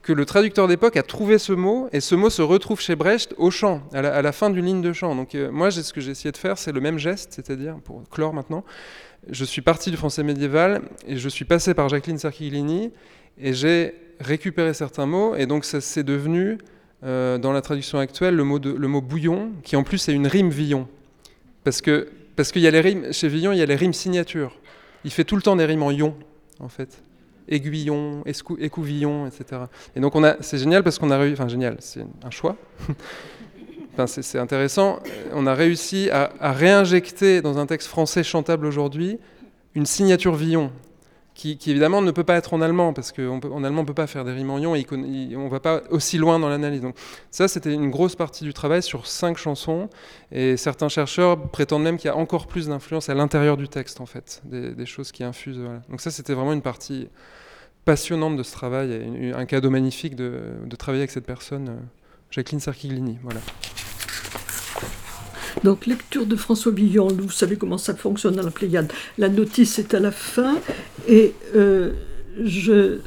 que 0.05 0.13
le 0.13 0.23
traducteur 0.23 0.67
d'époque 0.67 0.97
a 0.97 1.03
trouvé 1.03 1.39
ce 1.39 1.51
mot, 1.51 1.89
et 1.91 1.99
ce 1.99 2.13
mot 2.13 2.29
se 2.29 2.43
retrouve 2.43 2.79
chez 2.79 2.95
Brecht 2.95 3.33
au 3.39 3.49
chant, 3.49 3.81
à 3.91 4.21
la, 4.21 4.31
fin 4.31 4.51
d'une 4.51 4.63
ligne 4.63 4.81
de 4.83 4.93
chant. 4.93 5.15
Donc 5.15 5.33
euh, 5.33 5.49
moi, 5.51 5.71
ce 5.71 5.91
que 5.91 5.99
j'ai 5.99 6.11
essayé 6.11 6.31
de 6.31 6.37
faire, 6.37 6.59
c'est 6.59 6.71
le 6.71 6.79
même 6.79 6.99
geste, 6.99 7.33
c'est-à-dire, 7.33 7.77
pour 7.83 8.07
clore 8.07 8.31
maintenant, 8.31 8.63
je 9.31 9.43
suis 9.43 9.63
parti 9.63 9.89
du 9.89 9.97
français 9.97 10.21
médiéval, 10.21 10.83
et 11.07 11.17
je 11.17 11.27
suis 11.27 11.43
passé 11.43 11.73
par 11.73 11.89
Jacqueline 11.89 12.19
Serchiglini, 12.19 12.91
et 13.39 13.53
j'ai 13.53 13.95
récupéré 14.19 14.75
certains 14.75 15.07
mots, 15.07 15.35
et 15.35 15.47
donc 15.47 15.65
ça 15.65 15.81
c'est 15.81 16.03
devenu, 16.03 16.59
euh, 17.03 17.39
dans 17.39 17.51
la 17.51 17.61
traduction 17.61 17.97
actuelle, 17.97 18.35
le 18.35 18.43
mot, 18.43 18.59
de, 18.59 18.69
le 18.69 18.87
mot 18.87 19.01
bouillon, 19.01 19.53
qui 19.63 19.75
en 19.75 19.81
plus 19.81 20.07
est 20.07 20.13
une 20.13 20.27
rime 20.27 20.51
Villon. 20.51 20.87
Parce 21.63 21.81
que 21.81 22.09
parce 22.35 22.51
qu'il 22.51 22.61
y 22.61 22.67
a 22.67 22.71
les 22.71 22.81
rimes, 22.81 23.11
chez 23.11 23.27
Villon, 23.27 23.53
il 23.53 23.57
y 23.57 23.63
a 23.63 23.65
les 23.65 23.75
rimes 23.75 23.93
signatures. 23.93 24.55
Il 25.03 25.09
fait 25.09 25.23
tout 25.23 25.35
le 25.35 25.41
temps 25.41 25.55
des 25.55 25.65
rimes 25.65 25.83
en 25.83 25.89
ion, 25.89 26.15
en 26.59 26.69
fait 26.69 27.01
aiguillon, 27.47 28.23
écouvillon, 28.59 29.27
etc. 29.27 29.63
Et 29.95 29.99
donc 29.99 30.15
on 30.15 30.23
a, 30.23 30.35
c'est 30.41 30.57
génial 30.57 30.83
parce 30.83 30.99
qu'on 30.99 31.11
a 31.11 31.17
réussi, 31.17 31.33
enfin 31.33 31.47
génial, 31.47 31.77
c'est 31.79 32.05
un 32.23 32.29
choix. 32.29 32.55
enfin, 33.93 34.07
c'est, 34.07 34.39
intéressant. 34.39 34.99
On 35.33 35.47
a 35.47 35.53
réussi 35.53 36.09
à, 36.11 36.31
réinjecter 36.51 37.41
dans 37.41 37.57
un 37.57 37.65
texte 37.65 37.87
français 37.87 38.23
chantable 38.23 38.65
aujourd'hui 38.65 39.19
une 39.73 39.85
signature 39.85 40.35
Villon, 40.35 40.71
qui, 41.35 41.59
évidemment 41.67 42.01
ne 42.01 42.11
peut 42.11 42.23
pas 42.23 42.35
être 42.35 42.53
en 42.53 42.61
allemand, 42.61 42.93
parce 42.93 43.11
qu'en 43.11 43.39
allemand 43.63 43.79
on 43.79 43.83
ne 43.83 43.87
peut 43.87 43.93
pas 43.93 44.07
faire 44.07 44.23
des 44.23 44.31
rimes 44.31 44.49
en 44.49 44.57
ion, 44.57 44.73
et 44.73 44.85
on 44.91 45.45
ne 45.45 45.49
va 45.49 45.59
pas 45.59 45.81
aussi 45.91 46.17
loin 46.17 46.39
dans 46.39 46.49
l'analyse. 46.49 46.81
Donc 46.81 46.95
ça, 47.29 47.47
c'était 47.47 47.73
une 47.73 47.91
grosse 47.91 48.15
partie 48.15 48.45
du 48.45 48.53
travail 48.53 48.81
sur 48.81 49.05
cinq 49.05 49.37
chansons, 49.37 49.89
et 50.31 50.55
certains 50.57 50.89
chercheurs 50.89 51.49
prétendent 51.49 51.83
même 51.83 51.97
qu'il 51.97 52.07
y 52.07 52.11
a 52.11 52.15
encore 52.15 52.47
plus 52.47 52.67
d'influence 52.67 53.09
à 53.09 53.13
l'intérieur 53.13 53.57
du 53.57 53.67
texte, 53.67 53.99
en 53.99 54.05
fait, 54.05 54.41
des, 54.45 54.85
choses 54.85 55.11
qui 55.11 55.23
infusent. 55.23 55.59
Donc 55.89 55.99
ça, 55.99 56.09
c'était 56.09 56.33
vraiment 56.33 56.53
une 56.53 56.61
partie 56.61 57.09
passionnante 57.83 58.37
de 58.37 58.43
ce 58.43 58.51
travail, 58.51 59.33
un 59.35 59.45
cadeau 59.45 59.69
magnifique 59.69 60.15
de, 60.15 60.41
travailler 60.77 61.01
avec 61.01 61.11
cette 61.11 61.25
personne, 61.25 61.69
euh, 61.69 61.81
Jacqueline 62.31 62.59
Sarkiglini. 62.59 63.17
Voilà. 63.23 63.41
Donc, 65.65 65.87
lecture 65.87 66.27
de 66.27 66.35
François 66.35 66.71
Villon, 66.71 67.07
vous 67.07 67.31
savez 67.31 67.55
comment 67.55 67.79
ça 67.79 67.95
fonctionne 67.95 68.37
à 68.37 68.43
la 68.43 68.51
Pléiade. 68.51 68.93
La 69.17 69.29
notice 69.29 69.79
est 69.79 69.95
à 69.95 69.99
la 69.99 70.11
fin 70.11 70.59
et 71.07 71.33
euh, 71.55 71.91
je. 72.43 72.99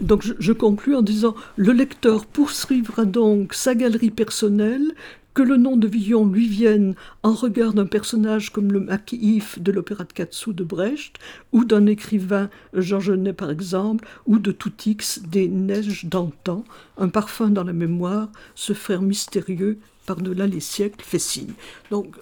Donc 0.00 0.24
je, 0.24 0.52
conclus 0.52 0.96
en 0.96 1.02
disant 1.02 1.36
le 1.56 1.72
lecteur 1.72 2.24
poursuivra 2.24 3.04
donc 3.04 3.52
sa 3.52 3.74
galerie 3.74 4.10
personnelle 4.10 4.94
que 5.34 5.42
le 5.42 5.56
nom 5.56 5.76
de 5.76 5.88
Villon 5.88 6.26
lui 6.26 6.46
vienne 6.46 6.94
en 7.22 7.34
regard 7.34 7.74
d'un 7.74 7.86
personnage 7.86 8.50
comme 8.50 8.72
le 8.72 8.80
maquis 8.80 9.42
de 9.58 9.72
l'opéra 9.72 10.04
de 10.04 10.12
Katsu 10.12 10.54
de 10.54 10.64
Brecht, 10.64 11.18
ou 11.52 11.64
d'un 11.64 11.86
écrivain 11.86 12.48
Jean 12.72 13.00
Genet 13.00 13.32
par 13.32 13.50
exemple, 13.50 14.06
ou 14.26 14.38
de 14.38 14.52
Toutix 14.52 15.20
des 15.28 15.48
Neiges 15.48 16.06
d'antan, 16.06 16.64
un 16.96 17.08
parfum 17.08 17.50
dans 17.50 17.64
la 17.64 17.72
mémoire, 17.72 18.28
ce 18.54 18.72
frère 18.72 19.02
mystérieux 19.02 19.78
par-delà 20.06 20.46
les 20.46 20.60
siècles 20.60 21.04
fait 21.04 21.18
signe. 21.18 21.52
Donc 21.90 22.14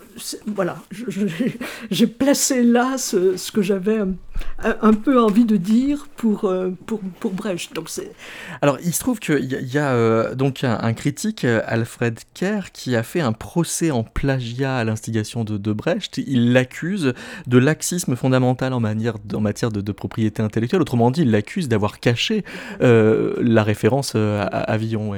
voilà, 0.46 0.78
j'ai 1.90 2.06
placé 2.06 2.62
là 2.62 2.96
ce, 2.98 3.50
que 3.50 3.62
j'avais 3.62 3.98
un, 3.98 4.14
peu 4.92 5.20
envie 5.20 5.44
de 5.44 5.56
dire 5.56 6.06
pour, 6.16 6.44
euh, 6.44 6.70
pour, 6.86 7.00
pour 7.20 7.32
Brecht. 7.32 7.74
Donc 7.74 7.88
Alors 8.60 8.78
il 8.84 8.92
se 8.92 9.00
trouve 9.00 9.18
qu'il 9.18 9.44
y, 9.44 9.78
a, 9.78 9.92
euh, 9.92 10.34
donc 10.34 10.64
un, 10.64 10.92
critique, 10.92 11.44
Alfred 11.44 12.18
Kerr, 12.34 12.72
qui 12.72 12.94
a 12.96 13.02
fait 13.02 13.20
un 13.20 13.32
procès 13.32 13.90
en 13.90 14.04
plagiat 14.04 14.76
à 14.76 14.84
l'instigation 14.84 15.44
de, 15.44 15.58
de, 15.58 15.72
Brecht. 15.72 16.18
Il 16.18 16.52
l'accuse 16.52 17.14
de 17.46 17.58
laxisme 17.58 18.16
fondamental 18.16 18.72
en, 18.72 18.80
manière, 18.80 19.16
en 19.34 19.40
matière 19.40 19.70
de, 19.70 19.92
propriété 19.92 20.42
intellectuelle. 20.42 20.82
Autrement 20.82 21.10
dit, 21.10 21.22
il 21.22 21.30
l'accuse 21.30 21.68
d'avoir 21.68 22.00
caché 22.00 22.44
euh, 22.80 23.34
la 23.40 23.62
référence 23.62 24.14
à, 24.14 24.42
à 24.42 24.76
Villon. 24.76 25.12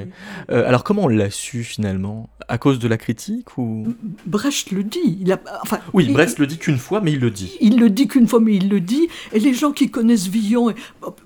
alors 0.48 0.84
comment 0.84 1.04
on 1.04 1.08
l'a 1.08 1.30
su 1.30 1.64
finalement? 1.64 2.28
À 2.48 2.58
cause 2.58 2.78
de 2.78 2.88
la 2.88 2.98
critique 2.98 3.56
ou? 3.56 3.94
Brecht 4.26 4.70
le 4.70 4.84
dit. 4.84 5.18
Il 5.20 5.32
a, 5.32 5.40
enfin, 5.62 5.78
oui, 5.92 6.12
Brecht 6.12 6.38
le 6.38 6.46
dit 6.46 6.58
qu'une 6.58 6.78
fois, 6.78 7.00
mais 7.00 7.12
il 7.12 7.20
le 7.20 7.30
dit. 7.30 7.56
Il 7.60 7.78
le 7.78 7.88
dit 7.90 8.06
qu'une 8.06 8.28
fois, 8.28 8.40
mais 8.40 8.56
il 8.56 8.68
le 8.68 8.80
dit. 8.80 9.03
Et 9.32 9.40
les 9.40 9.54
gens 9.54 9.72
qui 9.72 9.90
connaissent 9.90 10.26
Villon, 10.26 10.70
et, 10.70 10.74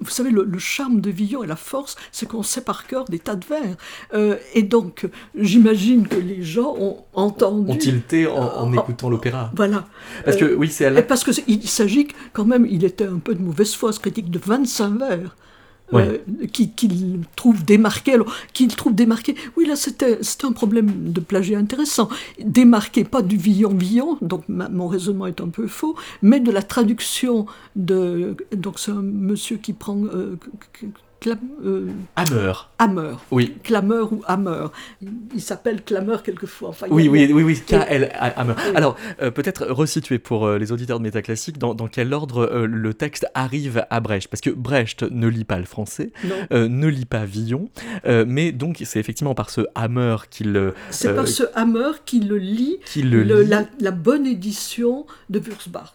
vous 0.01 0.11
savez, 0.11 0.31
le, 0.31 0.47
charme 0.59 1.01
de 1.01 1.11
Villon 1.11 1.43
et 1.45 1.47
la 1.47 1.57
force, 1.57 1.97
c'est 2.13 2.27
qu'on 2.27 2.43
sait 2.43 2.63
par 2.63 2.87
cœur 2.87 3.05
des 3.05 3.19
tas 3.19 3.37
de 3.37 3.45
vers. 3.45 3.77
Euh, 4.15 4.37
et 4.55 4.63
donc, 4.63 5.07
j'imagine 5.37 6.07
que 6.09 6.17
les 6.17 6.43
gens 6.43 6.75
ont 6.79 6.99
entendu. 7.15 7.71
Ont 7.71 7.77
tilté 7.77 8.27
en, 8.27 8.37
en 8.37 8.73
euh, 8.73 8.81
écoutant 8.81 9.09
l'opéra? 9.11 9.51
Voilà. 9.55 9.87
Parce 10.25 10.37
que, 10.37 10.45
euh, 10.45 10.57
oui, 10.57 10.69
c'est 10.69 10.87
à 10.87 11.03
Parce 11.03 11.25
qu'il 11.25 11.69
s'agit 11.69 12.09
quand 12.33 12.45
même, 12.45 12.67
il 12.69 12.85
était 12.85 13.07
un 13.07 13.19
peu 13.19 13.35
de 13.35 13.43
mauvaise 13.43 13.75
foi, 13.75 13.93
ce 13.93 14.01
critique 14.01 14.31
de 14.31 14.39
25 14.39 14.99
vers. 14.99 15.37
Euh, 15.95 16.19
qu'il 16.53 17.21
trouve 17.37 17.65
démarqué. 17.65 18.15
Alors, 18.15 18.35
qu'il 18.53 18.75
trouve 18.75 18.95
démarqué, 18.95 19.35
oui, 19.57 19.67
là, 19.67 19.77
c'était 19.77 20.19
un 20.43 20.53
problème 20.53 21.13
de 21.13 21.21
plagiat 21.21 21.59
intéressant. 21.59 22.09
Démarqué, 22.39 23.05
pas 23.05 23.23
du 23.23 23.37
Villon-Villon, 23.37 24.19
donc 24.21 24.45
mon 24.49 24.89
raisonnement 24.89 25.27
est 25.27 25.41
un 25.41 25.49
peu 25.49 25.67
faux, 25.67 25.97
mais 26.23 26.41
de 26.41 26.51
la 26.51 26.63
traduction 26.63 27.47
de. 27.77 28.37
Donc, 28.55 28.79
c'est 28.79 28.91
un 28.91 29.03
monsieur 29.03 29.57
qui 29.57 29.73
prend. 29.73 30.05
Euh, 30.05 30.37
euh, 31.27 31.89
Hammer. 32.17 32.53
Hammer. 32.79 33.15
Oui. 33.31 33.57
Clameur 33.63 34.13
ou 34.13 34.23
Hammer. 34.27 34.67
Il, 35.35 35.41
s'appelle 35.41 35.83
Clameur 35.83 36.23
quelquefois. 36.23 36.71
Enfin, 36.71 36.87
Oui, 36.91 37.09
oui, 37.09 37.31
oui, 37.33 37.43
oui, 37.43 37.61
K-L 37.67 38.11
Hammer. 38.15 38.55
Oui. 38.57 38.77
Alors, 38.77 38.97
euh, 39.21 39.31
peut-être 39.31 39.67
resituer 39.67 40.19
pour 40.19 40.47
euh, 40.47 40.59
les 40.59 40.73
auditeurs 40.73 40.99
de 40.99 41.05
Métaclassique 41.05 41.59
dans, 41.59 41.75
dans 41.75 41.89
quel 41.89 42.13
ordre 42.13 42.49
euh, 42.51 42.67
le 42.67 42.95
texte 42.95 43.27
arrive 43.35 43.85
à 43.91 44.01
Brecht? 44.01 44.29
Parce 44.29 44.41
que 44.41 44.51
Brecht 44.51 45.03
ne 45.03 45.27
lit 45.27 45.45
pas 45.45 45.59
le 45.59 45.65
français, 45.65 46.13
ne 46.51 46.87
lit 46.87 47.05
pas 47.05 47.25
Villon, 47.25 47.69
mais 48.05 48.53
donc 48.53 48.83
c'est 48.85 49.01
effectivement 49.01 49.35
par 49.35 49.51
ce 49.51 49.63
Hammer 49.75 50.17
qu'il. 50.31 50.73
C'est 50.91 51.15
par 51.15 51.29
ce 51.29 51.45
Hammer 51.55 51.91
qui 52.05 52.21
le 52.21 52.39
lit, 52.39 52.79
Qui 52.85 53.03
le 53.03 53.23
lit. 53.23 53.49
La, 53.49 53.65
la 53.81 53.91
bonne 53.91 54.27
édition 54.27 55.07
de 55.31 55.39
Wurzbach. 55.39 55.95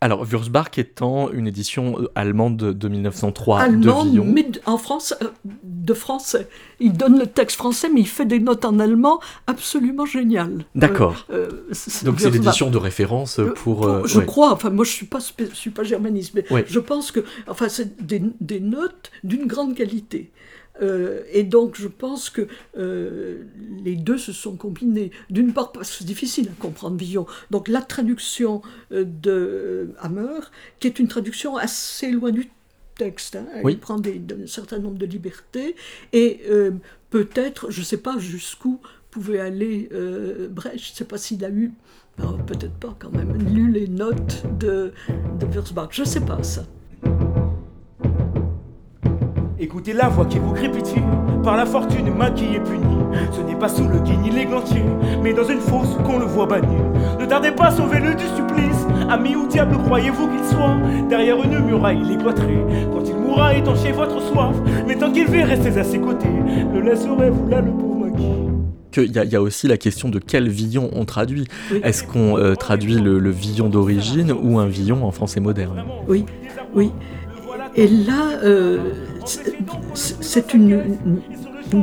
Alors, 0.00 0.22
Wurzbach 0.22 0.78
étant 0.78 1.28
une 1.32 1.48
édition 1.48 1.98
euh, 2.00 2.08
allemande 2.14 2.56
de, 2.56 2.72
de 2.72 2.88
1903 2.88 3.60
Allemand, 3.60 4.04
de 4.04 4.10
Villon. 4.10 4.24
mais 4.26 4.46
en 4.64 4.78
France, 4.78 5.12
euh, 5.22 5.26
de 5.64 5.92
français. 5.92 6.48
Il 6.78 6.92
donne 6.92 7.18
le 7.18 7.26
texte 7.26 7.56
français, 7.56 7.88
mais 7.92 8.00
il 8.02 8.06
fait 8.06 8.24
des 8.24 8.38
notes 8.38 8.64
en 8.64 8.78
allemand 8.78 9.18
absolument 9.48 10.06
géniales. 10.06 10.66
D'accord. 10.76 11.26
Euh, 11.30 11.48
euh, 11.70 11.74
c- 11.74 12.04
Donc 12.06 12.20
c'est 12.20 12.30
l'édition 12.30 12.70
de 12.70 12.78
référence 12.78 13.40
pour. 13.56 13.80
pour- 13.80 13.88
euh, 13.88 14.02
je 14.06 14.18
ouais. 14.20 14.26
crois, 14.26 14.52
enfin 14.52 14.70
moi 14.70 14.84
je 14.84 14.92
suis 14.92 15.06
pas 15.06 15.18
je 15.38 15.54
suis 15.54 15.70
pas 15.70 15.82
germaniste, 15.82 16.32
mais 16.34 16.44
Ouais. 16.52 16.64
je 16.68 16.78
pense 16.78 17.10
que 17.10 17.24
enfin 17.48 17.68
c'est 17.68 18.00
des, 18.04 18.22
des 18.40 18.60
notes 18.60 19.10
d'une 19.24 19.46
grande 19.46 19.74
qualité. 19.74 20.30
Euh, 20.80 21.22
et 21.32 21.42
donc 21.42 21.76
je 21.76 21.88
pense 21.88 22.30
que 22.30 22.46
euh, 22.76 23.42
les 23.84 23.96
deux 23.96 24.18
se 24.18 24.32
sont 24.32 24.56
combinés. 24.56 25.10
D'une 25.30 25.52
part 25.52 25.72
parce 25.72 25.90
que 25.90 25.96
c'est 25.98 26.04
difficile 26.04 26.48
à 26.48 26.62
comprendre 26.62 26.96
Villon. 26.96 27.26
Donc 27.50 27.68
la 27.68 27.82
traduction 27.82 28.62
euh, 28.92 29.04
de 29.04 29.90
Hammer, 30.00 30.40
qui 30.80 30.86
est 30.86 30.98
une 30.98 31.08
traduction 31.08 31.56
assez 31.56 32.10
loin 32.10 32.30
du 32.30 32.50
texte. 32.96 33.36
hein. 33.36 33.46
Prend 33.80 33.98
des, 33.98 34.20
un 34.42 34.46
certain 34.46 34.78
nombre 34.78 34.98
de 34.98 35.06
libertés 35.06 35.74
et 36.12 36.40
euh, 36.48 36.72
peut-être, 37.10 37.70
je 37.70 37.80
ne 37.80 37.84
sais 37.84 37.98
pas 37.98 38.18
jusqu'où 38.18 38.80
pouvait 39.10 39.40
aller 39.40 39.88
Brecht. 40.50 40.78
Je 40.78 40.90
ne 40.92 40.96
sais 40.96 41.04
pas 41.04 41.18
s'il 41.18 41.44
a 41.44 41.50
eu, 41.50 41.72
non, 42.18 42.36
peut-être 42.38 42.74
pas 42.74 42.94
quand 42.98 43.10
même, 43.10 43.36
lu 43.54 43.70
les 43.72 43.88
notes 43.88 44.44
de, 44.58 44.92
de 45.40 45.46
Wurzbach. 45.46 45.88
Je 45.92 46.02
ne 46.02 46.06
sais 46.06 46.20
pas 46.20 46.42
ça. 46.42 46.64
Écoutez 49.60 49.92
la 49.92 50.08
voix 50.08 50.24
qui 50.24 50.38
vous 50.38 50.52
crépitille, 50.52 51.02
par 51.42 51.56
la 51.56 51.66
fortune 51.66 52.14
maquillée 52.14 52.58
et 52.58 52.60
punie. 52.60 52.84
Ce 53.32 53.40
n'est 53.40 53.58
pas 53.58 53.68
sous 53.68 53.88
le 53.88 53.98
guigne 53.98 54.20
ni 54.20 54.30
l'églantier, 54.30 54.84
mais 55.20 55.32
dans 55.32 55.48
une 55.48 55.58
fosse 55.58 55.96
qu'on 56.06 56.20
le 56.20 56.26
voit 56.26 56.46
banni. 56.46 56.76
Ne 57.18 57.26
tardez 57.26 57.50
pas, 57.50 57.72
sauvez-le 57.72 58.14
du 58.14 58.24
supplice. 58.36 58.86
Ami 59.10 59.34
ou 59.34 59.48
diable, 59.48 59.76
croyez-vous 59.78 60.28
qu'il 60.28 60.44
soit 60.44 60.76
Derrière 61.08 61.42
une 61.42 61.58
muraille, 61.58 61.98
il 62.04 62.12
est 62.12 62.18
cloîtré. 62.18 62.56
Quand 62.92 63.02
il 63.04 63.16
mourra, 63.16 63.56
étanchez 63.56 63.90
votre 63.90 64.22
soif. 64.22 64.54
Mais 64.86 64.94
tant 64.94 65.10
qu'il 65.10 65.28
vit, 65.28 65.42
restez 65.42 65.76
à 65.76 65.82
ses 65.82 65.98
côtés. 65.98 66.28
Le 66.72 66.80
laisserez-vous 66.80 67.48
là, 67.48 67.60
le 67.60 67.72
pauvre 67.72 68.06
maquis 68.06 68.24
qu'il 68.92 69.10
y, 69.10 69.28
y 69.28 69.36
a 69.36 69.42
aussi 69.42 69.66
la 69.66 69.76
question 69.76 70.08
de 70.08 70.18
quel 70.18 70.48
Villon 70.48 70.88
on 70.94 71.04
traduit. 71.04 71.46
Est-ce 71.82 72.04
qu'on 72.04 72.38
euh, 72.38 72.54
traduit 72.54 72.94
le, 72.94 73.18
le 73.18 73.30
Villon 73.30 73.68
d'origine 73.68 74.32
ou 74.32 74.60
un 74.60 74.66
Villon 74.66 75.04
en 75.04 75.10
français 75.10 75.40
moderne? 75.40 75.84
Oui, 76.06 76.24
oui. 76.74 76.90
Et 77.76 77.86
là, 77.86 78.40
euh, 78.42 78.78
c'est- 79.28 80.54
une, 80.54 80.96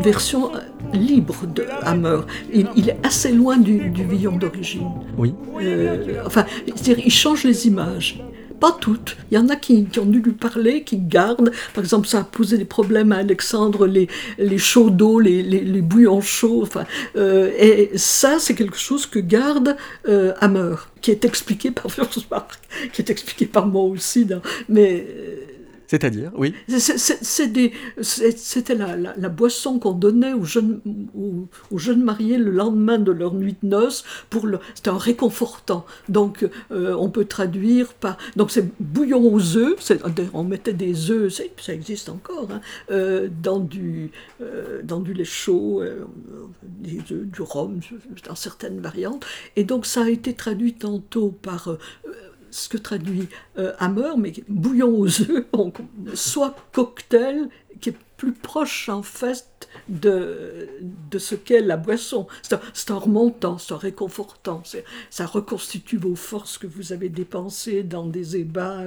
version 0.02 0.52
libre 0.93 1.36
de 1.54 1.66
Hammer. 1.84 2.22
Il, 2.52 2.68
il 2.76 2.89
est 2.89 2.98
assez 3.04 3.32
loin 3.32 3.58
du, 3.58 3.89
du 3.89 4.04
Villon 4.04 4.38
d'origine. 4.38 4.88
Oui. 5.18 5.34
Euh, 5.62 6.24
enfin, 6.26 6.46
c'est-à-dire, 6.66 7.00
il 7.06 7.12
change 7.12 7.43
les 7.43 7.68
images. 7.68 8.20
Pas 8.60 8.76
toutes. 8.80 9.18
Il 9.30 9.36
y 9.36 9.38
en 9.38 9.50
a 9.50 9.58
qui, 9.58 9.84
qui 9.86 10.00
ont 10.00 10.06
dû 10.06 10.22
lui 10.22 10.32
parler, 10.32 10.84
qui 10.84 10.98
gardent. 10.98 11.52
Par 11.74 11.84
exemple, 11.84 12.08
ça 12.08 12.20
a 12.20 12.24
posé 12.24 12.58
des 12.58 12.66
problèmes 12.66 13.12
à 13.12 13.18
Alexandre, 13.18 13.86
les, 13.86 14.08
les 14.39 14.58
chauds 14.58 14.89
d'eau, 14.89 15.20
les, 15.20 15.43
les, 15.43 15.60
les 15.60 15.82
bouillons 15.82 16.22
chauds. 16.22 16.62
Enfin, 16.64 16.86
euh, 17.18 17.52
et 17.60 17.91
ça, 17.98 18.38
c'est 18.39 18.56
quelque 18.56 18.78
chose 18.78 19.06
que 19.06 19.20
garde 19.20 19.76
euh, 20.08 20.34
Hammer, 20.39 20.76
qui 21.02 21.12
est 21.12 21.26
expliqué 21.26 21.70
par 21.70 21.88
Wurzbach, 21.98 22.48
qui 22.93 23.02
est 23.02 23.10
expliqué 23.10 23.46
par 23.46 23.68
moi 23.68 23.84
aussi. 23.84 24.26
mais 24.70 25.06
euh, 25.10 25.36
C'est-à-dire, 25.96 26.32
oui. 26.36 26.54
C'était 26.78 28.76
la, 28.76 29.30
boisson 29.30 29.80
qu'on 29.80 29.93
donnait 29.93 30.34
aux 30.34 30.43
jeunes, 30.43 30.82
aux, 31.16 31.78
jeunes 31.78 32.04
mariés 32.04 32.38
le 32.38 32.52
lendemain 32.52 33.00
de 33.00 33.14
leur 33.14 33.34
nuit 33.34 33.56
de 33.64 33.70
noces. 33.70 34.04
Pour 34.30 34.46
le, 34.46 34.60
c'était 34.74 34.89
un 34.89 34.98
réconfortant. 34.98 35.86
Donc, 36.10 36.46
euh, 36.72 36.93
on 37.00 37.10
peut 37.10 37.24
traduire 37.24 37.93
par. 37.93 38.18
Donc, 38.36 38.52
c'est 38.52 38.68
bouillon 38.82 39.34
aux 39.34 39.56
œufs. 39.56 39.93
On 40.34 40.43
mettait 40.43 40.74
des 40.74 41.12
œufs, 41.12 41.41
ça 41.58 41.74
existe 41.74 42.10
encore, 42.10 42.50
hein, 42.52 42.60
euh, 42.91 43.30
dans, 43.41 43.60
du, 43.60 44.12
euh, 44.41 44.82
dans 44.84 45.00
du 45.00 45.14
lait 45.14 45.24
chaud, 45.24 45.82
des 46.62 47.00
œufs, 47.10 47.26
du 47.26 47.41
rhum, 47.41 47.80
dans 48.28 48.36
certaines 48.36 48.82
variantes. 48.82 49.26
Et 49.56 49.64
donc, 49.64 49.86
ça 49.86 50.04
a 50.04 50.10
été 50.10 50.34
traduit 50.34 50.74
tantôt 50.74 51.30
par. 51.30 51.78
Ce 52.56 52.70
que 52.70 52.78
traduit 52.78 53.28
euh, 53.58 53.74
Hammer, 53.80 54.12
mais 54.18 54.34
bouillon 54.47 54.89
aux 54.97 55.08
œufs, 55.22 55.45
soit 56.14 56.56
cocktail, 56.72 57.49
qui 57.82 57.89
est 57.89 57.95
plus 58.18 58.32
proche 58.32 58.88
en 58.88 59.03
fait 59.03 59.45
de, 59.89 60.70
de 61.12 61.20
ce 61.20 61.36
qu'est 61.36 61.60
la 61.60 61.76
boisson. 61.76 62.28
C'est 62.74 62.91
un 62.91 62.95
remontant, 62.95 63.58
c'est 63.58 63.74
un 63.74 63.78
réconfortant, 63.78 64.64
ça 65.10 65.26
reconstitue 65.26 65.97
vos 65.97 66.16
forces 66.16 66.58
que 66.58 66.66
vous 66.68 66.93
avez 66.93 67.10
dépensées 67.10 67.84
dans 67.84 68.06
des 68.06 68.38
ébats 68.38 68.84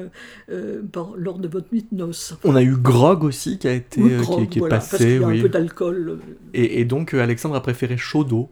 euh, 0.50 0.80
bon, 0.82 1.12
lors 1.16 1.38
de 1.38 1.46
votre 1.48 1.66
nuit 1.72 1.84
de 1.92 1.96
noces. 1.98 2.34
On 2.44 2.56
a 2.56 2.62
eu 2.62 2.76
Grog 2.76 3.22
aussi 3.24 3.58
qui 3.58 3.68
a 3.68 3.74
été 3.74 4.00
Oui, 4.02 4.12
euh, 4.14 4.22
qui- 4.22 4.48
qui, 4.48 4.58
est 4.58 4.60
voilà, 4.60 4.76
parce 4.76 4.90
passé. 4.92 5.04
qu'il 5.04 5.20
y 5.20 5.24
a 5.24 5.26
oui. 5.26 5.38
un 5.40 5.42
peu 5.42 5.48
d'alcool. 5.50 6.08
euh. 6.08 6.34
Et, 6.54 6.80
et 6.80 6.84
donc 6.86 7.12
Alexandre 7.12 7.54
a 7.56 7.60
préféré 7.62 7.98
chaud 7.98 8.24
d'eau. 8.24 8.48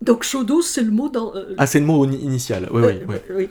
Donc 0.00 0.22
chaud 0.22 0.44
d'eau, 0.44 0.62
c'est 0.62 0.82
le 0.82 0.90
mot 0.92 1.08
dans... 1.08 1.34
euh, 1.34 1.54
Ah, 1.58 1.66
c'est 1.66 1.80
le 1.80 1.86
mot 1.86 2.06
ini- 2.06 2.20
initial. 2.20 2.68
Oui, 2.72 2.82
oui, 2.84 2.94
oui. 3.08 3.16
oui. 3.34 3.48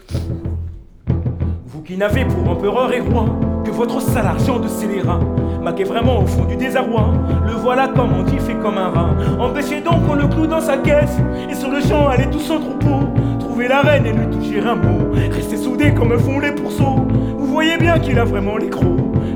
Qui 1.92 1.98
n'avez 1.98 2.24
pour 2.24 2.50
empereur 2.50 2.94
et 2.94 3.02
roi 3.02 3.26
que 3.66 3.70
votre 3.70 4.02
sale 4.02 4.26
argent 4.26 4.60
de 4.60 4.70
scélérat, 4.70 5.20
maqué 5.62 5.84
vraiment 5.84 6.22
au 6.22 6.26
fond 6.26 6.46
du 6.46 6.56
désarroi, 6.56 7.12
le 7.46 7.52
voilà 7.52 7.90
comme 7.90 8.14
on 8.18 8.24
dit 8.24 8.40
fait 8.40 8.54
comme 8.54 8.78
un 8.78 8.88
rat. 8.88 9.10
Empêchez 9.38 9.82
donc 9.82 10.08
qu'on 10.08 10.14
le 10.14 10.26
cloue 10.26 10.48
dans 10.48 10.62
sa 10.62 10.78
caisse, 10.78 11.18
et 11.50 11.54
sur 11.54 11.70
le 11.70 11.82
champ 11.82 12.08
allez 12.08 12.30
tous 12.30 12.50
en 12.50 12.62
troupeau, 12.62 13.10
trouver 13.40 13.68
la 13.68 13.82
reine 13.82 14.06
et 14.06 14.14
lui 14.14 14.26
toucher 14.28 14.62
un 14.62 14.76
mot, 14.76 15.12
restez 15.32 15.58
soudés 15.58 15.94
comme 15.94 16.18
font 16.18 16.40
les 16.40 16.54
pourceaux. 16.54 17.06
Vous 17.38 17.48
voyez 17.48 17.76
bien 17.76 18.00
qu'il 18.00 18.18
a 18.20 18.24
vraiment 18.24 18.56
les 18.56 18.70
crocs, 18.70 18.86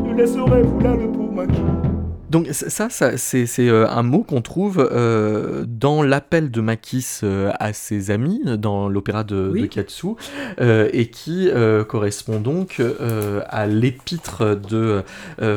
le 0.08 0.14
laisserez-vous 0.14 0.80
là 0.80 0.92
le 0.96 1.12
pauvre 1.12 1.34
maquis. 1.34 1.95
Donc 2.36 2.50
ça, 2.52 2.90
ça 2.90 3.16
c'est 3.16 3.48
euh, 3.60 3.88
un 3.88 4.04
mot 4.04 4.22
qu'on 4.22 4.42
trouve 4.42 4.86
euh, 4.92 5.64
dans 5.66 6.04
l'appel 6.04 6.52
de 6.52 6.60
Makis 6.60 7.22
euh, 7.24 7.54
à 7.62 7.72
ses 7.72 8.12
amis, 8.12 8.42
dans 8.58 8.90
l'opéra 8.90 9.24
de, 9.24 9.54
de 9.58 9.66
Katsu, 9.68 10.08
euh, 10.60 10.90
et 10.92 11.08
qui 11.08 11.48
euh, 11.48 11.86
correspond 11.86 12.42
donc 12.42 12.82
à 13.48 13.68
l'épître 13.68 14.60
de 14.70 15.02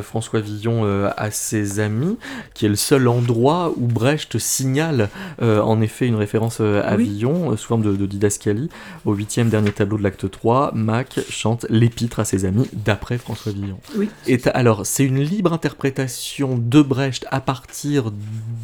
François 0.03 0.39
Villon 0.39 0.85
à 1.17 1.33
ses 1.33 1.81
amis, 1.81 2.17
qui 2.55 2.67
est 2.67 2.69
le 2.69 2.77
seul 2.77 3.09
endroit 3.09 3.73
où 3.77 3.89
Brecht 3.89 4.39
signale 4.39 5.09
en 5.41 5.81
effet 5.81 6.07
une 6.07 6.15
référence 6.15 6.61
à 6.61 6.95
Oui. 6.97 7.09
Villon, 7.09 7.57
sous 7.57 7.67
forme 7.67 7.83
de, 7.83 7.97
de 7.97 8.07
didascalie. 8.07 8.69
Au 9.05 9.15
huitième 9.15 9.49
dernier 9.49 9.73
tableau 9.73 9.99
de 9.99 10.05
l'acte 10.05 10.31
3, 10.31 10.71
Mac 10.75 11.19
chante 11.29 11.67
l'épître 11.71 12.21
à 12.21 12.25
ses 12.25 12.45
amis 12.45 12.69
d'après 12.73 13.19
François 13.19 13.51
Villon. 13.51 13.81
Oui. 13.97 14.09
Et 14.29 14.39
alors, 14.55 14.87
c'est 14.87 15.05
une 15.05 15.21
libre 15.21 15.53
interprétation 15.53 16.57
de 16.69 16.83
Brecht 16.83 17.27
à 17.31 17.41
partir 17.41 18.13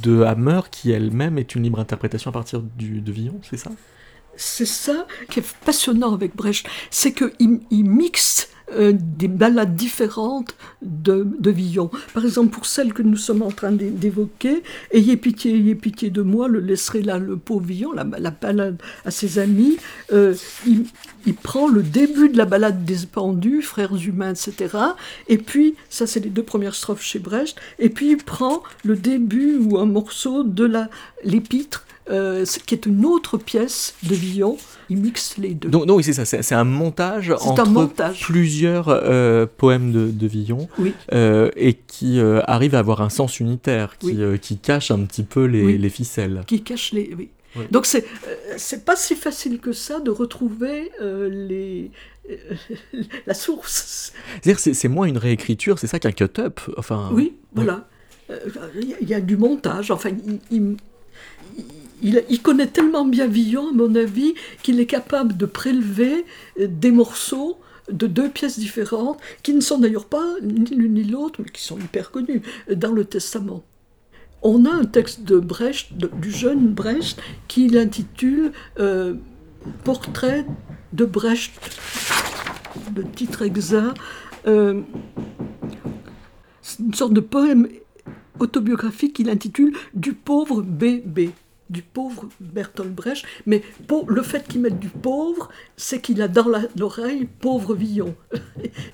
de 0.03 0.23
Hammer, 0.23 0.61
qui 0.71 0.91
elle-même 0.91 1.39
est 1.39 1.55
une 1.55 1.63
libre 1.63 1.81
interprétation 1.81 2.31
à 2.31 2.33
partir 2.33 2.61
du, 2.61 3.01
de 3.01 3.13
Villon, 3.13 3.41
c'est 3.49 3.57
ça? 3.57 3.71
C'est 4.37 4.67
ça 4.67 5.07
qui 5.31 5.41
est 5.41 5.57
passionnant 5.65 6.13
avec 6.13 6.37
Brecht, 6.37 6.67
c'est 6.91 7.13
qu'il 7.13 7.61
il 7.71 7.85
mixe 7.85 8.49
euh, 8.73 8.93
des 8.95 9.29
ballades 9.29 9.75
différentes 9.77 10.55
de, 10.83 11.27
de 11.39 11.51
Villon. 11.51 11.91
Par 12.15 12.25
exemple, 12.25 12.51
pour 12.51 12.67
celle 12.67 12.93
que 12.93 13.03
nous 13.03 13.17
sommes 13.17 13.43
en 13.43 13.51
train 13.51 13.73
d'é- 13.73 13.91
d'évoquer, 13.91 14.63
Ayez 14.91 15.17
pitié, 15.17 15.55
ayez 15.55 15.75
pitié 15.75 16.11
de 16.11 16.23
moi, 16.23 16.49
le 16.49 16.61
laisserai 16.61 17.03
là 17.03 17.19
le 17.19 17.37
pauvre 17.37 17.65
Villon, 17.67 17.93
la, 17.93 18.07
la 18.19 18.31
ballade 18.31 18.81
à 19.05 19.11
ses 19.11 19.39
amis, 19.39 19.77
euh, 20.13 20.35
il, 20.67 20.85
il 21.27 21.35
prend 21.35 21.69
le 21.69 21.83
début 21.83 22.29
de 22.29 22.37
la 22.39 22.45
ballade 22.47 22.85
des 22.85 23.07
pendus, 23.11 23.63
frères 23.63 23.95
humains, 23.95 24.33
etc. 24.33 24.77
Et 25.29 25.39
puis, 25.39 25.75
ça 25.91 26.07
c'est 26.07 26.21
les 26.21 26.31
deux 26.31 26.43
premières 26.43 26.75
strophes 26.75 27.03
chez 27.03 27.19
Brecht, 27.19 27.57
et 27.79 27.91
puis 27.91 28.11
il 28.13 28.17
prend 28.17 28.63
le 28.85 28.97
début 28.97 29.57
ou 29.59 29.79
un 29.79 29.87
morceau 29.87 30.43
de 30.43 30.71
l'épître, 31.25 31.85
euh, 32.11 32.45
qui 32.67 32.75
est 32.75 32.87
une 32.87 33.05
autre 33.05 33.39
pièce 33.39 33.95
de 34.03 34.15
Villon. 34.15 34.57
Il 34.91 34.99
mixe 34.99 35.37
les 35.39 35.55
deux. 35.55 35.69
Donc, 35.71 35.87
non, 35.87 35.95
oui, 35.97 36.05
c'est 36.05 36.13
ça, 36.13 36.25
c'est 36.27 36.55
un 36.55 36.65
montage 36.65 37.31
un 37.31 37.37
entre 37.37 37.67
montage. 37.71 38.21
plusieurs 38.21 38.89
euh, 38.89 39.47
poèmes 39.47 39.93
de, 39.93 40.11
de 40.11 40.27
Villon, 40.27 40.69
Oui. 40.79 40.93
euh, 41.15 41.51
et 41.57 41.73
qui 41.75 42.21
arrive 42.21 42.75
à 42.75 42.81
avoir 42.81 43.01
un 43.01 43.09
sens 43.09 43.41
unitaire, 43.41 43.97
qui, 43.99 44.23
Oui. 44.25 44.39
qui 44.39 44.59
cache 44.59 44.91
un 44.91 45.01
petit 45.05 45.23
peu 45.23 45.45
les, 45.47 45.89
ficelles. 45.89 46.43
qui 46.47 46.63
cache 46.63 46.93
les. 46.93 47.15
Oui. 47.17 47.31
Donc 47.71 47.87
c'est 47.87 48.05
c'est 48.57 48.85
pas 48.85 48.97
si 48.97 49.15
facile 49.15 49.61
que 49.61 49.73
ça 49.73 50.01
de 50.01 50.11
retrouver 50.11 50.91
les 51.01 51.91
la 53.27 53.35
source. 53.35 54.13
C'est-à-dire 54.43 54.59
c'est 54.75 54.89
moins 54.89 55.07
une 55.07 55.19
réécriture, 55.19 55.79
c'est 55.79 55.87
ça 55.87 55.99
qu'un 55.99 56.13
cut-up. 56.13 56.61
Enfin, 56.77 57.11
Oui, 57.13 57.35
Voilà. 57.55 57.87
Il 59.01 59.09
y 59.09 59.15
a 59.15 59.21
du 59.21 59.37
montage. 59.37 59.91
Enfin, 59.91 60.11
il, 60.27 60.41
il- 60.51 60.77
il- 61.59 61.65
il 62.05 62.43
connaît 62.43 62.67
tellement 62.67 63.05
bien 63.05 63.27
Villon, 63.27 63.71
à 63.71 63.73
mon 63.73 63.95
avis, 63.95 64.35
qu'il 64.63 64.79
est 64.81 64.87
capable 64.87 65.37
de 65.37 65.47
prélever 65.47 66.25
euh, 66.61 66.67
des 66.69 66.91
morceaux 66.91 67.59
de 67.91 68.07
deux 68.07 68.29
pièces 68.29 68.59
différentes, 68.59 69.19
qui 69.43 69.53
ne 69.55 69.61
sont 69.61 69.79
d'ailleurs 69.79 70.07
pas 70.07 70.27
ni 70.43 70.65
l'une 70.75 70.95
ni 70.95 71.05
l'autre, 71.05 71.41
mais 71.43 71.51
qui 71.51 71.63
sont 71.63 71.79
hyper 71.79 72.11
connues 72.11 72.43
euh, 72.71 72.75
dans 72.75 72.93
le 72.93 73.05
Testament. 73.05 73.63
On 74.43 74.67
a 74.67 74.71
un 74.71 74.85
texte 74.85 75.23
de 75.23 75.39
Brecht, 75.39 75.93
du 75.97 76.31
jeune 76.31 76.69
Brecht, 76.69 77.21
qui 77.49 77.69
l'intitule 77.69 78.53
euh, 78.79 79.15
Portrait 79.85 80.45
de 80.93 81.05
Brecht, 81.05 81.53
le 82.95 83.05
titre 83.05 83.43
exact. 83.43 83.97
euh, 84.47 84.83
une 86.79 86.95
sorte 86.95 87.13
de 87.13 87.21
poème 87.21 87.69
autobiographique 88.39 89.15
qu'il 89.15 89.31
intitule 89.31 89.75
Du 89.95 90.13
pauvre 90.13 90.63
bébé, 90.63 91.31
du 91.75 91.83
pauvre 91.83 92.29
Bertolt 92.41 92.95
Brecht. 92.95 93.25
Mais 93.47 93.63
pour, 93.89 94.11
le 94.11 94.23
fait 94.23 94.47
qu'il 94.49 94.61
mette 94.63 94.79
du 94.79 94.89
pauvre, 94.89 95.49
c'est 95.77 96.01
qu'il 96.01 96.23
a 96.23 96.29
dans 96.29 96.47
l'oreille 96.79 97.27
pauvre 97.41 97.75
Villon. 97.75 98.15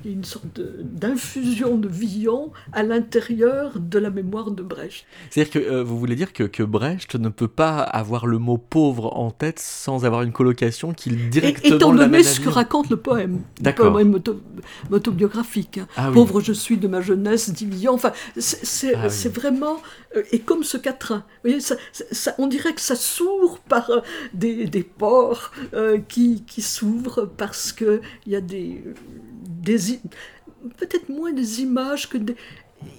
Il 0.05 0.11
y 0.11 0.15
a 0.15 0.17
une 0.17 0.25
sorte 0.25 0.61
d'infusion 0.83 1.77
de 1.77 1.89
Villon 1.89 2.51
à 2.73 2.83
l'intérieur 2.83 3.79
de 3.79 3.99
la 3.99 4.11
mémoire 4.11 4.51
de 4.51 4.63
Brecht. 4.63 5.05
C'est-à-dire 5.31 5.53
que 5.53 5.59
euh, 5.59 5.85
vous 5.85 5.99
voulez 5.99 6.17
dire 6.17 6.33
que, 6.33 6.45
que 6.45 6.63
Brecht 6.63 7.15
ne 7.17 7.29
peut 7.29 7.49
pas 7.49 7.79
avoir 7.79 8.27
le 8.27 8.39
mot 8.39 8.57
pauvre 8.59 9.17
en 9.17 9.31
tête 9.31 9.59
sans 9.59 10.05
avoir 10.05 10.23
une 10.23 10.33
colocation 10.33 10.93
qui 10.93 11.11
Et, 11.11 11.13
directement 11.13 11.77
étant 11.77 11.95
donné 11.95 12.23
ce 12.23 12.41
que 12.41 12.49
raconte 12.49 12.89
le 12.91 12.97
poème, 12.97 13.41
le 13.59 13.63
D'accord. 13.63 13.93
poème 13.93 14.15
auto- 14.15 14.41
autobiographique, 14.91 15.79
hein. 15.79 15.87
Ah 15.97 16.09
oui. 16.09 16.15
pauvre 16.15 16.41
je 16.41 16.53
suis 16.53 16.79
de 16.79 16.89
ma 16.89 17.01
jeunesse, 17.01 17.51
dit 17.51 17.67
Villon. 17.67 17.93
Enfin, 17.95 18.13
c'est 18.39 18.95
Ah 18.95 19.07
oui. 19.09 19.29
vraiment 19.33 19.77
et 20.33 20.41
comme 20.41 20.65
ce 20.65 20.77
quatrain. 20.77 21.25
On 22.39 22.47
dirait 22.47 22.75
que 22.75 22.81
ça 22.81 22.97
s'ouvre 22.97 23.59
par 23.69 23.91
euh, 23.91 24.01
des, 24.35 24.67
des 24.67 24.83
pores 24.83 25.53
euh, 25.75 25.99
qui, 26.09 26.45
qui 26.45 26.63
s'ouvrent 26.63 27.27
parce 27.27 27.73
que 27.73 28.01
il 28.27 28.33
y 28.33 28.37
a 28.37 28.41
des, 28.41 28.83
des 29.49 30.01
peut-être 30.77 31.09
moins 31.09 31.33
des 31.33 31.63
images 31.63 32.09
que 32.09 32.19
des 32.19 32.37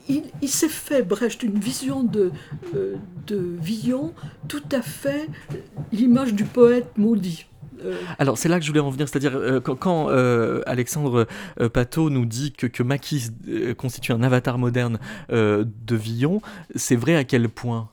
il, 0.07 0.49
s'est 0.49 0.69
fait, 0.69 1.01
Brecht, 1.01 1.43
une 1.43 1.59
vision 1.59 2.03
de, 2.03 2.31
euh, 2.75 2.95
de 3.27 3.55
Villon 3.59 4.13
tout 4.47 4.63
à 4.71 4.81
fait 4.81 5.27
euh, 5.51 5.55
l'image 5.91 6.33
du 6.33 6.43
poète 6.43 6.97
maudit. 6.97 7.45
Euh, 7.83 7.95
Alors 8.19 8.37
c'est 8.37 8.49
là 8.49 8.59
que 8.59 8.65
je 8.65 8.69
voulais 8.69 8.79
en 8.79 8.89
venir, 8.89 9.07
c'est-à-dire 9.09 9.35
euh, 9.35 9.59
quand, 9.59 9.75
quand, 9.75 10.09
euh, 10.09 10.61
Alexandre 10.65 11.27
Patot 11.73 12.09
nous 12.09 12.25
dit 12.25 12.51
que, 12.51 12.67
que 12.67 12.83
Maquis 12.83 13.29
constitue 13.77 14.11
un 14.11 14.23
avatar 14.23 14.57
moderne 14.57 14.99
de 15.29 15.95
Villon, 15.95 16.41
c'est 16.75 16.95
vrai 16.95 17.15
à 17.15 17.23
quel 17.23 17.49
point? 17.49 17.89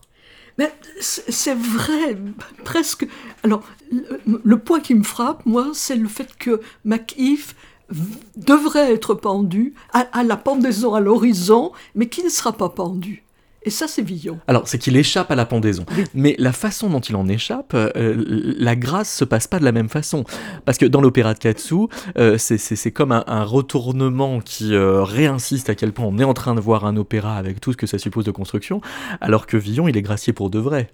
Mais 0.58 0.72
c'est 1.00 1.54
vrai, 1.54 2.16
presque. 2.64 3.06
Alors, 3.44 3.62
le, 3.92 4.40
le 4.42 4.58
point 4.58 4.80
qui 4.80 4.94
me 4.94 5.04
frappe, 5.04 5.46
moi, 5.46 5.70
c'est 5.72 5.94
le 5.94 6.08
fait 6.08 6.36
que 6.36 6.60
MacIf 6.84 7.54
v- 7.90 8.16
devrait 8.36 8.92
être 8.92 9.14
pendu 9.14 9.74
à, 9.92 10.00
à 10.12 10.24
la 10.24 10.36
pendaison 10.36 10.94
à 10.94 11.00
l'horizon, 11.00 11.70
mais 11.94 12.08
qui 12.08 12.24
ne 12.24 12.28
sera 12.28 12.52
pas 12.52 12.70
pendu. 12.70 13.22
Et 13.68 13.70
ça, 13.70 13.86
c'est 13.86 14.00
Villon. 14.00 14.38
Alors, 14.46 14.66
c'est 14.66 14.78
qu'il 14.78 14.96
échappe 14.96 15.30
à 15.30 15.34
la 15.34 15.44
pendaison. 15.44 15.84
Mais 16.14 16.34
la 16.38 16.52
façon 16.52 16.88
dont 16.88 17.00
il 17.00 17.14
en 17.16 17.28
échappe, 17.28 17.72
euh, 17.74 18.24
la 18.58 18.76
grâce 18.76 19.14
se 19.14 19.26
passe 19.26 19.46
pas 19.46 19.58
de 19.58 19.64
la 19.66 19.72
même 19.72 19.90
façon. 19.90 20.24
Parce 20.64 20.78
que 20.78 20.86
dans 20.86 21.02
l'opéra 21.02 21.34
de 21.34 21.38
Katsu, 21.38 21.74
euh, 22.16 22.38
c'est- 22.38 22.90
comme 22.92 23.12
un, 23.12 23.24
un 23.26 23.44
retournement 23.44 24.40
qui 24.40 24.74
euh, 24.74 25.02
réinsiste 25.02 25.68
à 25.68 25.74
quel 25.74 25.92
point 25.92 26.06
on 26.06 26.18
est 26.18 26.24
en 26.24 26.32
train 26.32 26.54
de 26.54 26.60
voir 26.60 26.86
un 26.86 26.96
opéra 26.96 27.36
avec 27.36 27.60
tout 27.60 27.72
ce 27.72 27.76
que 27.76 27.86
ça 27.86 27.98
suppose 27.98 28.24
de 28.24 28.30
construction, 28.30 28.80
alors 29.20 29.46
que 29.46 29.58
Villon, 29.58 29.86
il 29.86 29.98
est 29.98 30.02
gracié 30.02 30.32
pour 30.32 30.48
de 30.48 30.58
vrai. 30.58 30.88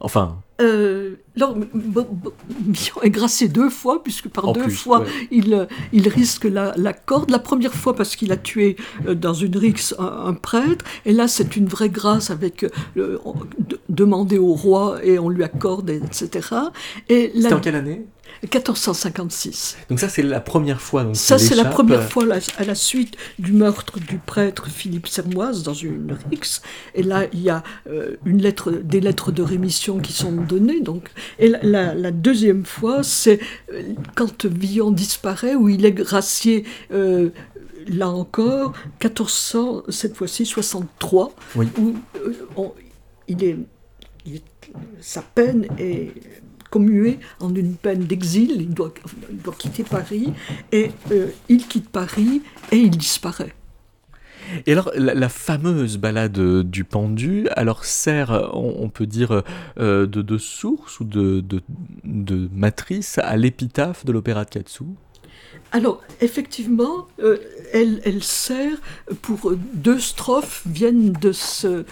Enfin, 0.00 0.38
Euh, 0.60 1.16
Villon 1.34 3.02
est 3.02 3.10
gracié 3.10 3.48
deux 3.48 3.70
fois, 3.70 4.02
puisque 4.02 4.28
par 4.28 4.48
En 4.48 4.52
deux 4.52 4.62
plus, 4.62 4.72
fois, 4.72 5.00
ouais. 5.00 5.06
il, 5.30 5.68
il 5.92 6.08
risque 6.08 6.44
la, 6.44 6.72
la 6.76 6.92
corde. 6.92 7.30
La 7.30 7.38
première 7.38 7.72
fois 7.74 7.94
parce 7.94 8.16
qu'il 8.16 8.32
a 8.32 8.36
tué 8.36 8.76
euh, 9.06 9.14
dans 9.14 9.34
une 9.34 9.56
rixe 9.56 9.94
un, 9.98 10.26
un 10.26 10.34
prêtre, 10.34 10.84
et 11.04 11.12
là 11.12 11.28
c'est 11.28 11.56
une 11.56 11.66
vraie 11.66 11.90
grâce 11.90 12.30
avec 12.30 12.64
euh, 12.96 13.18
demander 13.88 14.38
au 14.38 14.54
roi 14.54 14.98
et 15.04 15.18
on 15.18 15.28
lui 15.28 15.44
accorde, 15.44 15.90
etc. 15.90 16.48
Et 17.08 17.32
c'était 17.34 17.52
en 17.54 17.60
quelle 17.60 17.76
année? 17.76 18.06
1456. 18.42 19.76
Donc 19.90 20.00
ça, 20.00 20.08
c'est 20.08 20.22
la 20.22 20.40
première 20.40 20.80
fois. 20.80 21.04
Donc 21.04 21.16
Ça, 21.16 21.38
c'est 21.38 21.54
la 21.54 21.64
première 21.64 22.08
fois 22.10 22.24
la- 22.24 22.38
à 22.58 22.64
la 22.64 22.74
suite 22.74 23.16
du 23.38 23.52
meurtre 23.52 23.98
du 23.98 24.18
prêtre 24.18 24.68
Philippe 24.68 25.06
Sermoise 25.08 25.62
dans 25.62 25.74
une 25.74 26.16
rixe. 26.30 26.62
Et 26.94 27.02
là, 27.02 27.26
il 27.32 27.40
y 27.42 27.50
a 27.50 27.62
euh, 27.88 28.16
une 28.24 28.40
lettre, 28.42 28.70
des 28.70 29.00
lettres 29.00 29.32
de 29.32 29.42
rémission 29.42 29.98
qui 29.98 30.12
sont 30.12 30.32
données. 30.32 30.80
Donc. 30.80 31.08
Et 31.38 31.48
la, 31.48 31.58
la- 31.62 31.94
la 31.94 32.10
deuxième 32.10 32.64
fois, 32.64 33.02
c'est 33.02 33.40
euh, 33.72 33.82
quand 34.14 34.44
Villon 34.46 34.90
disparaît, 34.90 35.54
où 35.54 35.68
il 35.68 35.84
est 35.84 35.92
gracié. 35.92 36.64
euh, 36.92 37.30
Là 37.90 38.10
encore, 38.10 38.74
1400, 39.02 39.84
cette 39.88 40.14
fois-ci 40.14 40.44
63, 40.44 41.32
Oui. 41.56 41.68
où 41.78 41.94
euh, 42.18 42.34
on- 42.56 42.72
il 43.28 43.42
est, 43.42 43.56
il 44.26 44.34
est- 44.36 44.42
sa 45.00 45.22
peine 45.22 45.66
est 45.78 46.12
commuée 46.70 47.18
en 47.40 47.54
une 47.54 47.74
peine 47.74 48.04
d'exil. 48.04 48.52
Il 48.60 48.74
doit, 48.74 48.92
il 49.30 49.38
doit 49.38 49.54
quitter 49.56 49.84
Paris 49.84 50.32
et 50.72 50.90
euh, 51.12 51.28
il 51.48 51.66
quitte 51.66 51.88
Paris 51.88 52.42
et 52.72 52.76
il 52.76 52.90
disparaît. 52.90 53.54
Et 54.64 54.72
alors, 54.72 54.90
la, 54.96 55.12
la 55.12 55.28
fameuse 55.28 55.98
balade 55.98 56.40
du 56.62 56.84
pendu, 56.84 57.48
alors 57.54 57.84
sert, 57.84 58.30
on, 58.54 58.76
on 58.78 58.88
peut 58.88 59.04
dire, 59.06 59.42
euh, 59.78 60.06
de, 60.06 60.22
de 60.22 60.38
source 60.38 61.00
ou 61.00 61.04
de, 61.04 61.40
de, 61.40 61.60
de 62.04 62.48
matrice 62.54 63.18
à 63.18 63.36
l'épitaphe 63.36 64.06
de 64.06 64.12
l'opéra 64.12 64.46
de 64.46 64.50
Katsu? 64.50 64.84
Alors, 65.70 66.00
effectivement, 66.22 67.08
euh, 67.20 67.36
elle, 67.74 68.00
elle 68.06 68.22
sert 68.22 68.78
pour 69.20 69.52
deux 69.74 69.98
strophes 69.98 70.62
viennent 70.64 71.12
de, 71.12 71.32
ce, 71.32 71.84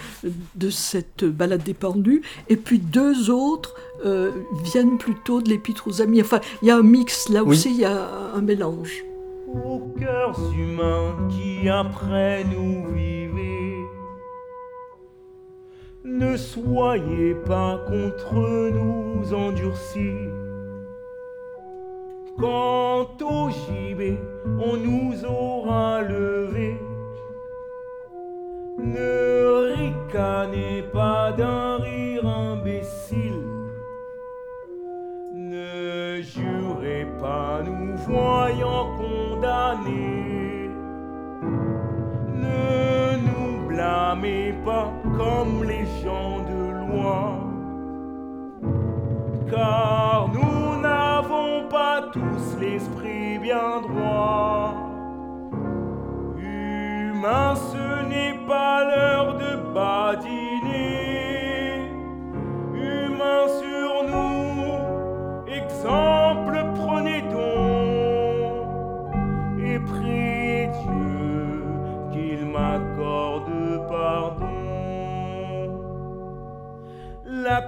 de 0.55 0.69
cette 0.71 1.25
balade 1.25 1.61
des 1.61 1.75
pendus, 1.75 2.23
et 2.49 2.57
puis 2.57 2.79
deux 2.79 3.29
autres 3.29 3.75
euh, 4.05 4.31
viennent 4.63 4.97
plutôt 4.97 5.41
de 5.41 5.49
l'épître 5.49 5.87
aux 5.87 6.01
amis. 6.01 6.21
Enfin, 6.21 6.39
il 6.61 6.67
y 6.67 6.71
a 6.71 6.77
un 6.77 6.83
mix, 6.83 7.29
là 7.29 7.43
Oui. 7.43 7.51
aussi, 7.51 7.71
il 7.71 7.79
y 7.79 7.85
a 7.85 8.07
un 8.35 8.41
mélange. 8.41 9.03
Aux 9.47 9.79
cœurs 9.99 10.39
humains 10.53 11.15
qui 11.29 11.69
après 11.69 12.43
nous 12.43 12.93
vivez, 12.93 13.75
ne 16.03 16.35
soyez 16.37 17.33
pas 17.45 17.79
contre 17.87 18.33
nous 18.71 19.33
endurcis. 19.33 20.27
Quant 22.37 23.07
au 23.21 23.49
gibet, 23.49 24.19
on 24.59 24.77
nous 24.77 25.25
aura 25.25 26.01
levé. 26.03 26.77
Ne 28.77 29.73
ricanez 29.75 30.83
pas 30.93 31.31
d'un 31.31 31.77
rire 31.77 32.27
imbécile. 32.27 33.46
Ne 36.17 36.23
jurez 36.23 37.05
pas 37.21 37.61
nous 37.63 37.95
voyant 37.97 38.87
condamnés. 38.97 40.71
Ne 42.33 43.17
nous 43.27 43.67
blâmez 43.67 44.55
pas 44.65 44.91
comme 45.15 45.63
les 45.63 45.85
gens 46.03 46.39
de 46.39 46.61
loi. 46.87 47.37
Car 49.51 50.29
nous 50.33 50.81
n'avons 50.81 51.67
pas 51.69 52.09
tous 52.11 52.59
l'esprit 52.59 53.37
bien 53.37 53.81
droit. 53.81 53.96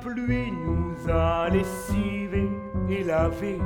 Pluie 0.02 0.52
nous 0.52 0.96
a 1.10 1.50
lessivés 1.50 2.50
et 2.90 3.04
lavés. 3.04 3.60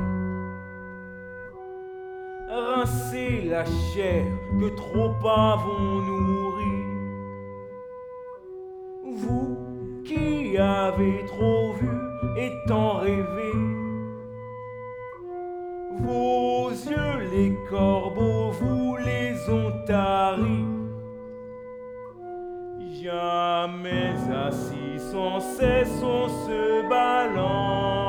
Rincé 2.49 3.41
la 3.49 3.65
chair 3.65 4.25
que 4.59 4.69
trop 4.75 5.13
avons 5.27 6.01
nourri. 6.01 6.77
Vous 9.03 9.57
qui 10.05 10.57
avez 10.57 11.25
trop 11.25 11.73
vu 11.73 11.89
et 12.37 12.51
tant 12.67 12.97
rêvé, 12.99 13.53
vos 15.99 16.69
yeux 16.69 17.29
les 17.31 17.55
corbeaux 17.69 18.51
vous 18.51 18.97
les 18.97 19.49
ont 19.49 19.73
taris. 19.85 20.73
jamais 23.03 24.15
assis, 24.47 24.82
sans 25.13 25.39
cesse 25.39 26.01
on 26.01 26.27
se 26.27 26.89
balance. 26.89 28.02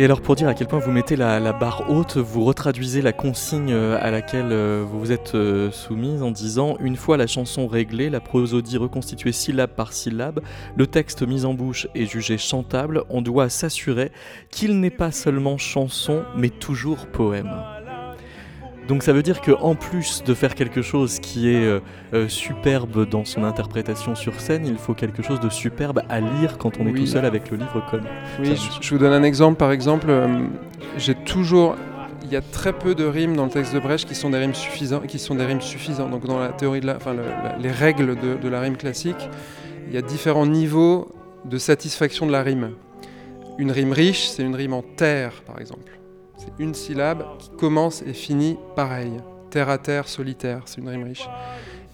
Et 0.00 0.04
alors 0.04 0.20
pour 0.20 0.36
dire 0.36 0.46
à 0.46 0.54
quel 0.54 0.68
point 0.68 0.78
vous 0.78 0.92
mettez 0.92 1.16
la, 1.16 1.52
barre 1.52 1.90
haute, 1.90 2.18
vous 2.18 2.44
retraduisez 2.44 3.02
la 3.02 3.12
consigne 3.12 3.72
euh, 3.72 3.98
à 4.00 4.12
laquelle 4.12 4.52
euh, 4.52 4.84
vous 4.88 5.00
vous 5.00 5.10
êtes 5.10 5.34
euh, 5.34 5.72
soumise 5.72 6.22
en 6.22 6.30
disant 6.30 6.76
une 6.78 6.94
fois 6.94 7.16
la 7.16 7.26
chanson 7.26 7.66
réglée, 7.66 8.08
la 8.08 8.20
prosodie 8.20 8.76
reconstituée 8.76 9.32
syllabe 9.32 9.70
par 9.70 9.92
syllabe, 9.92 10.40
le 10.76 10.86
texte 10.86 11.26
mis 11.26 11.44
en 11.44 11.52
bouche 11.52 11.88
et 11.96 12.06
jugé 12.06 12.38
chantable, 12.38 13.02
on 13.10 13.22
doit 13.22 13.48
s'assurer 13.48 14.12
qu'il 14.52 14.78
n'est 14.78 14.90
pas 14.90 15.10
seulement 15.10 15.58
chanson 15.58 16.22
mais 16.36 16.50
toujours 16.50 17.08
poème. 17.08 17.50
Donc 18.88 19.02
ça 19.02 19.12
veut 19.12 19.22
dire 19.22 19.40
que 19.42 19.52
en 19.52 19.74
plus 19.74 20.24
de 20.24 20.32
faire 20.34 20.54
quelque 20.54 20.80
chose 20.82 21.20
qui 21.20 21.50
est 21.50 21.64
euh, 21.64 21.80
euh, 22.14 22.26
superbe 22.28 23.06
dans 23.08 23.24
son 23.26 23.44
interprétation 23.44 24.14
sur 24.14 24.40
scène, 24.40 24.66
il 24.66 24.76
faut 24.78 24.94
quelque 24.94 25.22
chose 25.22 25.40
de 25.40 25.50
superbe 25.50 26.00
à 26.08 26.20
lire 26.20 26.56
quand 26.58 26.80
on 26.80 26.86
est 26.86 26.92
tout 26.92 27.06
seul 27.06 27.24
avec 27.26 27.50
le 27.50 27.58
livre 27.58 27.84
comme. 27.90 28.00
Oui, 28.40 28.56
je, 28.56 28.70
je 28.80 28.94
vous 28.94 28.98
donne 28.98 29.12
un 29.12 29.22
exemple. 29.22 29.58
Par 29.58 29.72
exemple, 29.72 30.06
euh, 30.08 30.26
j'ai 30.96 31.14
toujours. 31.14 31.76
Il 32.24 32.32
y 32.32 32.36
a 32.36 32.40
très 32.40 32.72
peu 32.72 32.94
de 32.94 33.04
rimes 33.04 33.36
dans 33.36 33.44
le 33.44 33.50
texte 33.50 33.74
de 33.74 33.78
Brecht 33.78 34.08
qui 34.08 34.14
sont 34.14 34.30
des 34.30 34.38
rimes 34.38 34.54
suffisantes. 34.54 35.06
Qui 35.06 35.18
sont 35.18 35.34
des 35.34 35.44
rimes 35.44 35.60
suffisantes. 35.60 36.10
Donc 36.10 36.24
dans 36.26 36.38
la 36.38 36.48
théorie 36.48 36.80
de 36.80 36.86
la, 36.86 36.96
enfin 36.96 37.12
le- 37.12 37.22
la- 37.22 37.56
les 37.58 37.70
règles 37.70 38.16
de, 38.18 38.36
de 38.36 38.48
la 38.48 38.60
rime 38.60 38.76
classique, 38.78 39.28
il 39.88 39.94
y 39.94 39.98
a 39.98 40.02
différents 40.02 40.46
niveaux 40.46 41.08
de 41.44 41.58
satisfaction 41.58 42.26
de 42.26 42.32
la 42.32 42.42
rime. 42.42 42.70
Une 43.58 43.70
rime 43.70 43.92
riche, 43.92 44.28
c'est 44.28 44.42
une 44.44 44.54
rime 44.56 44.72
en 44.72 44.82
terre, 44.82 45.42
par 45.46 45.60
exemple. 45.60 45.97
C'est 46.38 46.52
une 46.60 46.72
syllabe 46.72 47.24
qui 47.38 47.50
commence 47.50 48.02
et 48.02 48.12
finit 48.12 48.56
pareil. 48.76 49.10
Terre 49.50 49.68
à 49.68 49.78
terre, 49.78 50.06
solitaire, 50.08 50.62
c'est 50.66 50.80
une 50.80 50.88
rime 50.88 51.04
riche. 51.04 51.28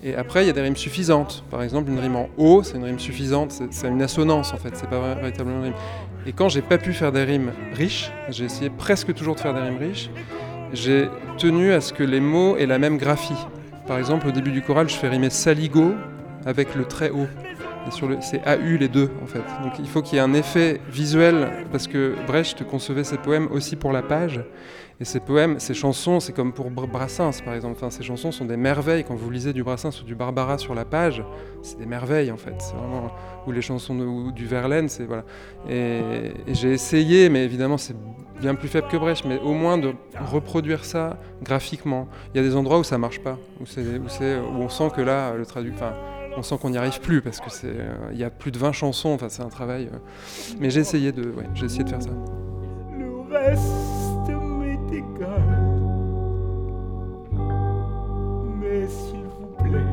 Et 0.02 0.14
après, 0.14 0.44
il 0.44 0.46
y 0.48 0.50
a 0.50 0.52
des 0.52 0.60
rimes 0.60 0.76
suffisantes. 0.76 1.44
Par 1.50 1.62
exemple, 1.62 1.90
une 1.90 1.98
rime 1.98 2.16
en 2.16 2.28
haut, 2.36 2.62
c'est 2.62 2.76
une 2.76 2.84
rime 2.84 2.98
suffisante, 2.98 3.52
c'est- 3.70 3.88
une 3.88 4.02
assonance 4.02 4.52
en 4.52 4.58
fait, 4.58 4.76
c'est 4.76 4.88
pas 4.88 5.14
véritablement 5.14 5.58
une 5.60 5.64
rime. 5.64 5.74
Et 6.26 6.32
quand 6.32 6.50
j'ai 6.50 6.60
pas 6.60 6.76
pu 6.76 6.92
faire 6.92 7.10
des 7.10 7.24
rimes 7.24 7.52
riches, 7.72 8.12
j'ai 8.28 8.44
essayé 8.44 8.68
presque 8.70 9.14
toujours 9.14 9.34
de 9.34 9.40
faire 9.40 9.54
des 9.54 9.60
rimes 9.60 9.78
riches, 9.78 10.10
j'ai 10.74 11.08
tenu 11.38 11.72
à 11.72 11.80
ce 11.80 11.92
que 11.94 12.02
les 12.04 12.20
mots 12.20 12.56
aient 12.56 12.66
la 12.66 12.78
même 12.78 12.98
graphie. 12.98 13.46
Par 13.86 13.98
exemple, 13.98 14.28
au 14.28 14.30
début 14.30 14.50
du 14.50 14.60
choral, 14.60 14.88
je 14.90 14.94
fais 14.94 15.08
rimer 15.08 15.30
saligo 15.30 15.94
avec 16.44 16.74
le 16.74 16.84
très 16.84 17.08
haut. 17.10 17.28
Sur 17.90 18.08
le, 18.08 18.18
c'est 18.20 18.40
AU 18.46 18.76
les 18.78 18.88
deux 18.88 19.10
en 19.22 19.26
fait. 19.26 19.42
Donc 19.62 19.78
il 19.78 19.88
faut 19.88 20.02
qu'il 20.02 20.16
y 20.16 20.18
ait 20.18 20.24
un 20.24 20.34
effet 20.34 20.80
visuel 20.90 21.66
parce 21.70 21.86
que 21.86 22.14
Brecht 22.26 22.64
concevait 22.64 23.04
ses 23.04 23.18
poèmes 23.18 23.48
aussi 23.52 23.76
pour 23.76 23.92
la 23.92 24.02
page. 24.02 24.42
Et 25.00 25.04
ces 25.04 25.18
poèmes, 25.18 25.58
ces 25.58 25.74
chansons, 25.74 26.20
c'est 26.20 26.32
comme 26.32 26.52
pour 26.52 26.70
Br- 26.70 26.88
Brassens 26.88 27.42
par 27.44 27.54
exemple. 27.54 27.74
Enfin, 27.76 27.90
ces 27.90 28.04
chansons 28.04 28.30
sont 28.30 28.44
des 28.44 28.56
merveilles. 28.56 29.04
Quand 29.04 29.16
vous 29.16 29.28
lisez 29.28 29.52
du 29.52 29.64
Brassens 29.64 30.00
ou 30.00 30.04
du 30.04 30.14
Barbara 30.14 30.56
sur 30.56 30.74
la 30.74 30.84
page, 30.84 31.22
c'est 31.62 31.78
des 31.78 31.86
merveilles 31.86 32.30
en 32.30 32.36
fait. 32.36 32.54
C'est 32.58 32.74
vraiment 32.74 33.10
ou 33.46 33.52
les 33.52 33.60
chansons 33.60 33.98
ou 33.98 34.30
du 34.30 34.46
Verlaine, 34.46 34.88
c'est 34.88 35.04
voilà. 35.04 35.24
Et, 35.68 36.32
j'ai 36.48 36.72
essayé, 36.72 37.28
mais 37.28 37.44
évidemment 37.44 37.76
c'est 37.76 37.96
bien 38.40 38.54
plus 38.54 38.68
faible 38.68 38.86
que 38.88 38.96
Brecht, 38.96 39.24
mais 39.24 39.40
au 39.40 39.52
moins 39.52 39.78
de 39.78 39.94
reproduire 40.32 40.84
ça 40.84 41.18
graphiquement. 41.42 42.08
Il 42.32 42.40
y 42.40 42.44
a 42.44 42.48
des 42.48 42.54
endroits 42.54 42.78
où 42.78 42.84
ça 42.84 42.96
marche 42.96 43.20
pas, 43.20 43.36
où, 43.60 43.64
où, 43.64 44.58
où 44.58 44.62
on 44.62 44.68
sent 44.68 44.90
que 44.96 45.00
là 45.00 45.34
le 45.34 45.44
traduit, 45.44 45.72
enfin, 45.74 45.92
on 46.36 46.42
sent 46.42 46.56
qu'on 46.60 46.70
n'y 46.70 46.78
arrive 46.78 47.00
plus 47.00 47.20
parce 47.22 47.40
que 47.40 47.50
c'est, 47.50 47.66
euh, 47.68 47.94
il 48.12 48.18
y 48.18 48.24
a 48.24 48.30
plus 48.30 48.50
de 48.50 48.58
20 48.58 48.72
chansons. 48.72 49.10
Enfin, 49.10 49.28
c'est 49.28 49.42
un 49.42 49.48
travail. 49.48 49.88
euh, 49.92 49.98
mais 50.58 50.70
j'ai 50.70 50.80
essayé 50.80 51.12
de, 51.12 51.30
ouais, 51.30 51.48
j'ai 51.54 51.66
essayé 51.66 51.84
de 51.84 51.88
faire 51.88 52.02
ça. 52.02 52.10
Le 52.98 53.20
reste 53.32 54.30
m'est 54.30 54.96
égal. 54.96 55.42
Mais 58.60 58.88
s'il 58.88 59.24
vous 59.24 59.54
plaît, 59.62 59.92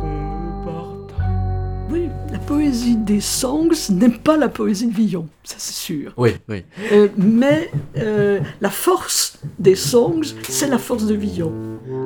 qu'on 0.00 0.06
me 0.06 0.64
pardonne. 0.64 1.86
Oui, 1.90 2.10
poésie 2.52 2.96
des 2.96 3.20
songs 3.20 3.90
n'est 3.90 4.10
pas 4.10 4.36
la 4.36 4.48
poésie 4.48 4.86
de 4.86 4.94
Villon, 4.94 5.26
ça 5.42 5.56
c'est 5.58 5.72
sûr. 5.72 6.12
Oui, 6.18 6.32
oui. 6.50 6.64
Euh, 6.92 7.08
mais 7.16 7.70
euh, 7.96 8.40
la 8.60 8.68
force 8.68 9.38
des 9.58 9.74
songs, 9.74 10.34
c'est 10.46 10.68
la 10.68 10.76
force 10.78 11.06
de 11.06 11.14
Villon. 11.14 11.52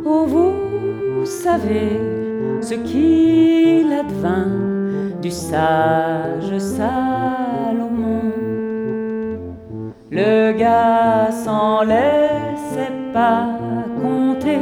Oh, 0.05 0.24
vous 0.24 1.26
savez 1.26 2.01
ce 2.61 2.74
qu'il 2.74 3.92
advint 3.92 5.18
du 5.20 5.32
sage 5.32 6.57
Salomon. 6.59 8.32
Le 10.11 10.53
gars 10.57 11.30
s'en 11.44 11.82
laissait 11.82 12.97
pas 13.12 13.59
compter, 14.01 14.61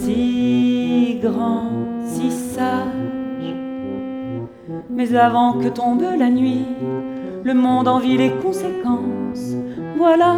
si 0.00 1.20
grand, 1.22 1.70
si 2.06 2.30
sage, 2.30 3.54
mais 4.90 5.14
avant 5.14 5.54
que 5.54 5.68
tombe 5.68 6.02
la 6.18 6.28
nuit, 6.28 6.64
le 7.44 7.54
monde 7.54 7.88
en 7.88 7.98
vit 7.98 8.16
les 8.16 8.30
conséquences. 8.30 9.56
Voilà 9.96 10.36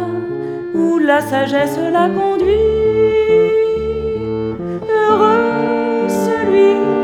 où 0.75 0.97
la 0.99 1.21
sagesse 1.21 1.79
la 1.91 2.09
conduit. 2.09 2.55
Heureux 4.89 6.07
celui 6.07 6.94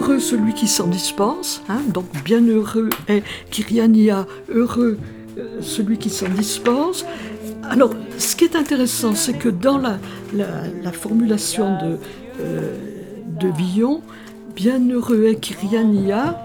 Heureux 0.00 0.18
celui 0.18 0.54
qui 0.54 0.66
s'en 0.66 0.86
dispense, 0.86 1.60
hein, 1.68 1.82
donc 1.92 2.06
bien 2.24 2.40
heureux 2.46 2.88
est 3.06 3.22
Kyriania, 3.50 4.26
heureux 4.48 4.96
euh, 5.36 5.58
celui 5.60 5.98
qui 5.98 6.08
s'en 6.08 6.28
dispense. 6.30 7.04
Alors, 7.68 7.90
ce 8.16 8.34
qui 8.34 8.44
est 8.44 8.56
intéressant, 8.56 9.14
c'est 9.14 9.34
que 9.34 9.50
dans 9.50 9.76
la, 9.76 9.98
la- 10.34 10.62
la 10.82 10.92
formulation 10.92 11.76
de, 11.82 11.98
euh, 12.40 12.76
de 13.38 13.48
Villon, 13.48 14.00
bienheureux 14.56 15.24
est 15.26 15.34
Kyriania, 15.34 16.40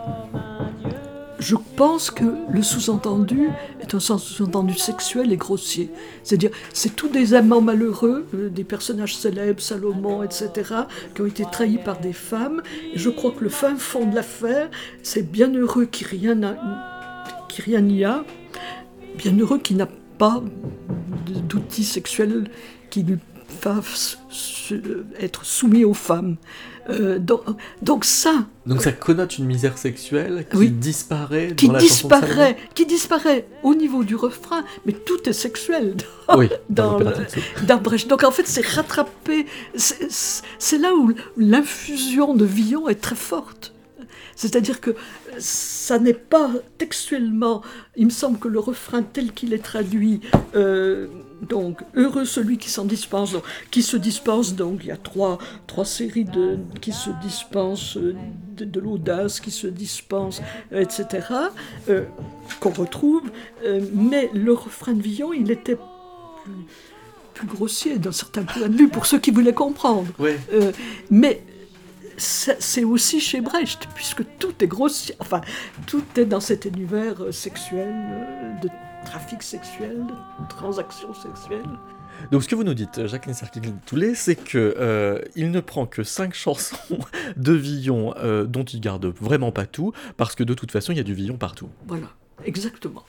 je 1.45 1.55
pense 1.75 2.09
que 2.09 2.23
le 2.49 2.63
sous-entendu 2.63 3.49
est 3.79 3.93
un 3.93 3.99
sous-entendu 3.99 4.73
sexuel 4.73 5.31
et 5.31 5.37
grossier. 5.37 5.91
C'est-à-dire, 6.23 6.49
c'est 6.73 6.95
tous 6.95 7.07
des 7.09 7.35
amants 7.35 7.61
malheureux, 7.61 8.25
euh, 8.33 8.49
des 8.49 8.63
personnages 8.63 9.15
célèbres, 9.15 9.61
Salomon, 9.61 10.23
etc., 10.23 10.49
qui 11.13 11.21
ont 11.21 11.27
été 11.27 11.43
trahis 11.51 11.77
par 11.77 11.99
des 11.99 12.13
femmes. 12.13 12.63
Et 12.93 12.97
je 12.97 13.11
crois 13.11 13.29
que 13.31 13.43
le 13.43 13.49
fin 13.49 13.75
fond 13.75 14.07
de 14.07 14.15
l'affaire, 14.15 14.69
c'est 15.03 15.21
bienheureux 15.31 15.85
Kyriana- 15.85 16.57
Kyriania, 17.47 18.25
bienheureux 19.15 19.59
qui 19.59 19.75
n'a 19.75 19.87
pas 20.17 20.41
d'outils 21.47 21.83
sexuels 21.83 22.49
qui 22.89 23.03
lui 23.03 23.17
fassent 23.47 24.17
se- 24.29 25.03
être 25.19 25.45
soumis 25.45 25.85
aux 25.85 25.93
femmes. 25.93 26.37
Euh, 26.89 27.17
donc, 27.17 27.41
donc 27.81 28.05
ça, 28.05 28.45
Donc 28.67 28.83
ça 28.83 28.91
connote 28.91 29.39
une 29.39 29.45
misère 29.45 29.77
sexuelle 29.77 30.45
qui 30.51 30.57
Oui. 30.57 30.69
disparaît 30.69 31.53
qui 31.55 31.65
dans 31.67 31.73
la 31.73 31.79
chanson 31.79 32.07
de 32.07 32.13
Salomon 32.13 32.27
disparaît, 32.27 32.57
qui 32.75 32.85
disparaît 32.85 33.47
au 33.63 33.73
niveau 33.73 34.03
du 34.03 34.15
refrain, 34.15 34.63
mais 34.85 34.93
tout 34.93 35.27
est 35.27 35.33
sexuel 35.33 35.95
dans, 36.27 36.37
Oui, 36.37 36.49
dans 36.69 36.91
dans, 36.91 36.91
l'opéra 36.99 37.11
le- 37.11 37.17
Tatsu. 37.25 37.39
dans 37.67 37.77
Brecht. 37.77 38.07
Donc 38.07 38.23
en 38.23 38.29
fait, 38.31 38.47
c'est 38.47 38.65
rattrapé. 38.65 39.47
c'est 39.75 40.77
là 40.77 40.93
où 40.93 41.11
l'infusion 41.37 42.33
de 42.35 42.45
Villon 42.45 42.87
est 42.87 43.01
très 43.01 43.15
forte. 43.15 43.71
C'est-à-dire 44.35 44.81
que 44.81 44.91
ça 45.39 45.97
n'est 45.97 46.13
pas 46.13 46.51
textuellement. 46.77 47.61
Il 47.95 48.05
me 48.05 48.11
semble 48.11 48.37
que 48.37 48.49
le 48.49 48.59
refrain 48.59 49.01
tel 49.01 49.31
qu'il 49.31 49.53
est 49.53 49.63
traduit, 49.63 50.19
euh, 50.55 51.07
donc 51.41 51.81
heureux 51.95 52.25
celui 52.25 52.57
qui 52.57 52.69
s'en 52.69 52.85
dispense, 52.85 53.33
donc, 53.33 53.43
qui 53.71 53.81
se 53.81 53.97
dispense. 53.97 54.55
Donc 54.55 54.79
il 54.83 54.87
y 54.87 54.91
a 54.91 54.97
trois, 54.97 55.37
trois 55.67 55.85
séries 55.85 56.25
de 56.25 56.57
qui 56.81 56.91
se 56.91 57.09
dispensent 57.21 57.97
euh, 57.97 58.15
de, 58.55 58.65
de 58.65 58.79
l'audace, 58.79 59.39
qui 59.39 59.51
se 59.51 59.67
dispensent, 59.67 60.41
euh, 60.71 60.81
etc. 60.81 61.27
euh, 61.89 62.05
qu'on 62.59 62.71
retrouve. 62.71 63.23
Euh, 63.65 63.81
mais 63.93 64.29
le 64.33 64.53
refrain 64.53 64.93
de 64.93 65.01
Villon, 65.01 65.33
il 65.33 65.51
était 65.51 65.75
plus, 65.75 66.53
plus 67.33 67.47
grossier 67.47 67.97
d'un 67.97 68.11
certain 68.11 68.43
point 68.43 68.67
de 68.69 68.77
vue 68.77 68.87
pour 68.87 69.05
ceux 69.05 69.19
qui 69.19 69.31
voulaient 69.31 69.53
comprendre. 69.53 70.07
Euh, 70.19 70.71
mais 71.09 71.43
c'est 72.17 72.85
aussi 72.85 73.19
chez 73.19 73.41
Brecht, 73.41 73.89
puisque 73.93 74.23
tout 74.39 74.53
est 74.61 74.67
grossier, 74.67 75.15
enfin, 75.19 75.41
tout 75.85 76.05
est 76.15 76.23
dans 76.23 76.39
cet 76.39 76.63
univers 76.63 77.33
sexuel, 77.33 77.93
de 78.63 78.69
trafic 79.05 79.41
sexuel, 79.41 80.03
transactions 80.49 81.13
sexuelles. 81.13 81.63
Donc 82.31 82.43
ce 82.43 82.47
que 82.47 82.55
vous 82.55 82.63
nous 82.63 82.73
dites, 82.73 83.07
Jacqueline 83.07 83.35
Serkin-Toulet, 83.35 84.15
c'est 84.15 84.35
que 84.35 84.75
euh, 84.79 85.19
il 85.35 85.51
ne 85.51 85.59
prend 85.59 85.85
que 85.85 86.03
cinq 86.03 86.33
chansons 86.33 86.99
de 87.37 87.53
Villon 87.53 88.13
euh, 88.17 88.45
dont 88.45 88.63
il 88.63 88.81
garde 88.81 89.05
vraiment 89.05 89.51
pas 89.51 89.65
tout, 89.65 89.93
parce 90.17 90.35
que 90.35 90.43
de 90.43 90.53
toute 90.53 90.71
façon 90.71 90.91
il 90.91 90.97
y 90.97 91.01
a 91.01 91.03
du 91.03 91.13
Villon 91.13 91.37
partout. 91.37 91.69
Voilà, 91.87 92.07
exactement. 92.43 93.03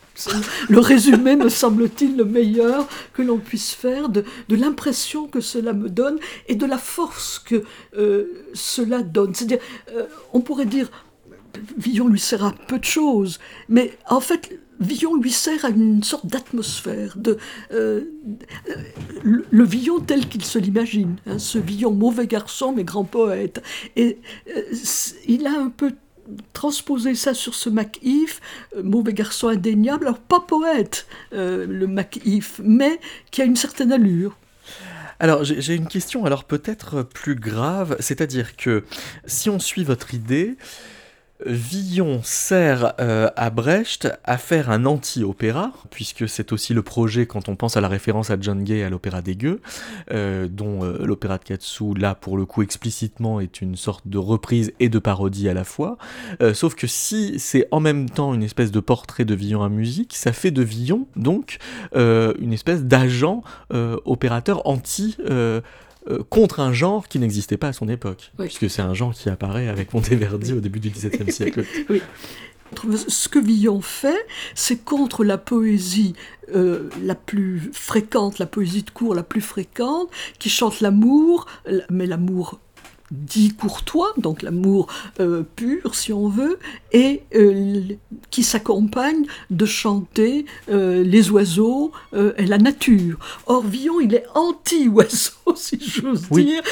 Le 0.68 0.78
résumé, 0.78 1.36
me 1.36 1.48
semble-t-il, 1.48 2.16
le 2.16 2.24
meilleur 2.24 2.88
que 3.12 3.22
l'on 3.22 3.38
puisse 3.38 3.72
faire 3.72 4.08
de, 4.08 4.24
de 4.48 4.56
l'impression 4.56 5.28
que 5.28 5.40
cela 5.40 5.72
me 5.72 5.88
donne 5.88 6.18
et 6.48 6.54
de 6.54 6.66
la 6.66 6.78
force 6.78 7.38
que 7.38 7.64
euh, 7.96 8.44
cela 8.54 9.02
donne. 9.02 9.34
C'est-à-dire, 9.34 9.60
euh, 9.94 10.06
on 10.32 10.40
pourrait 10.40 10.66
dire, 10.66 10.90
Villon 11.78 12.08
lui 12.08 12.20
sert 12.20 12.44
à 12.44 12.52
peu 12.52 12.78
de 12.78 12.84
choses, 12.84 13.38
mais 13.68 13.96
en 14.08 14.20
fait, 14.20 14.58
Villon 14.80 15.16
lui 15.16 15.30
sert 15.30 15.64
à 15.64 15.68
une 15.68 16.02
sorte 16.02 16.26
d'atmosphère, 16.26 17.16
de 17.16 17.38
euh, 17.72 18.04
le, 19.22 19.44
le 19.50 19.64
Villon 19.64 20.00
tel 20.00 20.28
qu'il 20.28 20.44
se 20.44 20.58
l'imagine, 20.58 21.16
hein, 21.26 21.38
ce 21.38 21.58
Villon 21.58 21.92
mauvais 21.92 22.26
garçon 22.26 22.72
mais 22.72 22.84
grand 22.84 23.04
poète. 23.04 23.62
Et 23.96 24.18
euh, 24.54 24.62
il 25.26 25.46
a 25.46 25.58
un 25.58 25.70
peu 25.70 25.92
transposé 26.52 27.14
ça 27.14 27.34
sur 27.34 27.54
ce 27.54 27.70
MacIf, 27.70 28.40
euh, 28.76 28.82
mauvais 28.82 29.12
garçon 29.12 29.48
indéniable, 29.48 30.06
alors 30.06 30.18
pas 30.18 30.40
poète, 30.40 31.06
euh, 31.32 31.66
le 31.66 31.86
MacIf, 31.86 32.60
mais 32.62 33.00
qui 33.30 33.42
a 33.42 33.44
une 33.44 33.56
certaine 33.56 33.92
allure. 33.92 34.36
Alors 35.18 35.44
j'ai 35.44 35.74
une 35.74 35.86
question, 35.88 36.26
alors 36.26 36.44
peut-être 36.44 37.02
plus 37.02 37.36
grave, 37.36 37.96
c'est-à-dire 38.00 38.54
que 38.54 38.84
si 39.24 39.48
on 39.48 39.58
suit 39.58 39.82
votre 39.82 40.12
idée, 40.12 40.58
Villon 41.44 42.20
sert 42.22 42.94
euh, 42.98 43.28
à 43.36 43.50
Brecht 43.50 44.08
à 44.24 44.38
faire 44.38 44.70
un 44.70 44.86
anti-opéra, 44.86 45.72
puisque 45.90 46.28
c'est 46.28 46.52
aussi 46.52 46.72
le 46.72 46.82
projet 46.82 47.26
quand 47.26 47.48
on 47.48 47.56
pense 47.56 47.76
à 47.76 47.80
la 47.80 47.88
référence 47.88 48.30
à 48.30 48.36
John 48.40 48.64
Gay 48.64 48.82
à 48.82 48.90
l'opéra 48.90 49.20
des 49.20 49.36
Gueux, 49.36 49.60
euh, 50.12 50.48
dont 50.50 50.82
euh, 50.82 51.04
l'opéra 51.04 51.36
de 51.38 51.44
Katsu, 51.44 51.94
là 51.94 52.14
pour 52.14 52.38
le 52.38 52.46
coup 52.46 52.62
explicitement, 52.62 53.40
est 53.40 53.60
une 53.60 53.76
sorte 53.76 54.08
de 54.08 54.18
reprise 54.18 54.72
et 54.80 54.88
de 54.88 54.98
parodie 54.98 55.48
à 55.48 55.54
la 55.54 55.64
fois. 55.64 55.98
Sauf 56.54 56.74
que 56.74 56.86
si 56.86 57.38
c'est 57.38 57.68
en 57.70 57.80
même 57.80 58.08
temps 58.08 58.34
une 58.34 58.42
espèce 58.42 58.70
de 58.70 58.80
portrait 58.80 59.24
de 59.24 59.34
Villon 59.34 59.62
à 59.62 59.68
musique, 59.68 60.14
ça 60.14 60.32
fait 60.32 60.50
de 60.50 60.62
Villon 60.62 61.06
donc 61.16 61.58
une 61.94 62.52
espèce 62.52 62.84
d'agent 62.84 63.42
opérateur 63.70 64.66
anti. 64.66 65.16
Euh, 66.08 66.22
contre 66.28 66.60
un 66.60 66.72
genre 66.72 67.08
qui 67.08 67.18
n'existait 67.18 67.56
pas 67.56 67.68
à 67.68 67.72
son 67.72 67.88
époque, 67.88 68.32
puisque 68.38 68.70
c'est 68.70 68.82
un 68.82 68.94
genre 68.94 69.14
qui 69.14 69.28
apparaît 69.28 69.68
avec 69.68 69.92
Monteverdi 69.92 70.52
au 70.52 70.60
début 70.60 70.80
du 70.80 70.90
XVIIe 70.90 71.32
siècle. 71.32 71.64
Oui. 71.90 72.00
Ce 73.08 73.28
que 73.28 73.38
Villon 73.38 73.80
fait, 73.80 74.26
c'est 74.56 74.84
contre 74.84 75.22
la 75.22 75.38
poésie 75.38 76.14
euh, 76.54 76.90
la 77.02 77.14
plus 77.14 77.70
fréquente, 77.72 78.38
la 78.38 78.46
poésie 78.46 78.82
de 78.82 78.90
cour 78.90 79.14
la 79.14 79.22
plus 79.22 79.40
fréquente, 79.40 80.10
qui 80.38 80.50
chante 80.50 80.80
l'amour, 80.80 81.46
mais 81.90 82.06
l'amour 82.06 82.58
dit 83.10 83.52
courtois, 83.54 84.12
donc 84.16 84.42
l'amour 84.42 84.88
euh, 85.20 85.42
pur, 85.56 85.94
si 85.94 86.12
on 86.12 86.28
veut, 86.28 86.58
et 86.92 87.22
euh, 87.34 87.80
qui 88.30 88.42
s'accompagne 88.42 89.26
de 89.50 89.64
chanter 89.66 90.44
euh, 90.70 91.02
les 91.04 91.30
oiseaux 91.30 91.92
et 92.38 92.46
la 92.46 92.58
nature. 92.58 93.18
Or, 93.46 93.64
Villon, 93.64 94.00
il 94.00 94.14
est 94.14 94.24
anti-oiseau, 94.34 95.32
si 95.54 95.78
j'ose 95.80 96.24
Oui. 96.30 96.46
dire, 96.46 96.62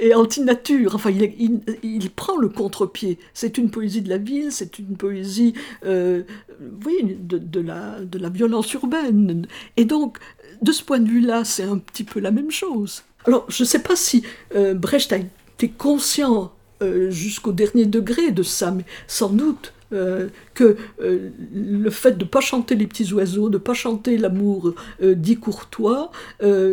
et 0.00 0.14
anti-nature. 0.14 0.94
Enfin, 0.94 1.10
il, 1.10 1.22
est- 1.22 1.34
il- 1.38 1.60
il 1.82 2.10
prend 2.10 2.36
le 2.36 2.48
contre-pied. 2.48 3.18
C'est 3.34 3.58
une 3.58 3.70
poésie 3.70 4.02
de 4.02 4.08
la 4.08 4.18
ville, 4.18 4.50
c'est 4.52 4.78
une 4.78 4.96
poésie, 4.96 5.54
oui, 5.84 7.16
de, 7.20 7.38
de 7.38 7.60
la, 7.60 8.00
de 8.00 8.18
la 8.18 8.28
violence 8.28 8.72
urbaine. 8.74 9.46
Et 9.76 9.84
donc, 9.84 10.18
de 10.62 10.72
ce 10.72 10.82
point 10.82 10.98
de 10.98 11.08
vue-là, 11.08 11.44
c'est 11.44 11.62
un 11.64 11.78
petit 11.78 12.04
peu 12.04 12.20
la 12.20 12.30
même 12.30 12.50
chose. 12.50 13.02
Alors, 13.26 13.44
je 13.48 13.62
ne 13.62 13.66
sais 13.68 13.80
pas 13.82 13.96
si 13.96 14.22
euh, 14.54 14.74
Brecht 14.74 15.12
a 15.12 15.18
conscient 15.66 16.52
euh, 16.82 17.10
jusqu'au 17.10 17.50
dernier 17.52 17.86
degré 17.86 18.30
de 18.30 18.44
ça, 18.44 18.70
mais 18.70 18.84
sans 19.08 19.30
doute 19.30 19.72
euh, 19.92 20.28
que 20.54 20.76
euh, 21.00 21.30
le 21.52 21.90
fait 21.90 22.16
de 22.16 22.24
pas 22.24 22.40
chanter 22.40 22.76
les 22.76 22.86
petits 22.86 23.12
oiseaux, 23.14 23.48
de 23.48 23.58
pas 23.58 23.74
chanter 23.74 24.16
l'amour 24.18 24.74
dit 25.02 25.36
courtois, 25.38 26.12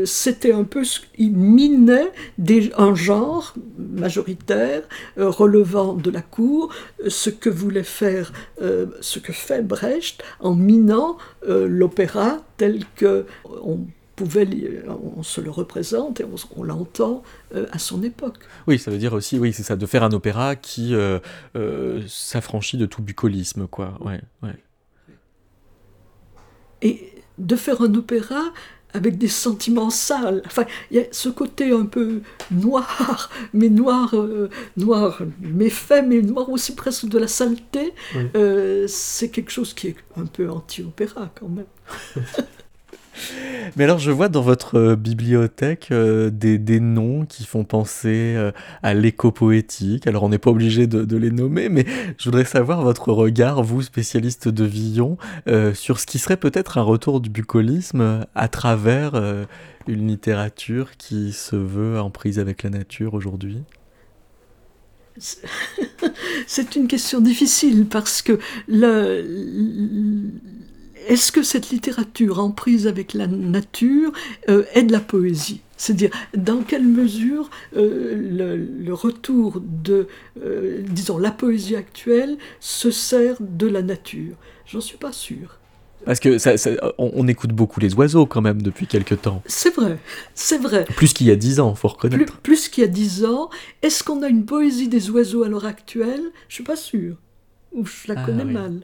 c'était 0.06 0.52
un 0.52 0.64
peu 0.66 0.84
ce 0.84 1.00
il 1.18 1.32
minait 1.32 2.12
des- 2.38 2.72
un 2.78 2.94
genre 2.94 3.56
majoritaire 3.80 4.84
relevant 5.18 5.94
de 5.94 6.12
la 6.12 6.22
cour, 6.22 6.72
ce 7.08 7.30
que 7.30 7.50
voulait 7.50 7.84
faire, 7.84 8.32
ce 8.60 9.20
que 9.20 9.34
fait 9.34 9.62
Brecht 9.66 10.22
en 10.40 10.54
minant 10.54 11.18
l'opéra 11.48 12.44
tel 12.58 12.84
que 12.96 13.26
on 13.64 13.80
pouvait, 14.16 14.48
on 14.88 15.24
se 15.24 15.42
le 15.42 15.50
représente 15.50 16.22
et 16.22 16.24
on, 16.24 16.36
on 16.58 16.64
l'entend 16.64 17.24
euh, 17.54 17.66
à 17.72 17.80
son 17.80 18.04
époque. 18.04 18.40
Oui, 18.68 18.80
ça 18.80 18.92
veut 18.92 18.98
dire 18.98 19.14
aussi, 19.14 19.38
oui, 19.40 19.54
c'est 19.54 19.64
ça, 19.64 19.76
de 19.76 19.86
faire 19.86 20.04
un 20.04 20.12
opéra 20.12 20.56
qui 20.56 20.96
euh, 20.96 21.20
euh, 21.56 22.02
s'affranchit 22.08 22.78
de 22.78 22.86
tout 22.86 23.02
bucolisme, 23.02 23.68
quoi. 23.68 23.98
Ouais, 24.02 24.22
ouais. 24.44 24.56
et 26.82 27.12
de 27.38 27.56
faire 27.56 27.82
un 27.82 27.94
opéra 27.96 28.42
avec 28.94 29.18
des 29.18 29.28
sentiments 29.28 29.90
sales. 29.90 30.42
Enfin, 30.46 30.64
il 30.90 30.98
y 30.98 31.00
a 31.02 31.04
ce 31.12 31.28
côté 31.28 31.72
un 31.72 31.86
peu 31.86 32.22
noir, 32.50 33.30
mais 33.54 33.70
noir, 33.70 34.16
euh, 34.16 34.50
noir 34.78 35.22
méfait, 35.42 36.02
mais 36.02 36.22
noir 36.22 36.50
aussi 36.50 36.76
presque 36.76 37.08
de 37.08 37.20
la 37.20 37.28
saleté. 37.28 37.94
Oui. 38.16 38.22
Euh, 38.36 38.86
c'est 38.88 39.30
quelque 39.30 39.52
chose 39.52 39.74
qui 39.74 39.88
est 39.90 39.96
un 40.16 40.26
peu 40.26 40.50
anti-opéra 40.50 41.30
quand 41.38 41.50
même. 41.50 41.66
Mais 43.76 43.84
alors, 43.84 44.00
je 44.00 44.12
vois 44.12 44.30
dans 44.30 44.42
votre 44.42 44.78
euh, 44.78 44.96
bibliothèque 44.96 45.90
euh, 45.92 46.30
des, 46.30 46.80
noms 46.80 47.26
qui 47.26 47.46
font 47.46 47.64
penser 47.64 48.34
euh, 48.36 48.52
à 48.84 48.94
l'éco-poétique. 48.94 50.08
Alors, 50.08 50.24
on 50.24 50.30
n'est 50.30 50.38
pas 50.38 50.52
obligé 50.52 50.88
de, 50.88 51.18
les 51.18 51.32
nommer, 51.32 51.70
mais 51.70 51.86
je 52.18 52.26
voudrais 52.26 52.46
savoir 52.46 52.82
votre 52.82 53.12
regard, 53.12 53.64
vous, 53.64 53.82
spécialiste 53.82 54.48
de 54.48 54.66
Villon, 54.66 55.18
sur 55.74 56.00
ce 56.00 56.06
qui 56.06 56.20
serait 56.20 56.38
peut-être 56.38 56.78
un 56.78 56.82
retour 56.82 57.22
du 57.22 57.30
bucolisme 57.30 58.26
à 58.36 58.48
travers 58.48 59.16
une 59.88 60.08
littérature 60.08 60.98
qui 60.98 61.32
se 61.32 61.56
veut 61.56 62.00
en 62.00 62.10
prise 62.10 62.40
avec 62.40 62.64
la 62.64 62.70
nature 62.70 63.14
aujourd'hui? 63.14 63.64
C'est 66.48 66.76
une 66.76 66.88
question 66.88 67.22
difficile 67.22 67.86
parce 67.86 68.22
que 68.22 68.38
le- 68.68 69.24
est-ce 71.08 71.32
que 71.32 71.44
cette 71.44 71.70
littérature 71.70 72.40
en 72.40 72.52
prise 72.52 72.88
avec 72.88 73.14
la 73.14 73.28
nature 73.28 74.12
euh, 74.50 74.64
est 74.74 74.84
de 74.84 74.92
la 74.92 75.00
poésie? 75.00 75.62
C'est-à-dire, 75.78 76.12
dans 76.36 76.62
quelle 76.62 76.86
mesure 76.88 77.50
euh, 77.76 78.16
le, 78.16 78.56
le 78.56 78.94
retour 78.94 79.62
de, 79.62 80.08
euh, 80.42 80.82
disons, 80.90 81.18
la 81.18 81.32
poésie 81.32 81.76
actuelle 81.76 82.38
se 82.60 82.92
sert 82.92 83.36
de 83.42 83.68
la 83.68 83.82
nature? 83.82 84.36
J'en 84.66 84.80
suis 84.82 84.98
pas 84.98 85.12
sûr. 85.12 85.60
Parce 86.06 86.20
que 86.20 86.38
ça, 86.38 86.56
ça- 86.58 86.70
on, 86.98 87.12
on 87.16 87.28
écoute 87.28 87.52
beaucoup 87.52 87.80
les 87.80 87.94
oiseaux 87.96 88.26
quand 88.26 88.42
même 88.42 88.62
depuis 88.62 88.86
quelques 88.88 89.22
temps. 89.24 89.42
C'est 89.48 89.74
vrai, 89.76 89.98
c'est 90.36 90.60
vrai. 90.60 90.86
Plus 90.96 91.14
qu'il 91.14 91.28
y 91.28 91.32
a 91.32 91.36
dix 91.36 91.60
ans, 91.60 91.74
faut 91.76 91.88
Plus, 91.90 91.96
reconnaître. 91.96 92.38
plus 92.38 92.70
qu'il 92.70 92.82
y 92.84 92.86
a 92.86 92.90
dix 92.90 93.26
ans, 93.26 93.50
est-ce 93.82 94.04
qu'on 94.04 94.22
a 94.22 94.28
une 94.30 94.46
poésie 94.46 94.88
des 94.88 95.10
oiseaux 95.10 95.44
à 95.44 95.50
l'heure 95.50 95.66
actuelle? 95.66 96.22
Je 96.48 96.56
suis 96.56 96.64
pas 96.64 96.76
sûr. 96.76 97.18
Ou 97.74 97.86
je 97.86 98.08
la 98.14 98.16
Ah, 98.18 98.24
connais 98.26 98.46
oui. 98.46 98.54
mal. 98.54 98.82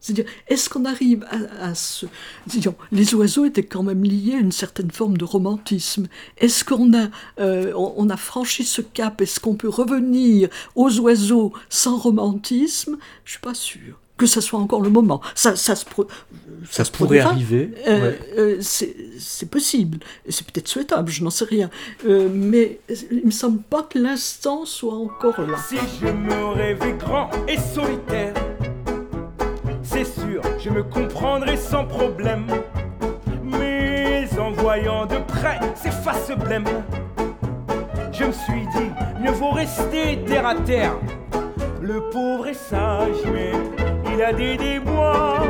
C'est-à-dire, 0.00 0.26
est-ce 0.46 0.68
qu'on 0.68 0.84
arrive 0.84 1.26
à, 1.30 1.68
à 1.70 1.74
ce... 1.74 2.06
Disons, 2.46 2.74
les 2.92 3.14
oiseaux 3.14 3.44
étaient 3.44 3.64
quand 3.64 3.82
même 3.82 4.04
liés 4.04 4.34
à 4.34 4.38
une 4.38 4.52
certaine 4.52 4.90
forme 4.92 5.16
de 5.16 5.24
romantisme. 5.24 6.06
Est-ce 6.38 6.64
qu'on 6.64 6.92
a, 6.94 7.08
euh, 7.40 7.72
on, 7.74 7.94
on 7.96 8.08
a 8.10 8.16
franchi 8.16 8.62
ce 8.64 8.82
cap? 8.82 9.20
Est-ce 9.20 9.40
qu'on 9.40 9.54
peut 9.56 9.68
revenir 9.68 10.48
aux 10.76 10.96
oiseaux 11.00 11.52
sans 11.68 11.96
romantisme? 11.96 12.98
Je 13.24 13.32
suis 13.32 13.40
pas 13.40 13.54
sûr 13.54 13.98
que 14.16 14.26
ça 14.26 14.40
soit 14.40 14.58
encore 14.60 14.80
le 14.80 14.88
moment. 14.88 15.20
Ça, 15.34 15.56
ça 15.56 15.74
se, 15.76 15.84
pro- 15.84 16.06
Ça 16.70 16.84
se 16.84 16.90
pourrait 16.90 17.18
produira. 17.20 17.30
arriver, 17.30 17.74
Euh, 17.86 18.00
ouais. 18.10 18.20
euh, 18.38 18.56
c'est 18.62 18.96
c'est 19.18 19.50
possible. 19.50 19.98
C'est 20.28 20.46
peut-être 20.46 20.68
souhaitable, 20.68 21.10
je 21.10 21.22
n'en 21.22 21.28
sais 21.30 21.44
rien. 21.44 21.68
Euh, 22.06 22.28
mais 22.32 22.80
il 23.10 23.26
me 23.26 23.30
semble 23.30 23.60
pas 23.60 23.82
que 23.82 23.98
l'instant 23.98 24.64
soit 24.64 24.94
encore 24.94 25.38
là. 25.42 25.58
Si 25.68 25.76
je 26.00 26.06
me 26.06 26.46
rêvais 26.54 26.94
grand 26.94 27.28
et 27.46 27.58
solitaire, 27.58 28.32
c'est 29.96 30.20
sûr, 30.20 30.42
je 30.58 30.68
me 30.68 30.82
comprendrais 30.82 31.56
sans 31.56 31.84
problème. 31.84 32.46
Mais 33.42 34.28
en 34.38 34.50
voyant 34.50 35.06
de 35.06 35.16
près 35.16 35.58
ces 35.74 35.90
faces 35.90 36.32
blêmes, 36.32 36.68
je 38.12 38.24
me 38.24 38.32
suis 38.32 38.66
dit, 38.74 38.90
mieux 39.22 39.30
vaut 39.30 39.52
rester 39.52 40.18
terre 40.26 40.46
à 40.46 40.54
terre. 40.54 40.96
Le 41.80 42.00
pauvre 42.10 42.48
est 42.48 42.54
sage, 42.54 43.22
mais 43.32 43.52
il 44.12 44.22
a 44.22 44.32
des 44.32 44.56
déboires. 44.56 45.46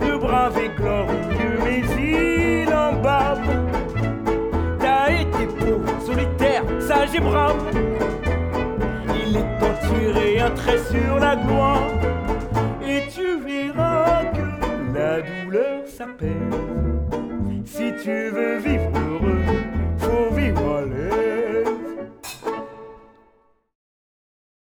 Le 0.00 0.18
brave 0.18 0.58
est 0.58 0.74
glorieux, 0.76 1.58
mais 1.62 1.82
il 2.00 2.74
en 2.74 2.94
bave. 3.00 3.40
T'as 4.80 5.12
été 5.12 5.46
pauvre, 5.46 6.00
solitaire, 6.04 6.64
sage 6.80 7.14
et 7.14 7.20
brave. 7.20 7.62
un 10.40 10.50
trait 10.50 10.78
sur 10.78 11.18
la 11.18 11.36
gloire 11.36 11.82
que 14.36 14.96
la 14.96 15.20
douleur 15.20 15.86
s'apaise. 15.86 16.28
Si 17.64 17.92
tu 18.02 18.30
veux 18.30 18.58
vivre 18.58 18.90
heureux, 18.96 19.42
faut 19.98 20.34
vivre 20.34 20.76
à 20.76 20.82
l'aise. 20.82 21.27